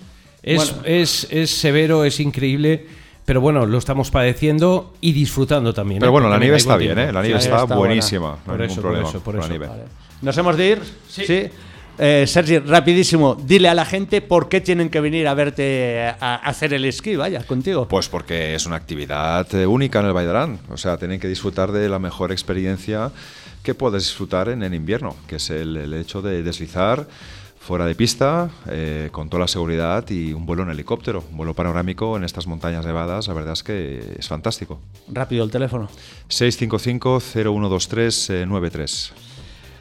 Es, 0.43 0.75
es, 0.85 1.29
es 1.31 1.51
severo, 1.51 2.05
es 2.05 2.19
increíble, 2.19 2.87
pero 3.25 3.41
bueno, 3.41 3.67
lo 3.67 3.79
estamos 3.79 4.11
padeciendo 4.11 4.95
y 5.01 5.13
disfrutando 5.13 5.73
también. 5.73 6.01
Pero 6.01 6.11
¿eh? 6.11 6.13
bueno, 6.13 6.29
la 6.29 6.39
nieve 6.39 6.57
está 6.57 6.77
bien. 6.77 6.99
¿eh? 6.99 7.13
La 7.13 7.23
nieve 7.23 7.41
Sí, 7.41 7.47
está, 7.47 7.63
está 7.63 7.77
buenísima, 7.77 8.31
buena. 8.31 8.43
no 8.47 8.53
Por 8.53 8.61
hay 8.61 8.67
eso, 8.67 8.75
ningún 8.75 8.83
por 8.83 8.91
problema 8.91 9.09
eso, 9.09 9.21
por 9.21 9.25
con 9.25 9.35
la 9.37 9.41
eso. 9.41 9.49
nieve. 9.51 9.67
Vale. 9.69 9.83
¿Nos 10.23 10.39
hemos 10.39 10.57
de 10.57 10.69
ir? 10.69 10.83
Sí. 11.09 11.51
Eh, 11.99 12.25
Sergi, 12.27 12.59
rapidísimo, 12.59 13.37
dile 13.41 13.69
a 13.69 13.75
la 13.75 13.85
gente 13.85 14.23
por 14.23 14.49
qué 14.49 14.61
tienen 14.61 14.89
que 14.89 15.01
venir 15.01 15.29
a 15.29 15.35
verte 15.35 16.15
a, 16.19 16.37
hacer 16.37 16.73
el 16.73 16.85
esquí, 16.87 17.17
vaya, 17.17 17.45
contigo. 17.45 17.87
Pues 17.87 18.09
porque 18.09 18.55
es 18.55 18.65
una 18.67 18.77
actividad 18.77 19.47
eh, 19.55 19.67
única 19.67 20.01
en 20.01 20.07
el 20.07 20.13
Baidarán. 20.13 20.59
O 20.71 20.77
sea, 20.77 20.97
tienen 20.97 21.21
que 21.21 21.29
disfrutar 21.29 21.71
de 21.71 21.89
la 21.89 21.99
mejor 21.99 22.33
experiencia 22.33 23.13
que 23.63 23.75
puedes 23.75 24.05
disfrutar 24.05 24.49
en 24.49 24.63
el 24.63 24.75
invierno, 24.75 25.15
que 25.29 25.37
es 25.37 25.51
el, 25.51 25.77
el 25.77 25.95
hecho 25.95 26.23
de 26.23 26.43
deslizar 26.43 27.07
fuera 27.63 27.87
de 27.87 27.95
pista, 27.95 28.51
eh, 28.69 29.09
con 29.13 29.29
toda 29.29 29.43
la 29.43 29.49
seguridad 29.49 30.05
y 30.11 30.33
un 30.33 30.45
vuelo 30.45 30.65
en 30.65 30.71
helicóptero, 30.71 31.23
un 31.31 31.37
vuelo 31.37 31.55
panorámico 31.55 32.17
en 32.17 32.25
estas 32.25 32.49
montañas 32.49 32.85
nevadas, 32.85 33.29
la 33.29 33.35
verdad 33.35 33.53
es 33.53 33.63
que 33.63 34.17
es 34.19 34.27
fantástico. 34.27 34.81
Rápido 35.09 35.45
el 35.45 35.51
teléfono. 35.51 35.89
655-0123-93. 36.29 39.13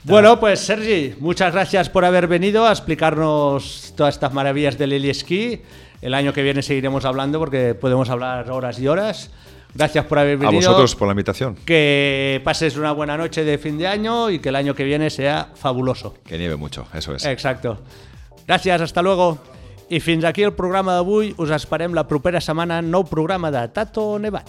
Bueno, 0.04 0.40
pues 0.40 0.60
Sergi, 0.60 1.16
muchas 1.20 1.54
gracias 1.54 1.90
por 1.90 2.06
haber 2.06 2.28
venido 2.28 2.68
a 2.68 2.72
explicarnos 2.72 3.94
todas 3.96 4.14
estas 4.16 4.34
maravillas 4.34 4.78
del 4.78 4.94
Eli 4.94 5.10
Esquí. 5.10 5.62
El 6.02 6.14
año 6.14 6.34
que 6.34 6.44
viene 6.44 6.62
seguiremos 6.62 7.06
hablando 7.06 7.40
porque 7.40 7.74
podemos 7.76 8.10
hablar 8.10 8.52
horas 8.52 8.78
y 8.80 8.88
horas. 8.88 9.32
Gracias 9.74 10.06
por 10.06 10.20
haber 10.20 10.36
A 10.36 10.50
venido. 10.50 10.70
vosotros 10.70 10.96
por 10.96 11.08
la 11.08 11.14
invitación. 11.14 11.56
Que 11.66 12.42
pases 12.44 12.76
una 12.78 12.92
buena 12.92 13.18
noche 13.18 13.44
de 13.44 13.58
fin 13.58 13.78
de 13.78 13.88
año 13.88 14.30
y 14.30 14.40
que 14.40 14.50
el 14.50 14.56
año 14.56 14.76
que 14.76 14.84
viene 14.84 15.10
sea 15.10 15.50
fabuloso. 15.56 16.16
Que 16.26 16.38
nieve 16.38 16.56
mucho, 16.58 16.86
eso 16.94 17.16
es. 17.16 17.26
Exacto. 17.26 17.80
Gràcies, 18.48 18.82
hasta 18.82 19.02
luego. 19.02 19.38
I 19.90 20.00
fins 20.00 20.24
aquí 20.24 20.42
el 20.44 20.54
programa 20.54 20.94
d'avui. 20.96 21.34
Us 21.38 21.50
esperem 21.52 21.94
la 21.94 22.08
propera 22.08 22.40
setmana 22.40 22.80
en 22.80 22.90
nou 22.92 23.04
programa 23.04 23.52
de 23.52 23.68
Tato 23.76 24.18
Nevat. 24.20 24.48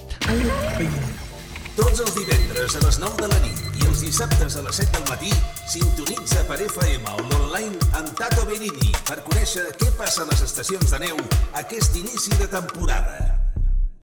Tots 1.75 2.01
els 2.01 2.14
divendres 2.14 2.77
a 2.77 2.83
les 2.87 2.99
9 3.01 3.16
de 3.23 3.29
la 3.29 3.39
nit 3.43 3.59
i 3.83 3.87
els 3.89 4.01
dissabtes 4.05 4.57
a 4.57 4.62
les 4.62 4.77
7 4.77 4.93
del 4.99 5.09
matí 5.11 5.33
sintonitza 5.66 6.45
per 6.47 6.61
FM 6.62 7.11
o 7.11 7.23
l'online 7.31 7.79
amb 7.99 8.12
Tato 8.18 8.45
Benini 8.47 8.93
per 9.09 9.18
conèixer 9.27 9.70
què 9.81 9.91
passa 9.99 10.23
a 10.23 10.31
les 10.31 10.43
estacions 10.47 10.91
de 10.95 10.99
neu 11.09 11.16
aquest 11.59 11.97
inici 11.97 12.31
de 12.39 12.47
temporada. 12.47 13.41